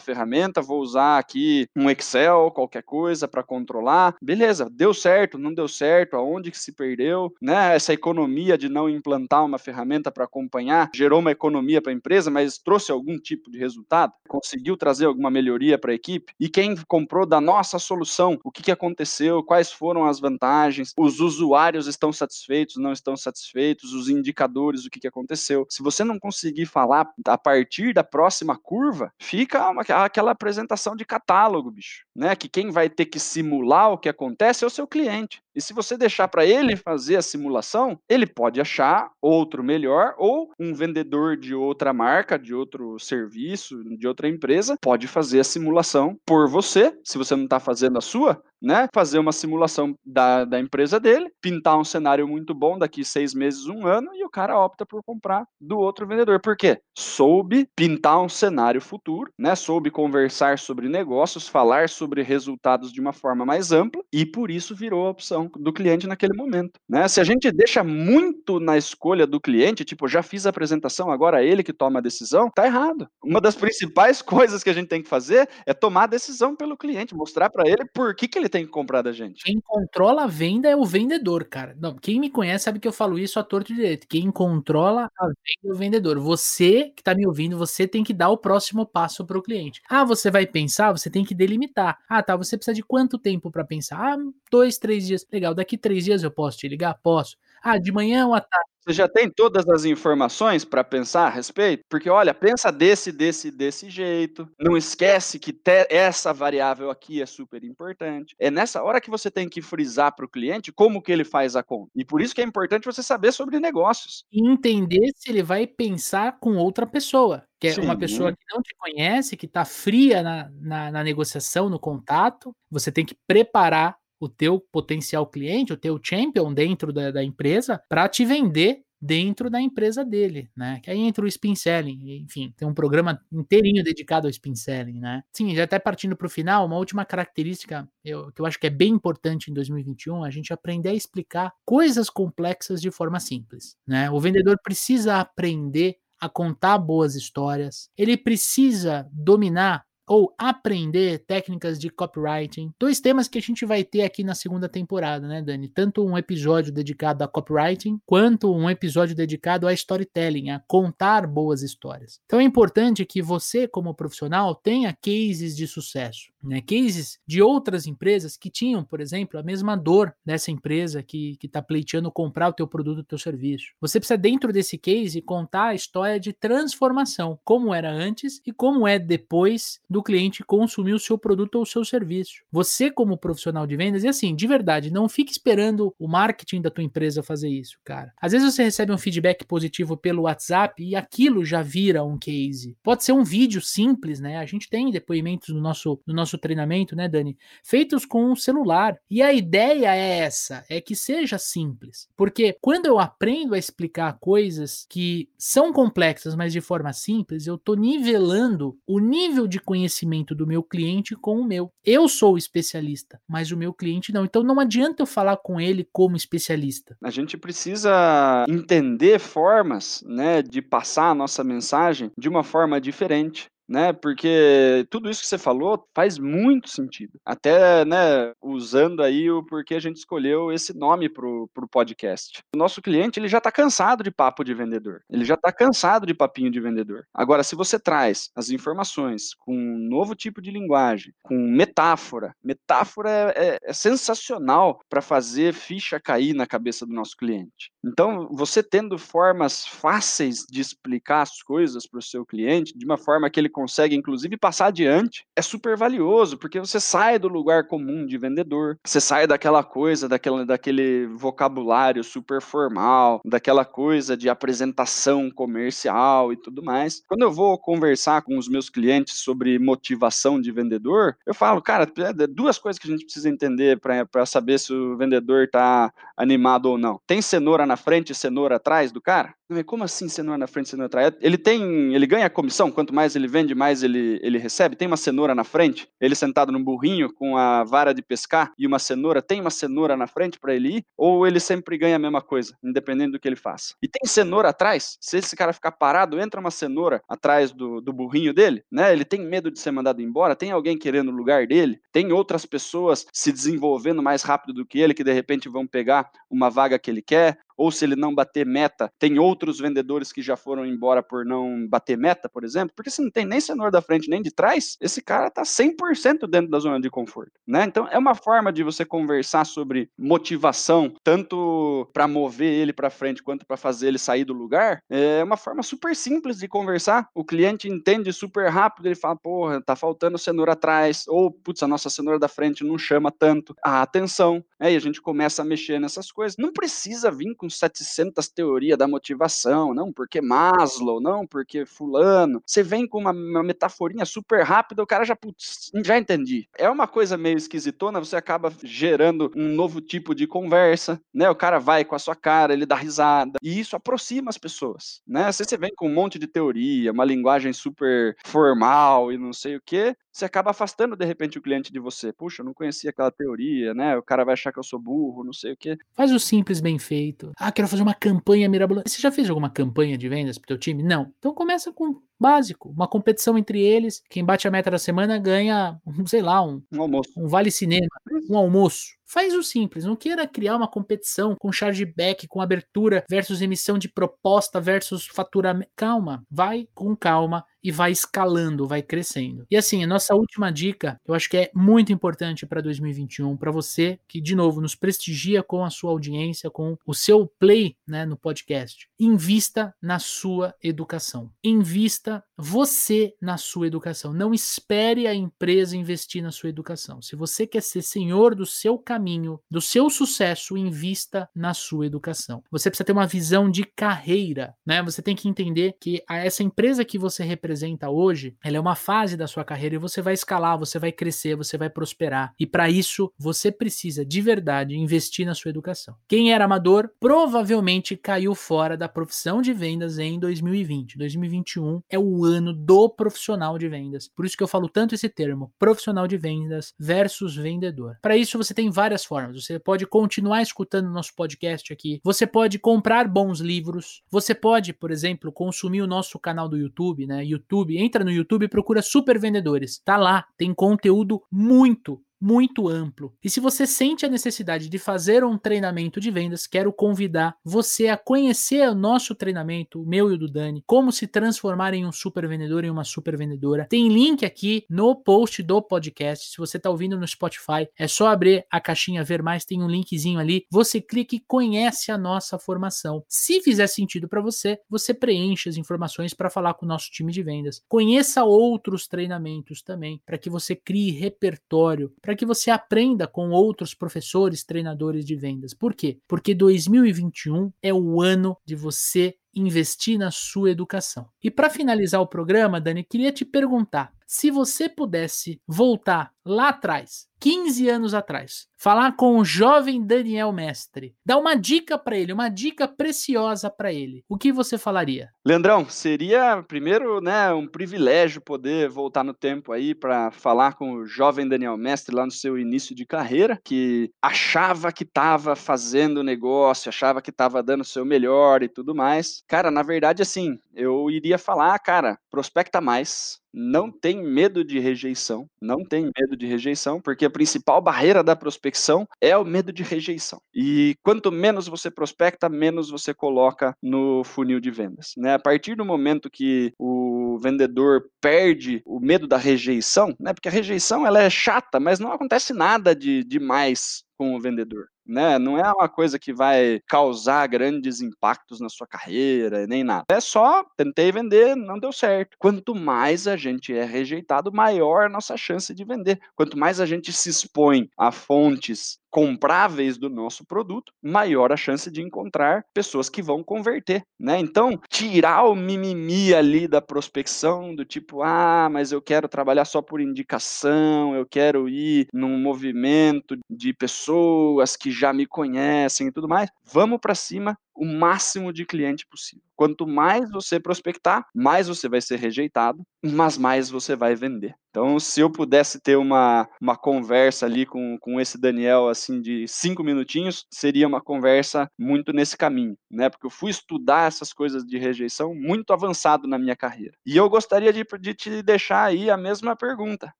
ferramenta, 0.00 0.62
vou 0.62 0.80
usar 0.80 1.18
aqui 1.18 1.66
um 1.76 1.90
Excel, 1.90 2.50
qualquer 2.52 2.82
coisa 2.82 3.26
para 3.26 3.42
controlar. 3.42 4.14
Beleza, 4.22 4.68
deu 4.70 4.94
certo, 4.94 5.38
não 5.38 5.52
deu 5.52 5.68
certo, 5.68 6.14
aonde 6.16 6.50
que 6.50 6.58
se 6.58 6.72
perdeu, 6.72 7.32
né? 7.42 7.74
Essa 7.74 7.92
economia 7.92 8.56
de 8.56 8.68
não 8.68 8.88
implantar 8.88 9.44
uma 9.44 9.58
ferramenta 9.58 10.10
para 10.10 10.24
acompanhar 10.24 10.90
gerou 10.94 11.20
uma 11.20 11.32
economia 11.32 11.82
para 11.82 11.92
a 11.92 11.94
empresa, 11.94 12.30
mas 12.30 12.58
trouxe 12.58 12.92
algum 12.92 13.18
tipo 13.18 13.50
de 13.50 13.58
resultado? 13.58 14.12
Conseguiu 14.28 14.76
trazer 14.76 15.06
alguma 15.06 15.30
melhoria 15.30 15.78
para 15.78 15.92
a 15.92 15.94
equipe? 15.94 16.32
E 16.38 16.48
quem 16.48 16.76
comprou 16.86 17.26
da 17.26 17.40
nossa 17.40 17.78
solução, 17.78 18.38
o 18.44 18.50
que, 18.50 18.62
que 18.62 18.70
aconteceu? 18.70 19.42
Quais 19.42 19.72
foram 19.72 20.04
as 20.04 20.20
vantagens? 20.20 20.92
Os 20.96 21.20
usuários 21.20 21.86
estão 21.86 22.12
satisfeitos, 22.12 22.76
não 22.76 22.92
estão 22.92 23.16
satisfeitos? 23.16 23.63
Feitos, 23.64 23.94
os 23.94 24.10
indicadores, 24.10 24.84
o 24.84 24.90
que, 24.90 25.00
que 25.00 25.08
aconteceu. 25.08 25.66
Se 25.70 25.82
você 25.82 26.04
não 26.04 26.18
conseguir 26.18 26.66
falar 26.66 27.10
a 27.26 27.38
partir 27.38 27.94
da 27.94 28.04
próxima 28.04 28.58
curva, 28.58 29.10
fica 29.18 29.70
uma, 29.70 29.82
aquela 29.82 30.32
apresentação 30.32 30.94
de 30.94 31.04
catálogo, 31.04 31.70
bicho, 31.70 32.04
né? 32.14 32.36
Que 32.36 32.46
quem 32.46 32.70
vai 32.70 32.90
ter 32.90 33.06
que 33.06 33.18
simular 33.18 33.90
o 33.90 33.98
que 33.98 34.08
acontece 34.08 34.64
é 34.64 34.66
o 34.66 34.70
seu 34.70 34.86
cliente. 34.86 35.42
E 35.54 35.60
se 35.60 35.72
você 35.72 35.96
deixar 35.96 36.26
para 36.28 36.44
ele 36.44 36.76
fazer 36.76 37.16
a 37.16 37.22
simulação, 37.22 37.98
ele 38.08 38.26
pode 38.26 38.60
achar 38.60 39.10
outro 39.22 39.62
melhor 39.62 40.14
ou 40.18 40.50
um 40.58 40.74
vendedor 40.74 41.36
de 41.36 41.54
outra 41.54 41.92
marca, 41.92 42.38
de 42.38 42.52
outro 42.52 42.98
serviço, 42.98 43.82
de 43.96 44.06
outra 44.06 44.28
empresa, 44.28 44.76
pode 44.80 45.06
fazer 45.06 45.40
a 45.40 45.44
simulação 45.44 46.18
por 46.26 46.48
você, 46.48 46.92
se 47.04 47.16
você 47.16 47.36
não 47.36 47.44
está 47.44 47.60
fazendo 47.60 47.98
a 47.98 48.00
sua, 48.00 48.42
né? 48.64 48.88
Fazer 48.92 49.18
uma 49.18 49.32
simulação 49.32 49.94
da, 50.04 50.44
da 50.44 50.58
empresa 50.58 50.98
dele, 50.98 51.30
pintar 51.40 51.78
um 51.78 51.84
cenário 51.84 52.26
muito 52.26 52.54
bom 52.54 52.78
daqui 52.78 53.04
seis 53.04 53.34
meses, 53.34 53.66
um 53.66 53.86
ano, 53.86 54.10
e 54.14 54.24
o 54.24 54.30
cara 54.30 54.58
opta 54.58 54.86
por 54.86 55.02
comprar 55.04 55.44
do 55.60 55.78
outro 55.78 56.06
vendedor. 56.06 56.40
Por 56.40 56.56
quê? 56.56 56.80
Soube 56.96 57.68
pintar 57.76 58.20
um 58.20 58.28
cenário 58.28 58.80
futuro, 58.80 59.30
né? 59.38 59.54
Soube 59.54 59.90
conversar 59.90 60.58
sobre 60.58 60.88
negócios, 60.88 61.46
falar 61.46 61.88
sobre 61.88 62.22
resultados 62.22 62.92
de 62.92 63.00
uma 63.00 63.12
forma 63.12 63.44
mais 63.44 63.70
ampla, 63.70 64.02
e 64.12 64.24
por 64.24 64.50
isso 64.50 64.74
virou 64.74 65.06
a 65.06 65.10
opção 65.10 65.50
do 65.56 65.72
cliente 65.72 66.06
naquele 66.06 66.34
momento. 66.34 66.72
Né? 66.88 67.06
Se 67.08 67.20
a 67.20 67.24
gente 67.24 67.50
deixa 67.52 67.84
muito 67.84 68.58
na 68.58 68.78
escolha 68.78 69.26
do 69.26 69.40
cliente, 69.40 69.84
tipo, 69.84 70.08
já 70.08 70.22
fiz 70.22 70.46
a 70.46 70.50
apresentação, 70.50 71.10
agora 71.10 71.42
é 71.42 71.46
ele 71.46 71.62
que 71.62 71.72
toma 71.72 71.98
a 71.98 72.02
decisão, 72.02 72.50
tá 72.54 72.66
errado. 72.66 73.06
Uma 73.22 73.40
das 73.40 73.54
principais 73.54 74.22
coisas 74.22 74.62
que 74.62 74.70
a 74.70 74.72
gente 74.72 74.88
tem 74.88 75.02
que 75.02 75.08
fazer 75.08 75.48
é 75.66 75.74
tomar 75.74 76.04
a 76.04 76.08
decisão 76.08 76.56
pelo 76.56 76.76
cliente, 76.76 77.14
mostrar 77.14 77.50
para 77.50 77.68
ele 77.68 77.84
por 77.92 78.14
que, 78.14 78.28
que 78.28 78.38
ele 78.38 78.48
tem 78.54 78.64
que 78.64 78.70
comprar 78.70 79.02
da 79.02 79.10
gente. 79.10 79.42
Quem 79.42 79.60
controla 79.60 80.22
a 80.22 80.26
venda 80.28 80.68
é 80.68 80.76
o 80.76 80.84
vendedor, 80.84 81.44
cara. 81.44 81.76
Não, 81.80 81.96
quem 81.96 82.20
me 82.20 82.30
conhece 82.30 82.64
sabe 82.64 82.78
que 82.78 82.86
eu 82.86 82.92
falo 82.92 83.18
isso 83.18 83.40
a 83.40 83.42
torto 83.42 83.74
direito. 83.74 84.06
Quem 84.06 84.30
controla 84.30 85.10
a 85.18 85.26
venda 85.26 85.36
é 85.64 85.72
o 85.72 85.74
vendedor. 85.74 86.20
Você 86.20 86.92
que 86.94 87.00
está 87.00 87.16
me 87.16 87.26
ouvindo, 87.26 87.58
você 87.58 87.88
tem 87.88 88.04
que 88.04 88.14
dar 88.14 88.30
o 88.30 88.38
próximo 88.38 88.86
passo 88.86 89.26
para 89.26 89.36
o 89.36 89.42
cliente. 89.42 89.82
Ah, 89.90 90.04
você 90.04 90.30
vai 90.30 90.46
pensar, 90.46 90.92
você 90.92 91.10
tem 91.10 91.24
que 91.24 91.34
delimitar. 91.34 91.98
Ah, 92.08 92.22
tá. 92.22 92.36
Você 92.36 92.56
precisa 92.56 92.74
de 92.74 92.82
quanto 92.84 93.18
tempo 93.18 93.50
para 93.50 93.64
pensar? 93.64 93.98
Ah, 93.98 94.16
dois, 94.48 94.78
três 94.78 95.04
dias. 95.04 95.26
Legal. 95.32 95.52
Daqui 95.52 95.76
três 95.76 96.04
dias 96.04 96.22
eu 96.22 96.30
posso 96.30 96.58
te 96.58 96.68
ligar? 96.68 96.94
Posso. 97.02 97.36
Ah, 97.64 97.78
de 97.78 97.90
manhã 97.90 98.26
ou 98.26 98.34
à 98.34 98.40
tarde? 98.42 98.68
Você 98.84 98.92
já 98.92 99.08
tem 99.08 99.30
todas 99.30 99.66
as 99.66 99.86
informações 99.86 100.62
para 100.62 100.84
pensar 100.84 101.26
a 101.26 101.30
respeito? 101.30 101.82
Porque, 101.88 102.10
olha, 102.10 102.34
pensa 102.34 102.70
desse, 102.70 103.10
desse, 103.10 103.50
desse 103.50 103.88
jeito. 103.88 104.46
Não 104.60 104.76
esquece 104.76 105.38
que 105.38 105.58
essa 105.88 106.34
variável 106.34 106.90
aqui 106.90 107.22
é 107.22 107.26
super 107.26 107.64
importante. 107.64 108.36
É 108.38 108.50
nessa 108.50 108.82
hora 108.82 109.00
que 109.00 109.08
você 109.08 109.30
tem 109.30 109.48
que 109.48 109.62
frisar 109.62 110.14
para 110.14 110.26
o 110.26 110.28
cliente 110.28 110.70
como 110.70 111.00
que 111.00 111.10
ele 111.10 111.24
faz 111.24 111.56
a 111.56 111.62
conta. 111.62 111.90
E 111.96 112.04
por 112.04 112.20
isso 112.20 112.34
que 112.34 112.42
é 112.42 112.44
importante 112.44 112.84
você 112.84 113.02
saber 113.02 113.32
sobre 113.32 113.58
negócios. 113.58 114.26
E 114.30 114.46
entender 114.46 115.12
se 115.16 115.30
ele 115.30 115.42
vai 115.42 115.66
pensar 115.66 116.38
com 116.38 116.56
outra 116.56 116.86
pessoa. 116.86 117.42
Que 117.58 117.68
é 117.68 117.72
Sim. 117.72 117.80
uma 117.80 117.96
pessoa 117.96 118.32
que 118.32 118.44
não 118.52 118.60
te 118.60 118.74
conhece, 118.76 119.38
que 119.38 119.46
está 119.46 119.64
fria 119.64 120.22
na, 120.22 120.50
na, 120.60 120.92
na 120.92 121.02
negociação, 121.02 121.70
no 121.70 121.78
contato. 121.78 122.54
Você 122.70 122.92
tem 122.92 123.06
que 123.06 123.16
preparar 123.26 123.96
o 124.18 124.28
teu 124.28 124.60
potencial 124.60 125.26
cliente, 125.26 125.72
o 125.72 125.76
teu 125.76 125.98
champion 126.02 126.52
dentro 126.52 126.92
da, 126.92 127.10
da 127.10 127.22
empresa, 127.22 127.80
para 127.88 128.08
te 128.08 128.24
vender 128.24 128.84
dentro 129.04 129.50
da 129.50 129.60
empresa 129.60 130.02
dele, 130.02 130.50
né? 130.56 130.80
Que 130.82 130.90
aí 130.90 130.98
entra 130.98 131.24
o 131.24 131.28
spin 131.28 131.54
selling, 131.54 132.22
enfim, 132.22 132.54
tem 132.56 132.66
um 132.66 132.72
programa 132.72 133.20
inteirinho 133.30 133.84
dedicado 133.84 134.26
ao 134.26 134.30
spin 134.30 134.54
selling, 134.54 134.98
né? 134.98 135.22
Sim, 135.30 135.54
já 135.54 135.64
até 135.64 135.78
partindo 135.78 136.16
para 136.16 136.26
o 136.26 136.30
final, 136.30 136.64
uma 136.64 136.78
última 136.78 137.04
característica 137.04 137.86
eu, 138.02 138.32
que 138.32 138.40
eu 138.40 138.46
acho 138.46 138.58
que 138.58 138.66
é 138.66 138.70
bem 138.70 138.94
importante 138.94 139.50
em 139.50 139.54
2021, 139.54 140.24
a 140.24 140.30
gente 140.30 140.54
aprender 140.54 140.88
a 140.88 140.94
explicar 140.94 141.52
coisas 141.66 142.08
complexas 142.08 142.80
de 142.80 142.90
forma 142.90 143.20
simples, 143.20 143.76
né? 143.86 144.10
O 144.10 144.18
vendedor 144.18 144.58
precisa 144.62 145.16
aprender 145.16 145.96
a 146.18 146.28
contar 146.28 146.78
boas 146.78 147.14
histórias, 147.14 147.90
ele 147.98 148.16
precisa 148.16 149.06
dominar 149.12 149.84
ou 150.06 150.34
aprender 150.38 151.20
técnicas 151.20 151.78
de 151.78 151.88
copywriting. 151.90 152.72
Dois 152.78 153.00
temas 153.00 153.28
que 153.28 153.38
a 153.38 153.42
gente 153.42 153.64
vai 153.64 153.84
ter 153.84 154.02
aqui 154.02 154.22
na 154.22 154.34
segunda 154.34 154.68
temporada, 154.68 155.26
né, 155.26 155.42
Dani? 155.42 155.68
Tanto 155.68 156.04
um 156.04 156.16
episódio 156.16 156.72
dedicado 156.72 157.24
a 157.24 157.28
copywriting, 157.28 157.98
quanto 158.06 158.52
um 158.52 158.68
episódio 158.68 159.14
dedicado 159.14 159.66
a 159.66 159.72
storytelling, 159.72 160.50
a 160.50 160.62
contar 160.66 161.26
boas 161.26 161.62
histórias. 161.62 162.20
Então 162.26 162.40
é 162.40 162.44
importante 162.44 163.04
que 163.04 163.22
você, 163.22 163.66
como 163.66 163.94
profissional, 163.94 164.54
tenha 164.54 164.92
cases 164.92 165.56
de 165.56 165.66
sucesso, 165.66 166.32
né? 166.48 166.60
Cases 166.60 167.18
de 167.26 167.42
outras 167.42 167.86
empresas 167.86 168.36
que 168.36 168.50
tinham, 168.50 168.84
por 168.84 169.00
exemplo, 169.00 169.38
a 169.38 169.42
mesma 169.42 169.76
dor 169.76 170.14
dessa 170.24 170.50
empresa 170.50 171.02
que 171.02 171.38
está 171.42 171.62
pleiteando 171.62 172.10
comprar 172.10 172.48
o 172.48 172.52
teu 172.52 172.66
produto, 172.66 172.98
o 172.98 173.04
teu 173.04 173.18
serviço. 173.18 173.72
Você 173.80 173.98
precisa, 173.98 174.18
dentro 174.18 174.52
desse 174.52 174.78
case, 174.78 175.20
contar 175.20 175.68
a 175.68 175.74
história 175.74 176.18
de 176.18 176.32
transformação, 176.32 177.38
como 177.44 177.74
era 177.74 177.90
antes 177.90 178.40
e 178.46 178.52
como 178.52 178.86
é 178.86 178.98
depois 178.98 179.80
do 179.88 180.02
cliente 180.02 180.44
consumir 180.44 180.94
o 180.94 180.98
seu 180.98 181.18
produto 181.18 181.56
ou 181.56 181.62
o 181.62 181.66
seu 181.66 181.84
serviço. 181.84 182.42
Você, 182.50 182.90
como 182.90 183.18
profissional 183.18 183.66
de 183.66 183.76
vendas, 183.76 184.04
e 184.04 184.08
assim, 184.08 184.34
de 184.34 184.46
verdade, 184.46 184.92
não 184.92 185.08
fique 185.08 185.32
esperando 185.32 185.94
o 185.98 186.08
marketing 186.08 186.60
da 186.60 186.70
tua 186.70 186.84
empresa 186.84 187.22
fazer 187.22 187.48
isso, 187.48 187.78
cara. 187.84 188.12
Às 188.20 188.32
vezes 188.32 188.52
você 188.52 188.64
recebe 188.64 188.92
um 188.92 188.98
feedback 188.98 189.44
positivo 189.44 189.96
pelo 189.96 190.22
WhatsApp 190.22 190.82
e 190.82 190.94
aquilo 190.96 191.44
já 191.44 191.62
vira 191.62 192.04
um 192.04 192.18
case. 192.18 192.76
Pode 192.82 193.04
ser 193.04 193.12
um 193.12 193.24
vídeo 193.24 193.60
simples, 193.60 194.20
né? 194.20 194.38
A 194.38 194.46
gente 194.46 194.68
tem 194.68 194.90
depoimentos 194.90 195.48
no 195.48 195.60
nosso, 195.60 196.00
no 196.06 196.14
nosso 196.14 196.33
treinamento, 196.38 196.94
né, 196.96 197.08
Dani? 197.08 197.36
Feitos 197.62 198.04
com 198.04 198.30
um 198.30 198.36
celular. 198.36 198.96
E 199.10 199.22
a 199.22 199.32
ideia 199.32 199.94
é 199.94 200.18
essa, 200.18 200.64
é 200.68 200.80
que 200.80 200.94
seja 200.94 201.38
simples. 201.38 202.08
Porque 202.16 202.56
quando 202.60 202.86
eu 202.86 202.98
aprendo 202.98 203.54
a 203.54 203.58
explicar 203.58 204.18
coisas 204.20 204.86
que 204.88 205.28
são 205.38 205.72
complexas, 205.72 206.34
mas 206.34 206.52
de 206.52 206.60
forma 206.60 206.92
simples, 206.92 207.46
eu 207.46 207.58
tô 207.58 207.74
nivelando 207.74 208.76
o 208.86 208.98
nível 208.98 209.46
de 209.46 209.60
conhecimento 209.60 210.34
do 210.34 210.46
meu 210.46 210.62
cliente 210.62 211.14
com 211.14 211.40
o 211.40 211.44
meu. 211.44 211.70
Eu 211.84 212.08
sou 212.08 212.36
especialista, 212.36 213.20
mas 213.28 213.50
o 213.50 213.56
meu 213.56 213.72
cliente 213.72 214.12
não. 214.12 214.24
Então 214.24 214.42
não 214.42 214.60
adianta 214.60 215.02
eu 215.02 215.06
falar 215.06 215.36
com 215.38 215.60
ele 215.60 215.88
como 215.92 216.16
especialista. 216.16 216.96
A 217.02 217.10
gente 217.10 217.36
precisa 217.36 218.44
entender 218.48 219.18
formas, 219.18 220.02
né, 220.06 220.42
de 220.42 220.62
passar 220.62 221.10
a 221.10 221.14
nossa 221.14 221.44
mensagem 221.44 222.10
de 222.18 222.28
uma 222.28 222.42
forma 222.42 222.80
diferente 222.80 223.48
né? 223.68 223.92
Porque 223.92 224.86
tudo 224.90 225.10
isso 225.10 225.22
que 225.22 225.26
você 225.26 225.38
falou 225.38 225.86
faz 225.94 226.18
muito 226.18 226.68
sentido. 226.68 227.18
Até, 227.24 227.84
né, 227.84 228.32
usando 228.42 229.02
aí 229.02 229.30
o 229.30 229.44
porquê 229.44 229.74
a 229.74 229.80
gente 229.80 229.96
escolheu 229.96 230.52
esse 230.52 230.76
nome 230.76 231.08
pro, 231.08 231.48
pro 231.52 231.68
podcast. 231.68 232.42
O 232.54 232.58
nosso 232.58 232.82
cliente, 232.82 233.18
ele 233.18 233.28
já 233.28 233.38
está 233.38 233.50
cansado 233.50 234.02
de 234.02 234.10
papo 234.10 234.44
de 234.44 234.54
vendedor. 234.54 235.02
Ele 235.10 235.24
já 235.24 235.34
está 235.34 235.52
cansado 235.52 236.06
de 236.06 236.14
papinho 236.14 236.50
de 236.50 236.60
vendedor. 236.60 237.06
Agora, 237.12 237.42
se 237.42 237.54
você 237.54 237.78
traz 237.78 238.30
as 238.34 238.50
informações 238.50 239.34
com 239.34 239.54
um 239.54 239.78
novo 239.78 240.14
tipo 240.14 240.40
de 240.40 240.50
linguagem, 240.50 241.12
com 241.22 241.36
metáfora, 241.36 242.34
metáfora 242.42 243.10
é, 243.10 243.32
é, 243.36 243.58
é 243.62 243.72
sensacional 243.72 244.80
para 244.88 245.02
fazer 245.02 245.52
ficha 245.52 246.00
cair 246.00 246.34
na 246.34 246.46
cabeça 246.46 246.86
do 246.86 246.92
nosso 246.92 247.16
cliente. 247.16 247.73
Então, 247.86 248.28
você 248.30 248.62
tendo 248.62 248.98
formas 248.98 249.66
fáceis 249.66 250.44
de 250.48 250.60
explicar 250.60 251.22
as 251.22 251.42
coisas 251.42 251.86
para 251.86 251.98
o 251.98 252.02
seu 252.02 252.24
cliente, 252.24 252.76
de 252.76 252.84
uma 252.84 252.96
forma 252.96 253.28
que 253.30 253.38
ele 253.38 253.48
consegue, 253.48 253.94
inclusive, 253.94 254.36
passar 254.36 254.66
adiante, 254.66 255.26
é 255.36 255.42
super 255.42 255.76
valioso, 255.76 256.38
porque 256.38 256.58
você 256.58 256.80
sai 256.80 257.18
do 257.18 257.28
lugar 257.28 257.66
comum 257.66 258.06
de 258.06 258.16
vendedor, 258.16 258.78
você 258.84 259.00
sai 259.00 259.26
daquela 259.26 259.62
coisa, 259.62 260.08
daquela, 260.08 260.44
daquele 260.44 261.06
vocabulário 261.06 262.02
super 262.02 262.40
formal, 262.40 263.20
daquela 263.24 263.64
coisa 263.64 264.16
de 264.16 264.28
apresentação 264.28 265.30
comercial 265.30 266.32
e 266.32 266.36
tudo 266.36 266.62
mais. 266.62 267.02
Quando 267.06 267.22
eu 267.22 267.32
vou 267.32 267.58
conversar 267.58 268.22
com 268.22 268.38
os 268.38 268.48
meus 268.48 268.68
clientes 268.68 269.14
sobre 269.14 269.58
motivação 269.58 270.40
de 270.40 270.50
vendedor, 270.50 271.16
eu 271.26 271.34
falo, 271.34 271.60
cara, 271.60 271.90
é 271.98 272.26
duas 272.26 272.58
coisas 272.58 272.78
que 272.78 272.88
a 272.88 272.90
gente 272.90 273.04
precisa 273.04 273.28
entender 273.28 273.78
para 273.80 274.26
saber 274.26 274.58
se 274.58 274.72
o 274.72 274.96
vendedor 274.96 275.44
está 275.44 275.92
animado 276.16 276.66
ou 276.66 276.78
não. 276.78 277.00
Tem 277.06 277.20
cenoura 277.20 277.66
na 277.66 277.73
frente 277.76 278.10
e 278.10 278.14
cenoura 278.14 278.56
atrás 278.56 278.92
do 278.92 279.00
cara? 279.00 279.34
Como 279.66 279.84
assim 279.84 280.08
cenoura 280.08 280.38
na 280.38 280.46
frente 280.46 280.66
e 280.66 280.70
cenoura 280.70 280.86
atrás? 280.86 281.14
Ele 281.20 281.38
tem, 281.38 281.94
ele 281.94 282.06
ganha 282.06 282.30
comissão, 282.30 282.70
quanto 282.70 282.94
mais 282.94 283.14
ele 283.14 283.28
vende, 283.28 283.54
mais 283.54 283.82
ele, 283.82 284.18
ele 284.22 284.38
recebe. 284.38 284.76
Tem 284.76 284.88
uma 284.88 284.96
cenoura 284.96 285.34
na 285.34 285.44
frente, 285.44 285.88
ele 286.00 286.14
sentado 286.14 286.50
num 286.50 286.62
burrinho 286.62 287.12
com 287.12 287.36
a 287.36 287.62
vara 287.64 287.92
de 287.92 288.02
pescar 288.02 288.52
e 288.58 288.66
uma 288.66 288.78
cenoura, 288.78 289.22
tem 289.22 289.40
uma 289.40 289.50
cenoura 289.50 289.96
na 289.96 290.06
frente 290.06 290.38
para 290.38 290.54
ele 290.54 290.78
ir? 290.78 290.84
Ou 290.96 291.26
ele 291.26 291.40
sempre 291.40 291.76
ganha 291.76 291.96
a 291.96 291.98
mesma 291.98 292.22
coisa, 292.22 292.56
independente 292.62 293.12
do 293.12 293.20
que 293.20 293.28
ele 293.28 293.36
faça? 293.36 293.74
E 293.82 293.88
tem 293.88 294.08
cenoura 294.08 294.48
atrás? 294.48 294.96
Se 295.00 295.18
esse 295.18 295.36
cara 295.36 295.52
ficar 295.52 295.72
parado, 295.72 296.18
entra 296.18 296.40
uma 296.40 296.50
cenoura 296.50 297.02
atrás 297.08 297.52
do, 297.52 297.80
do 297.80 297.92
burrinho 297.92 298.32
dele, 298.32 298.62
né? 298.70 298.92
Ele 298.92 299.04
tem 299.04 299.20
medo 299.20 299.50
de 299.50 299.58
ser 299.58 299.70
mandado 299.70 300.00
embora, 300.00 300.36
tem 300.36 300.50
alguém 300.50 300.78
querendo 300.78 301.08
o 301.08 301.16
lugar 301.16 301.46
dele, 301.46 301.80
tem 301.92 302.12
outras 302.12 302.46
pessoas 302.46 303.06
se 303.12 303.32
desenvolvendo 303.32 304.02
mais 304.02 304.22
rápido 304.22 304.52
do 304.54 304.66
que 304.66 304.80
ele, 304.80 304.94
que 304.94 305.04
de 305.04 305.12
repente 305.12 305.48
vão 305.48 305.66
pegar 305.66 306.10
uma 306.30 306.50
vaga 306.50 306.78
que 306.78 306.90
ele 306.90 307.02
quer, 307.02 307.38
ou 307.56 307.70
se 307.70 307.84
ele 307.84 307.96
não 307.96 308.14
bater 308.14 308.46
meta, 308.46 308.90
tem 308.98 309.18
outros 309.18 309.58
vendedores 309.58 310.12
que 310.12 310.22
já 310.22 310.36
foram 310.36 310.66
embora 310.66 311.02
por 311.02 311.24
não 311.24 311.66
bater 311.68 311.96
meta, 311.96 312.28
por 312.28 312.44
exemplo, 312.44 312.74
porque 312.74 312.90
se 312.90 313.02
não 313.02 313.10
tem 313.10 313.24
nem 313.24 313.40
cenoura 313.40 313.70
da 313.70 313.82
frente 313.82 314.08
nem 314.08 314.22
de 314.22 314.30
trás, 314.30 314.76
esse 314.80 315.02
cara 315.02 315.30
tá 315.30 315.42
100% 315.42 316.26
dentro 316.28 316.50
da 316.50 316.58
zona 316.58 316.80
de 316.80 316.90
conforto, 316.90 317.32
né? 317.46 317.64
Então 317.64 317.86
é 317.88 317.98
uma 317.98 318.14
forma 318.14 318.52
de 318.52 318.62
você 318.62 318.84
conversar 318.84 319.44
sobre 319.44 319.88
motivação, 319.98 320.94
tanto 321.02 321.88
para 321.92 322.08
mover 322.08 322.52
ele 322.52 322.72
para 322.72 322.90
frente 322.90 323.22
quanto 323.22 323.46
para 323.46 323.56
fazer 323.56 323.88
ele 323.88 323.98
sair 323.98 324.24
do 324.24 324.32
lugar, 324.32 324.82
é 324.90 325.22
uma 325.22 325.36
forma 325.36 325.62
super 325.62 325.94
simples 325.94 326.38
de 326.38 326.48
conversar. 326.48 327.08
O 327.14 327.24
cliente 327.24 327.68
entende 327.68 328.12
super 328.12 328.48
rápido, 328.48 328.86
ele 328.86 328.94
fala, 328.94 329.16
porra, 329.16 329.62
tá 329.62 329.76
faltando 329.76 330.18
cenoura 330.18 330.52
atrás, 330.52 331.04
ou 331.08 331.30
putz, 331.30 331.62
a 331.62 331.68
nossa 331.68 331.90
cenoura 331.90 332.18
da 332.18 332.28
frente 332.28 332.64
não 332.64 332.78
chama 332.78 333.10
tanto 333.10 333.54
a 333.62 333.82
atenção, 333.82 334.44
e 334.60 334.76
a 334.76 334.78
gente 334.78 335.00
começa 335.00 335.42
a 335.42 335.44
mexer 335.44 335.78
nessas 335.78 336.10
coisas. 336.10 336.36
Não 336.38 336.52
precisa 336.52 337.10
vir 337.10 337.26
com 337.44 337.50
700 337.50 338.28
teorias 338.28 338.78
da 338.78 338.88
motivação, 338.88 339.74
não 339.74 339.92
porque 339.92 340.20
Maslow, 340.20 341.00
não 341.00 341.26
porque 341.26 341.66
fulano. 341.66 342.42
Você 342.46 342.62
vem 342.62 342.88
com 342.88 342.98
uma, 342.98 343.10
uma 343.12 343.42
metaforinha 343.42 344.06
super 344.06 344.42
rápida, 344.42 344.82
o 344.82 344.86
cara 344.86 345.04
já, 345.04 345.14
putz, 345.14 345.70
já 345.84 345.98
entendi. 345.98 346.48
É 346.56 346.68
uma 346.70 346.86
coisa 346.86 347.18
meio 347.18 347.36
esquisitona, 347.36 348.00
você 348.00 348.16
acaba 348.16 348.52
gerando 348.62 349.30
um 349.36 349.48
novo 349.54 349.80
tipo 349.80 350.14
de 350.14 350.26
conversa, 350.26 351.00
né? 351.12 351.28
O 351.28 351.34
cara 351.34 351.58
vai 351.58 351.84
com 351.84 351.94
a 351.94 351.98
sua 351.98 352.16
cara, 352.16 352.54
ele 352.54 352.64
dá 352.64 352.76
risada, 352.76 353.38
e 353.42 353.60
isso 353.60 353.76
aproxima 353.76 354.30
as 354.30 354.38
pessoas, 354.38 355.02
né? 355.06 355.30
Se 355.30 355.44
você 355.44 355.58
vem 355.58 355.72
com 355.76 355.86
um 355.88 355.94
monte 355.94 356.18
de 356.18 356.26
teoria, 356.26 356.92
uma 356.92 357.04
linguagem 357.04 357.52
super 357.52 358.16
formal 358.24 359.12
e 359.12 359.18
não 359.18 359.32
sei 359.32 359.56
o 359.56 359.60
que, 359.60 359.94
você 360.14 360.24
acaba 360.24 360.52
afastando 360.52 360.94
de 360.94 361.04
repente 361.04 361.38
o 361.38 361.42
cliente 361.42 361.72
de 361.72 361.80
você. 361.80 362.12
Puxa, 362.12 362.40
eu 362.40 362.46
não 362.46 362.54
conhecia 362.54 362.90
aquela 362.90 363.10
teoria, 363.10 363.74
né? 363.74 363.96
O 363.96 364.02
cara 364.02 364.24
vai 364.24 364.34
achar 364.34 364.52
que 364.52 364.58
eu 364.60 364.62
sou 364.62 364.78
burro, 364.78 365.24
não 365.24 365.32
sei 365.32 365.54
o 365.54 365.56
quê. 365.56 365.76
Faz 365.92 366.12
o 366.12 366.20
simples 366.20 366.60
bem 366.60 366.78
feito. 366.78 367.32
Ah, 367.36 367.50
quero 367.50 367.66
fazer 367.66 367.82
uma 367.82 367.94
campanha 367.94 368.48
mirabolante. 368.48 368.90
Você 368.90 369.02
já 369.02 369.10
fez 369.10 369.28
alguma 369.28 369.50
campanha 369.50 369.98
de 369.98 370.08
vendas 370.08 370.38
pro 370.38 370.46
teu 370.46 370.56
time? 370.56 370.84
Não. 370.84 371.12
Então 371.18 371.34
começa 371.34 371.72
com 371.72 372.00
básico, 372.18 372.70
uma 372.70 372.86
competição 372.86 373.36
entre 373.36 373.60
eles. 373.60 374.04
Quem 374.08 374.24
bate 374.24 374.46
a 374.46 374.50
meta 374.52 374.70
da 374.70 374.78
semana 374.78 375.18
ganha, 375.18 375.80
sei 376.06 376.22
lá, 376.22 376.46
um, 376.46 376.62
um 376.70 376.82
almoço. 376.82 377.10
Um 377.16 377.26
vale 377.26 377.50
cinema, 377.50 377.88
um 378.30 378.38
almoço. 378.38 378.94
Faz 379.06 379.34
o 379.34 379.42
simples, 379.42 379.84
não 379.84 379.96
queira 379.96 380.26
criar 380.26 380.56
uma 380.56 380.68
competição 380.68 381.36
com 381.36 381.52
chargeback, 381.52 382.26
com 382.26 382.40
abertura 382.40 383.04
versus 383.08 383.42
emissão 383.42 383.78
de 383.78 383.88
proposta 383.88 384.60
versus 384.60 385.06
faturamento. 385.06 385.70
Calma, 385.76 386.24
vai 386.30 386.68
com 386.74 386.96
calma 386.96 387.44
e 387.64 387.72
vai 387.72 387.90
escalando, 387.90 388.66
vai 388.66 388.82
crescendo. 388.82 389.46
E 389.50 389.56
assim, 389.56 389.82
a 389.82 389.86
nossa 389.86 390.14
última 390.14 390.52
dica, 390.52 391.00
eu 391.06 391.14
acho 391.14 391.30
que 391.30 391.36
é 391.38 391.50
muito 391.54 391.90
importante 391.92 392.44
para 392.44 392.60
2021, 392.60 393.36
para 393.38 393.50
você 393.50 393.98
que 394.06 394.20
de 394.20 394.34
novo 394.34 394.60
nos 394.60 394.74
prestigia 394.74 395.42
com 395.42 395.64
a 395.64 395.70
sua 395.70 395.90
audiência, 395.90 396.50
com 396.50 396.76
o 396.86 396.94
seu 396.94 397.26
play, 397.38 397.74
né, 397.86 398.04
no 398.04 398.18
podcast. 398.18 398.86
Invista 399.00 399.74
na 399.80 399.98
sua 399.98 400.54
educação. 400.62 401.30
Invista 401.42 402.22
você 402.36 403.14
na 403.20 403.38
sua 403.38 403.66
educação. 403.66 404.12
Não 404.12 404.34
espere 404.34 405.06
a 405.06 405.14
empresa 405.14 405.76
investir 405.76 406.22
na 406.22 406.30
sua 406.30 406.50
educação. 406.50 407.00
Se 407.00 407.16
você 407.16 407.46
quer 407.46 407.62
ser 407.62 407.80
senhor 407.80 408.34
do 408.34 408.44
seu 408.44 408.76
caminho, 408.76 409.03
do 409.50 409.60
seu 409.60 409.90
sucesso, 409.90 410.56
invista 410.56 411.28
na 411.34 411.52
sua 411.52 411.86
educação. 411.86 412.42
Você 412.50 412.70
precisa 412.70 412.84
ter 412.84 412.92
uma 412.92 413.06
visão 413.06 413.50
de 413.50 413.64
carreira, 413.64 414.54
né? 414.64 414.82
Você 414.82 415.02
tem 415.02 415.16
que 415.16 415.28
entender 415.28 415.76
que 415.80 416.02
essa 416.08 416.42
empresa 416.42 416.84
que 416.84 416.98
você 416.98 417.22
representa 417.24 417.90
hoje, 417.90 418.36
ela 418.42 418.56
é 418.56 418.60
uma 418.60 418.74
fase 418.74 419.16
da 419.16 419.26
sua 419.26 419.44
carreira 419.44 419.74
e 419.74 419.78
você 419.78 420.00
vai 420.00 420.14
escalar, 420.14 420.58
você 420.58 420.78
vai 420.78 420.92
crescer, 420.92 421.36
você 421.36 421.58
vai 421.58 421.68
prosperar. 421.68 422.32
E 422.38 422.46
para 422.46 422.70
isso, 422.70 423.12
você 423.18 423.50
precisa 423.50 424.04
de 424.04 424.20
verdade 424.20 424.76
investir 424.76 425.26
na 425.26 425.34
sua 425.34 425.50
educação. 425.50 425.94
Quem 426.08 426.32
era 426.32 426.44
amador 426.44 426.90
provavelmente 427.00 427.96
caiu 427.96 428.34
fora 428.34 428.76
da 428.76 428.88
profissão 428.88 429.42
de 429.42 429.52
vendas 429.52 429.98
em 429.98 430.18
2020. 430.18 430.96
2021 430.98 431.82
é 431.90 431.98
o 431.98 432.24
ano 432.24 432.52
do 432.52 432.88
profissional 432.88 433.58
de 433.58 433.68
vendas. 433.68 434.08
Por 434.14 434.24
isso 434.24 434.36
que 434.36 434.42
eu 434.42 434.48
falo 434.48 434.68
tanto 434.68 434.94
esse 434.94 435.08
termo, 435.08 435.52
profissional 435.58 436.06
de 436.06 436.16
vendas 436.16 436.72
versus 436.78 437.36
vendedor. 437.36 437.98
Para 438.00 438.16
isso 438.16 438.38
você 438.38 438.54
tem 438.54 438.70
várias 438.70 438.83
formas. 439.04 439.42
Você 439.44 439.58
pode 439.58 439.86
continuar 439.86 440.42
escutando 440.42 440.90
nosso 440.90 441.14
podcast 441.14 441.72
aqui. 441.72 442.00
Você 442.02 442.26
pode 442.26 442.58
comprar 442.58 443.08
bons 443.08 443.40
livros. 443.40 444.02
Você 444.10 444.34
pode, 444.34 444.72
por 444.72 444.90
exemplo, 444.90 445.32
consumir 445.32 445.82
o 445.82 445.86
nosso 445.86 446.18
canal 446.18 446.48
do 446.48 446.56
YouTube, 446.56 447.06
né? 447.06 447.24
YouTube, 447.24 447.78
entra 447.78 448.04
no 448.04 448.10
YouTube 448.10 448.44
e 448.44 448.48
procura 448.48 448.82
Super 448.82 449.18
Vendedores. 449.18 449.78
Tá 449.78 449.96
lá, 449.96 450.26
tem 450.36 450.52
conteúdo 450.52 451.22
muito 451.30 452.02
muito 452.24 452.70
amplo. 452.70 453.14
E 453.22 453.28
se 453.28 453.38
você 453.38 453.66
sente 453.66 454.06
a 454.06 454.08
necessidade 454.08 454.70
de 454.70 454.78
fazer 454.78 455.22
um 455.22 455.36
treinamento 455.36 456.00
de 456.00 456.10
vendas, 456.10 456.46
quero 456.46 456.72
convidar 456.72 457.36
você 457.44 457.88
a 457.88 457.98
conhecer 457.98 458.66
o 458.66 458.74
nosso 458.74 459.14
treinamento, 459.14 459.82
o 459.82 459.86
meu 459.86 460.10
e 460.10 460.14
o 460.14 460.18
do 460.18 460.26
Dani, 460.26 460.64
como 460.66 460.90
se 460.90 461.06
transformar 461.06 461.74
em 461.74 461.84
um 461.84 461.92
super 461.92 462.26
vendedor 462.26 462.64
e 462.64 462.70
uma 462.70 462.82
super 462.82 463.14
vendedora. 463.18 463.66
Tem 463.68 463.88
link 463.88 464.24
aqui 464.24 464.64
no 464.70 464.96
post 464.96 465.42
do 465.42 465.60
podcast. 465.60 466.30
Se 466.30 466.38
você 466.38 466.56
está 466.56 466.70
ouvindo 466.70 466.98
no 466.98 467.06
Spotify, 467.06 467.68
é 467.76 467.86
só 467.86 468.06
abrir 468.06 468.46
a 468.50 468.58
caixinha 468.58 469.04
ver 469.04 469.22
mais, 469.22 469.44
tem 469.44 469.62
um 469.62 469.68
linkzinho 469.68 470.18
ali. 470.18 470.46
Você 470.50 470.80
clica 470.80 471.14
e 471.16 471.20
conhece 471.20 471.92
a 471.92 471.98
nossa 471.98 472.38
formação. 472.38 473.04
Se 473.06 473.42
fizer 473.42 473.66
sentido 473.66 474.08
para 474.08 474.22
você, 474.22 474.58
você 474.70 474.94
preenche 474.94 475.50
as 475.50 475.58
informações 475.58 476.14
para 476.14 476.30
falar 476.30 476.54
com 476.54 476.64
o 476.64 476.68
nosso 476.68 476.90
time 476.90 477.12
de 477.12 477.22
vendas. 477.22 477.60
Conheça 477.68 478.24
outros 478.24 478.88
treinamentos 478.88 479.60
também, 479.60 480.00
para 480.06 480.16
que 480.16 480.30
você 480.30 480.56
crie 480.56 480.90
repertório, 480.90 481.92
para 482.00 482.13
para 482.14 482.18
que 482.18 482.24
você 482.24 482.48
aprenda 482.48 483.08
com 483.08 483.30
outros 483.30 483.74
professores, 483.74 484.44
treinadores 484.44 485.04
de 485.04 485.16
vendas. 485.16 485.52
Por 485.52 485.74
quê? 485.74 485.98
Porque 486.06 486.32
2021 486.32 487.52
é 487.60 487.74
o 487.74 488.00
ano 488.00 488.36
de 488.46 488.54
você 488.54 489.16
investir 489.34 489.98
na 489.98 490.10
sua 490.10 490.50
educação. 490.50 491.08
E 491.22 491.30
para 491.30 491.50
finalizar 491.50 492.00
o 492.00 492.06
programa, 492.06 492.60
Dani, 492.60 492.84
queria 492.84 493.12
te 493.12 493.24
perguntar: 493.24 493.92
se 494.06 494.30
você 494.30 494.68
pudesse 494.68 495.40
voltar 495.46 496.12
lá 496.24 496.50
atrás, 496.50 497.06
15 497.20 497.68
anos 497.68 497.94
atrás, 497.94 498.46
falar 498.56 498.96
com 498.96 499.18
o 499.18 499.24
jovem 499.24 499.84
Daniel 499.84 500.32
Mestre, 500.32 500.94
dar 501.04 501.18
uma 501.18 501.34
dica 501.34 501.78
para 501.78 501.96
ele, 501.96 502.12
uma 502.12 502.28
dica 502.28 502.68
preciosa 502.68 503.50
para 503.50 503.72
ele, 503.72 504.04
o 504.08 504.16
que 504.16 504.32
você 504.32 504.56
falaria? 504.56 505.10
Leandrão, 505.26 505.68
seria 505.68 506.42
primeiro, 506.46 507.00
né, 507.00 507.32
um 507.32 507.46
privilégio 507.46 508.20
poder 508.20 508.68
voltar 508.68 509.02
no 509.02 509.14
tempo 509.14 509.52
aí 509.52 509.74
para 509.74 510.10
falar 510.10 510.54
com 510.54 510.74
o 510.74 510.86
jovem 510.86 511.26
Daniel 511.26 511.56
Mestre 511.56 511.94
lá 511.94 512.04
no 512.04 512.12
seu 512.12 512.38
início 512.38 512.74
de 512.74 512.86
carreira, 512.86 513.38
que 513.44 513.90
achava 514.02 514.70
que 514.70 514.84
estava 514.84 515.34
fazendo 515.34 516.02
negócio, 516.02 516.68
achava 516.68 517.02
que 517.02 517.10
estava 517.10 517.42
dando 517.42 517.62
o 517.62 517.66
seu 517.66 517.84
melhor 517.84 518.42
e 518.42 518.48
tudo 518.48 518.74
mais. 518.74 519.23
Cara, 519.26 519.50
na 519.50 519.62
verdade, 519.62 520.02
assim, 520.02 520.38
eu 520.54 520.90
iria 520.90 521.16
falar, 521.18 521.58
cara, 521.58 521.98
prospecta 522.10 522.60
mais, 522.60 523.18
não 523.32 523.70
tem 523.70 524.02
medo 524.02 524.44
de 524.44 524.58
rejeição, 524.58 525.26
não 525.40 525.64
tem 525.64 525.90
medo 525.98 526.14
de 526.16 526.26
rejeição, 526.26 526.80
porque 526.80 527.06
a 527.06 527.10
principal 527.10 527.60
barreira 527.60 528.04
da 528.04 528.14
prospecção 528.14 528.86
é 529.00 529.16
o 529.16 529.24
medo 529.24 529.52
de 529.52 529.62
rejeição. 529.62 530.20
E 530.34 530.76
quanto 530.82 531.10
menos 531.10 531.48
você 531.48 531.70
prospecta, 531.70 532.28
menos 532.28 532.70
você 532.70 532.92
coloca 532.92 533.56
no 533.62 534.04
funil 534.04 534.38
de 534.38 534.50
vendas. 534.50 534.92
Né? 534.96 535.14
A 535.14 535.18
partir 535.18 535.56
do 535.56 535.64
momento 535.64 536.10
que 536.10 536.52
o 536.58 537.18
vendedor 537.18 537.84
perde 538.00 538.62
o 538.64 538.78
medo 538.78 539.08
da 539.08 539.16
rejeição, 539.16 539.96
né? 539.98 540.12
porque 540.12 540.28
a 540.28 540.32
rejeição 540.32 540.86
ela 540.86 541.02
é 541.02 541.08
chata, 541.08 541.58
mas 541.58 541.80
não 541.80 541.92
acontece 541.92 542.34
nada 542.34 542.74
de 542.76 543.02
demais 543.04 543.84
com 543.96 544.14
o 544.14 544.20
vendedor 544.20 544.68
né? 544.86 545.18
Não 545.18 545.38
é 545.38 545.50
uma 545.52 545.68
coisa 545.68 545.98
que 545.98 546.12
vai 546.12 546.60
causar 546.68 547.26
grandes 547.26 547.80
impactos 547.80 548.40
na 548.40 548.48
sua 548.48 548.66
carreira, 548.66 549.46
nem 549.46 549.64
nada. 549.64 549.84
É 549.88 550.00
só 550.00 550.44
tentei 550.56 550.92
vender, 550.92 551.34
não 551.36 551.58
deu 551.58 551.72
certo. 551.72 552.16
Quanto 552.18 552.54
mais 552.54 553.06
a 553.06 553.16
gente 553.16 553.54
é 553.54 553.64
rejeitado, 553.64 554.32
maior 554.32 554.86
a 554.86 554.88
nossa 554.88 555.16
chance 555.16 555.54
de 555.54 555.64
vender. 555.64 556.00
Quanto 556.14 556.38
mais 556.38 556.60
a 556.60 556.66
gente 556.66 556.92
se 556.92 557.08
expõe 557.08 557.68
a 557.78 557.90
fontes 557.90 558.78
compráveis 558.94 559.76
do 559.76 559.90
nosso 559.90 560.24
produto, 560.24 560.72
maior 560.80 561.32
a 561.32 561.36
chance 561.36 561.68
de 561.68 561.82
encontrar 561.82 562.44
pessoas 562.54 562.88
que 562.88 563.02
vão 563.02 563.24
converter, 563.24 563.82
né? 563.98 564.20
Então, 564.20 564.56
tirar 564.70 565.24
o 565.24 565.34
mimimi 565.34 566.14
ali 566.14 566.46
da 566.46 566.62
prospecção, 566.62 567.56
do 567.56 567.64
tipo, 567.64 568.02
ah, 568.02 568.48
mas 568.48 568.70
eu 568.70 568.80
quero 568.80 569.08
trabalhar 569.08 569.46
só 569.46 569.60
por 569.60 569.80
indicação, 569.80 570.94
eu 570.94 571.04
quero 571.04 571.48
ir 571.48 571.88
num 571.92 572.16
movimento 572.20 573.16
de 573.28 573.52
pessoas 573.52 574.56
que 574.56 574.70
já 574.74 574.92
me 574.92 575.06
conhecem 575.06 575.88
e 575.88 575.92
tudo 575.92 576.08
mais. 576.08 576.30
Vamos 576.44 576.78
para 576.80 576.94
cima 576.94 577.38
o 577.54 577.64
máximo 577.64 578.32
de 578.32 578.44
cliente 578.44 578.86
possível. 578.86 579.24
Quanto 579.36 579.66
mais 579.66 580.10
você 580.10 580.38
prospectar, 580.38 581.06
mais 581.14 581.48
você 581.48 581.68
vai 581.68 581.80
ser 581.80 581.98
rejeitado, 581.98 582.64
mas 582.82 583.18
mais 583.18 583.50
você 583.50 583.74
vai 583.74 583.94
vender. 583.94 584.34
Então, 584.54 584.78
se 584.78 585.00
eu 585.00 585.10
pudesse 585.10 585.60
ter 585.60 585.76
uma, 585.76 586.28
uma 586.40 586.56
conversa 586.56 587.26
ali 587.26 587.44
com, 587.44 587.76
com 587.80 588.00
esse 588.00 588.16
Daniel, 588.16 588.68
assim, 588.68 589.00
de 589.00 589.26
cinco 589.26 589.64
minutinhos, 589.64 590.26
seria 590.30 590.68
uma 590.68 590.80
conversa 590.80 591.48
muito 591.58 591.92
nesse 591.92 592.16
caminho, 592.16 592.56
né? 592.70 592.88
Porque 592.88 593.04
eu 593.04 593.10
fui 593.10 593.32
estudar 593.32 593.88
essas 593.88 594.12
coisas 594.12 594.44
de 594.44 594.56
rejeição 594.56 595.12
muito 595.12 595.52
avançado 595.52 596.06
na 596.06 596.20
minha 596.20 596.36
carreira. 596.36 596.74
E 596.86 596.96
eu 596.96 597.10
gostaria 597.10 597.52
de, 597.52 597.64
de 597.80 597.94
te 597.94 598.22
deixar 598.22 598.66
aí 598.66 598.88
a 598.88 598.96
mesma 598.96 599.34
pergunta, 599.34 599.92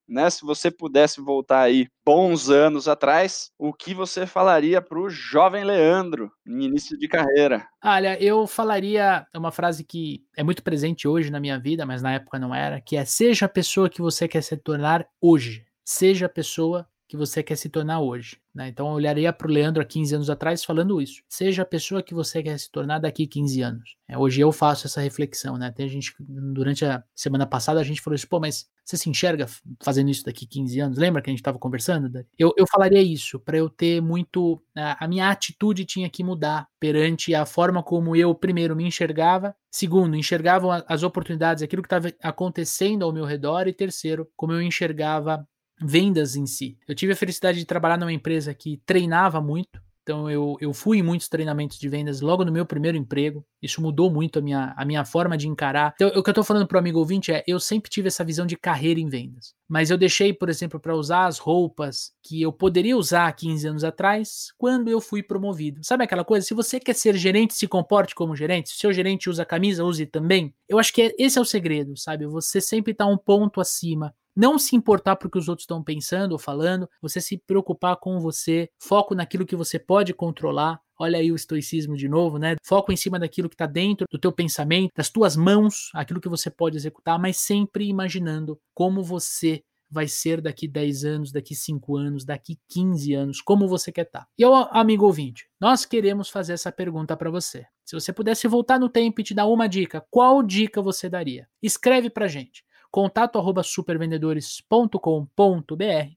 né? 0.08 0.30
Se 0.30 0.44
você 0.44 0.70
pudesse 0.70 1.20
voltar 1.20 1.62
aí 1.62 1.88
bons 2.06 2.48
anos 2.48 2.86
atrás, 2.86 3.50
o 3.58 3.72
que 3.72 3.92
você 3.92 4.24
falaria 4.24 4.80
para 4.80 5.00
o 5.00 5.10
jovem 5.10 5.64
Leandro, 5.64 6.30
em 6.46 6.62
início 6.62 6.96
de 6.96 7.08
carreira? 7.08 7.43
Carreira? 7.44 7.68
Olha, 7.82 8.22
eu 8.22 8.46
falaria 8.46 9.26
uma 9.34 9.52
frase 9.52 9.84
que 9.84 10.24
é 10.36 10.42
muito 10.42 10.62
presente 10.62 11.06
hoje 11.06 11.30
na 11.30 11.40
minha 11.40 11.58
vida, 11.58 11.84
mas 11.84 12.02
na 12.02 12.14
época 12.14 12.38
não 12.38 12.54
era, 12.54 12.80
que 12.80 12.96
é 12.96 13.04
seja 13.04 13.46
a 13.46 13.48
pessoa 13.48 13.88
que 13.88 14.00
você 14.00 14.26
quer 14.26 14.42
se 14.42 14.56
tornar 14.56 15.06
hoje. 15.20 15.64
Seja 15.84 16.26
a 16.26 16.30
pessoa 16.30 16.88
que 17.06 17.16
você 17.16 17.42
quer 17.42 17.56
se 17.56 17.68
tornar 17.68 18.00
hoje. 18.00 18.38
Né? 18.54 18.68
Então 18.68 18.86
eu 18.88 18.94
olharia 18.94 19.32
para 19.32 19.48
o 19.48 19.50
Leandro 19.50 19.82
há 19.82 19.84
15 19.84 20.14
anos 20.14 20.30
atrás 20.30 20.64
falando 20.64 21.00
isso. 21.00 21.22
Seja 21.28 21.62
a 21.62 21.66
pessoa 21.66 22.02
que 22.02 22.14
você 22.14 22.42
quer 22.42 22.58
se 22.58 22.70
tornar 22.70 22.98
daqui 22.98 23.26
15 23.26 23.60
anos. 23.62 23.96
É, 24.08 24.16
hoje 24.16 24.40
eu 24.40 24.52
faço 24.52 24.86
essa 24.86 25.00
reflexão, 25.00 25.56
né? 25.56 25.70
Tem 25.70 25.88
gente, 25.88 26.14
durante 26.18 26.84
a 26.84 27.02
semana 27.14 27.46
passada, 27.46 27.80
a 27.80 27.84
gente 27.84 28.00
falou 28.00 28.14
isso, 28.14 28.28
pô, 28.28 28.38
mas 28.38 28.68
você 28.84 28.96
se 28.96 29.08
enxerga 29.08 29.46
fazendo 29.82 30.10
isso 30.10 30.24
daqui 30.24 30.46
15 30.46 30.80
anos? 30.80 30.98
Lembra 30.98 31.22
que 31.22 31.30
a 31.30 31.32
gente 31.32 31.40
estava 31.40 31.58
conversando? 31.58 32.24
Eu, 32.38 32.52
eu 32.56 32.66
falaria 32.70 33.02
isso, 33.02 33.40
para 33.40 33.56
eu 33.56 33.68
ter 33.68 34.00
muito. 34.00 34.62
A, 34.76 35.04
a 35.04 35.08
minha 35.08 35.30
atitude 35.30 35.84
tinha 35.84 36.08
que 36.08 36.22
mudar 36.22 36.68
perante 36.78 37.34
a 37.34 37.46
forma 37.46 37.82
como 37.82 38.14
eu, 38.14 38.34
primeiro, 38.34 38.76
me 38.76 38.84
enxergava, 38.84 39.56
segundo, 39.70 40.16
enxergava 40.16 40.84
as 40.86 41.02
oportunidades, 41.02 41.62
aquilo 41.62 41.82
que 41.82 41.86
estava 41.86 42.12
acontecendo 42.22 43.04
ao 43.04 43.12
meu 43.12 43.24
redor, 43.24 43.66
e 43.66 43.72
terceiro, 43.72 44.28
como 44.36 44.52
eu 44.52 44.62
enxergava 44.62 45.46
vendas 45.80 46.36
em 46.36 46.46
si. 46.46 46.78
Eu 46.86 46.94
tive 46.94 47.12
a 47.12 47.16
felicidade 47.16 47.58
de 47.58 47.64
trabalhar 47.64 47.98
numa 47.98 48.12
empresa 48.12 48.54
que 48.54 48.80
treinava 48.86 49.40
muito, 49.40 49.80
então 50.04 50.30
eu, 50.30 50.56
eu 50.60 50.74
fui 50.74 50.98
em 50.98 51.02
muitos 51.02 51.28
treinamentos 51.28 51.78
de 51.78 51.88
vendas 51.88 52.20
logo 52.20 52.44
no 52.44 52.52
meu 52.52 52.66
primeiro 52.66 52.96
emprego. 52.96 53.42
Isso 53.60 53.80
mudou 53.80 54.10
muito 54.10 54.38
a 54.38 54.42
minha, 54.42 54.74
a 54.76 54.84
minha 54.84 55.02
forma 55.02 55.34
de 55.34 55.48
encarar. 55.48 55.94
Então, 55.94 56.08
o 56.08 56.22
que 56.22 56.28
eu 56.28 56.32
estou 56.32 56.44
falando 56.44 56.66
para 56.66 56.76
o 56.76 56.78
amigo 56.78 56.98
ouvinte 56.98 57.32
é: 57.32 57.42
eu 57.46 57.58
sempre 57.58 57.90
tive 57.90 58.08
essa 58.08 58.22
visão 58.22 58.44
de 58.44 58.54
carreira 58.54 59.00
em 59.00 59.08
vendas. 59.08 59.54
Mas 59.66 59.90
eu 59.90 59.96
deixei, 59.96 60.30
por 60.34 60.50
exemplo, 60.50 60.78
para 60.78 60.94
usar 60.94 61.24
as 61.24 61.38
roupas 61.38 62.12
que 62.22 62.40
eu 62.42 62.52
poderia 62.52 62.96
usar 62.98 63.28
há 63.28 63.32
15 63.32 63.66
anos 63.66 63.82
atrás, 63.82 64.52
quando 64.58 64.90
eu 64.90 65.00
fui 65.00 65.22
promovido. 65.22 65.80
Sabe 65.82 66.04
aquela 66.04 66.22
coisa? 66.22 66.46
Se 66.46 66.52
você 66.52 66.78
quer 66.78 66.94
ser 66.94 67.16
gerente, 67.16 67.54
se 67.54 67.66
comporte 67.66 68.14
como 68.14 68.36
gerente. 68.36 68.68
Se 68.68 68.76
o 68.76 68.78
seu 68.78 68.92
gerente 68.92 69.30
usa 69.30 69.42
camisa, 69.46 69.84
use 69.84 70.04
também. 70.04 70.54
Eu 70.68 70.78
acho 70.78 70.92
que 70.92 71.00
é, 71.00 71.14
esse 71.18 71.38
é 71.38 71.40
o 71.40 71.46
segredo, 71.46 71.96
sabe? 71.96 72.26
Você 72.26 72.60
sempre 72.60 72.92
está 72.92 73.06
um 73.06 73.16
ponto 73.16 73.58
acima 73.58 74.14
não 74.36 74.58
se 74.58 74.74
importar 74.74 75.16
para 75.16 75.28
o 75.28 75.30
que 75.30 75.38
os 75.38 75.48
outros 75.48 75.64
estão 75.64 75.82
pensando 75.82 76.32
ou 76.32 76.38
falando, 76.38 76.88
você 77.00 77.20
se 77.20 77.38
preocupar 77.38 77.96
com 77.96 78.18
você, 78.20 78.68
foco 78.78 79.14
naquilo 79.14 79.46
que 79.46 79.56
você 79.56 79.78
pode 79.78 80.12
controlar. 80.12 80.80
Olha 80.98 81.18
aí 81.18 81.32
o 81.32 81.36
estoicismo 81.36 81.96
de 81.96 82.08
novo, 82.08 82.38
né? 82.38 82.56
Foco 82.64 82.92
em 82.92 82.96
cima 82.96 83.18
daquilo 83.18 83.48
que 83.48 83.54
está 83.54 83.66
dentro 83.66 84.06
do 84.10 84.18
teu 84.18 84.30
pensamento, 84.30 84.92
das 84.96 85.10
tuas 85.10 85.36
mãos, 85.36 85.90
aquilo 85.94 86.20
que 86.20 86.28
você 86.28 86.50
pode 86.50 86.76
executar, 86.76 87.18
mas 87.18 87.36
sempre 87.38 87.86
imaginando 87.88 88.58
como 88.72 89.02
você 89.02 89.62
vai 89.90 90.08
ser 90.08 90.40
daqui 90.40 90.66
10 90.66 91.04
anos, 91.04 91.32
daqui 91.32 91.54
5 91.54 91.96
anos, 91.96 92.24
daqui 92.24 92.58
15 92.68 93.14
anos, 93.14 93.40
como 93.40 93.68
você 93.68 93.92
quer 93.92 94.06
estar. 94.06 94.20
Tá. 94.20 94.28
E 94.36 94.42
ao 94.42 94.54
amigo 94.76 95.04
ouvinte, 95.06 95.46
nós 95.60 95.84
queremos 95.84 96.28
fazer 96.28 96.52
essa 96.52 96.72
pergunta 96.72 97.16
para 97.16 97.30
você. 97.30 97.64
Se 97.84 97.94
você 97.94 98.12
pudesse 98.12 98.48
voltar 98.48 98.78
no 98.78 98.88
tempo 98.88 99.20
e 99.20 99.24
te 99.24 99.34
dar 99.34 99.46
uma 99.46 99.68
dica, 99.68 100.04
qual 100.10 100.42
dica 100.42 100.82
você 100.82 101.08
daria? 101.08 101.46
Escreve 101.62 102.10
para 102.10 102.26
gente 102.26 102.64
contato 102.94 103.40
arroba 103.40 103.64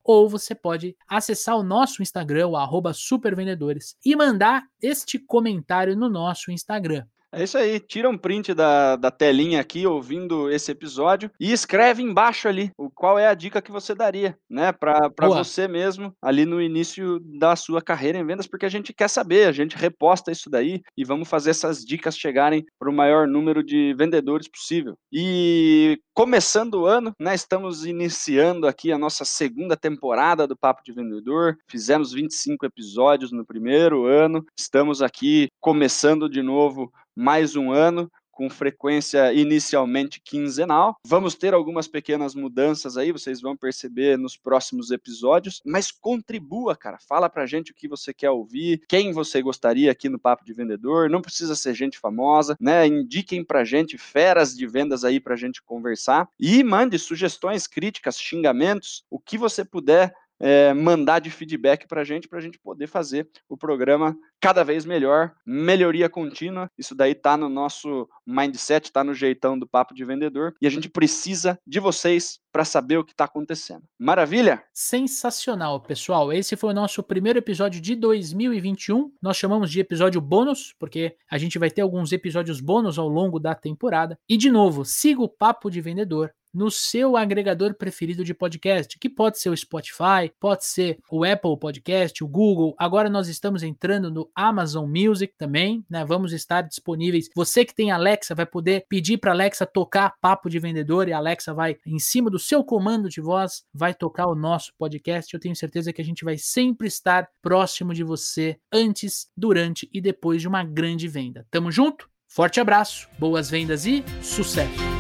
ou 0.04 0.30
você 0.30 0.54
pode 0.54 0.96
acessar 1.10 1.58
o 1.58 1.64
nosso 1.64 2.04
Instagram, 2.04 2.50
o 2.50 2.56
arroba 2.56 2.94
supervendedores, 2.94 3.98
e 4.06 4.16
mandar 4.16 4.62
este 4.80 5.18
comentário 5.18 5.98
no 5.98 6.08
nosso 6.08 6.52
Instagram. 6.52 7.04
É 7.34 7.44
isso 7.44 7.58
aí, 7.58 7.80
tira 7.80 8.10
um 8.10 8.18
print 8.18 8.54
da, 8.54 8.96
da 8.96 9.12
telinha 9.12 9.60
aqui 9.60 9.86
ouvindo 9.86 10.50
esse 10.50 10.72
episódio 10.72 11.30
e 11.40 11.52
escreve 11.52 12.02
embaixo 12.02 12.48
ali 12.48 12.72
o 12.78 12.90
qual 12.90 13.20
é 13.20 13.28
a 13.28 13.34
dica 13.34 13.62
que 13.62 13.72
você 13.72 13.94
daria, 13.94 14.38
né, 14.50 14.72
para 14.72 15.12
você 15.20 15.68
mesmo 15.68 16.14
ali 16.22 16.46
no 16.46 16.62
início 16.62 17.20
da 17.20 17.56
sua 17.56 17.82
carreira 17.82 18.18
em 18.18 18.26
vendas, 18.26 18.48
porque 18.48 18.66
a 18.66 18.70
gente 18.70 18.94
quer 18.94 19.10
saber, 19.10 19.48
a 19.48 19.52
gente 19.52 19.76
reposta 19.76 20.32
isso 20.32 20.50
daí 20.50 20.82
e 20.96 21.04
vamos 21.04 21.28
fazer 21.28 21.50
essas 21.50 21.84
dicas 21.84 22.18
chegarem 22.18 22.66
para 22.80 22.90
o 22.90 22.94
maior 22.94 23.28
número 23.28 23.62
de 23.62 23.94
vendedores 23.96 24.48
possível. 24.48 24.98
E 25.12 26.00
começando 26.14 26.76
o 26.76 26.86
ano, 26.86 27.12
né, 27.20 27.36
estamos 27.36 27.86
iniciando 27.86 28.68
aqui 28.68 28.92
a 28.92 28.98
nossa 28.98 29.26
segunda 29.26 29.76
temporada 29.76 30.48
do 30.48 30.58
Papo 30.58 30.82
de 30.82 30.94
Vendedor. 30.94 31.58
Fizemos 31.70 32.14
25 32.14 32.66
episódios 32.66 33.34
no 33.34 33.46
primeiro 33.46 34.06
ano, 34.06 34.46
estamos 34.58 35.02
aqui 35.02 35.50
começando 35.60 36.30
de 36.30 36.42
novo 36.42 36.90
mais 37.18 37.56
um 37.56 37.72
ano, 37.72 38.12
com 38.38 38.48
frequência 38.52 39.34
inicialmente 39.34 40.22
quinzenal. 40.24 40.96
Vamos 41.04 41.34
ter 41.34 41.56
algumas 41.56 41.88
pequenas 41.88 42.36
mudanças 42.36 42.96
aí, 42.96 43.12
vocês 43.12 43.42
vão 43.42 43.58
perceber 43.58 44.16
nos 44.16 44.38
próximos 44.38 44.92
episódios, 44.92 45.60
mas 45.66 45.90
contribua, 45.90 46.76
cara. 46.76 47.00
Fala 47.00 47.28
pra 47.28 47.48
gente 47.48 47.72
o 47.72 47.74
que 47.76 47.88
você 47.88 48.14
quer 48.14 48.30
ouvir, 48.30 48.84
quem 48.88 49.12
você 49.12 49.42
gostaria 49.42 49.92
aqui 49.92 50.08
no 50.08 50.20
Papo 50.20 50.46
de 50.46 50.54
Vendedor. 50.54 51.10
Não 51.10 51.20
precisa 51.20 51.56
ser 51.56 51.74
gente 51.74 51.98
famosa, 51.98 52.56
né? 52.62 52.86
Indiquem 52.86 53.44
pra 53.44 53.64
gente 53.66 53.98
feras 53.98 54.56
de 54.56 54.68
vendas 54.68 55.04
aí 55.04 55.20
pra 55.20 55.36
gente 55.36 55.64
conversar 55.64 56.30
e 56.40 56.64
mande 56.64 57.00
sugestões, 57.00 57.66
críticas, 57.66 58.22
xingamentos, 58.22 59.04
o 59.10 59.20
que 59.20 59.36
você 59.36 59.66
puder 59.66 60.14
é, 60.40 60.74
mandar 60.74 61.20
de 61.20 61.30
feedback 61.30 61.88
para 61.88 62.02
a 62.02 62.04
gente, 62.04 62.28
para 62.28 62.40
a 62.40 62.42
gente 62.42 62.60
poder 62.60 62.88
fazer 62.88 63.28
o 63.50 63.58
programa 63.58 64.18
cada 64.40 64.64
vez 64.64 64.86
melhor, 64.86 65.34
melhoria 65.46 66.10
contínua. 66.10 66.70
Isso 66.78 66.94
daí 66.94 67.12
está 67.12 67.36
no 67.36 67.50
nosso 67.50 68.08
mindset, 68.26 68.86
está 68.86 69.04
no 69.04 69.14
jeitão 69.14 69.58
do 69.58 69.68
papo 69.68 69.94
de 69.94 70.06
vendedor 70.06 70.56
e 70.62 70.68
a 70.68 70.70
gente 70.70 70.90
precisa 70.90 71.60
de 71.66 71.80
vocês 71.80 72.40
para 72.52 72.66
saber 72.66 72.98
o 72.98 73.04
que 73.04 73.12
está 73.12 73.26
acontecendo. 73.26 73.84
Maravilha? 74.00 74.64
Sensacional, 74.74 75.80
pessoal. 75.82 76.34
Esse 76.34 76.56
foi 76.56 76.72
o 76.72 76.74
nosso 76.74 77.04
primeiro 77.04 77.40
episódio 77.40 77.80
de 77.80 77.96
2021. 77.96 79.12
Nós 79.22 79.38
chamamos 79.38 79.70
de 79.72 79.80
episódio 79.80 80.20
bônus, 80.20 80.74
porque 80.80 81.16
a 81.30 81.38
gente 81.38 81.60
vai 81.60 81.70
ter 81.70 81.82
alguns 81.82 82.12
episódios 82.12 82.60
bônus 82.60 82.98
ao 82.98 83.08
longo 83.08 83.40
da 83.40 83.54
temporada. 83.54 84.18
E 84.28 84.38
de 84.38 84.50
novo, 84.50 84.86
siga 84.86 85.22
o 85.22 85.30
Papo 85.30 85.70
de 85.70 85.82
Vendedor 85.82 86.32
no 86.54 86.72
seu 86.72 87.16
agregador 87.16 87.74
preferido 87.74 88.24
de 88.24 88.34
podcast, 88.34 88.98
que 88.98 89.10
pode 89.10 89.40
ser 89.40 89.50
o 89.50 89.58
Spotify, 89.58 90.32
pode 90.40 90.66
ser 90.66 91.00
o 91.12 91.24
Apple 91.24 91.58
Podcast, 91.60 92.24
o 92.24 92.28
Google. 92.28 92.76
Agora 92.78 93.10
nós 93.10 93.28
estamos 93.28 93.64
entrando 93.64 94.10
no 94.10 94.30
Amazon 94.36 94.90
Music 94.90 95.34
também, 95.38 95.86
né? 95.90 96.06
Vamos 96.06 96.34
estar 96.34 96.62
disponíveis. 96.62 97.30
Você 97.36 97.66
que 97.66 97.76
tem 97.76 97.92
Alexa 97.92 98.36
vai 98.36 98.46
poder 98.46 98.86
pedir 98.90 99.18
para 99.18 99.32
Alexa 99.32 99.66
tocar 99.66 100.14
Papo 100.22 100.50
de 100.50 100.60
Vendedor 100.60 101.08
e 101.08 101.14
a 101.14 101.18
Alexa 101.18 101.54
vai 101.54 101.78
em 101.86 102.00
cima 102.00 102.30
do 102.30 102.40
seu 102.40 102.64
comando 102.64 103.10
de 103.10 103.22
voz 103.22 103.64
vai 103.74 103.94
tocar 103.94 104.28
o 104.28 104.36
nosso 104.36 104.74
podcast. 104.78 105.34
Eu 105.34 105.40
tenho 105.40 105.56
certeza 105.56 105.94
que 105.94 106.02
a 106.02 106.06
gente 106.06 106.26
vai 106.26 106.38
sempre 106.38 106.88
estar 106.88 107.28
próximo 107.42 107.94
de 107.94 108.04
você 108.04 108.58
antes, 108.72 109.30
durante 109.36 109.90
e 109.94 110.02
depois 110.02 110.42
de 110.42 110.48
uma 110.48 110.64
grande 110.64 111.08
venda. 111.08 111.46
Tamo 111.52 111.72
junto? 111.72 112.10
Forte 112.28 112.60
abraço, 112.60 113.08
boas 113.18 113.50
vendas 113.50 113.86
e 113.86 114.04
sucesso! 114.22 114.97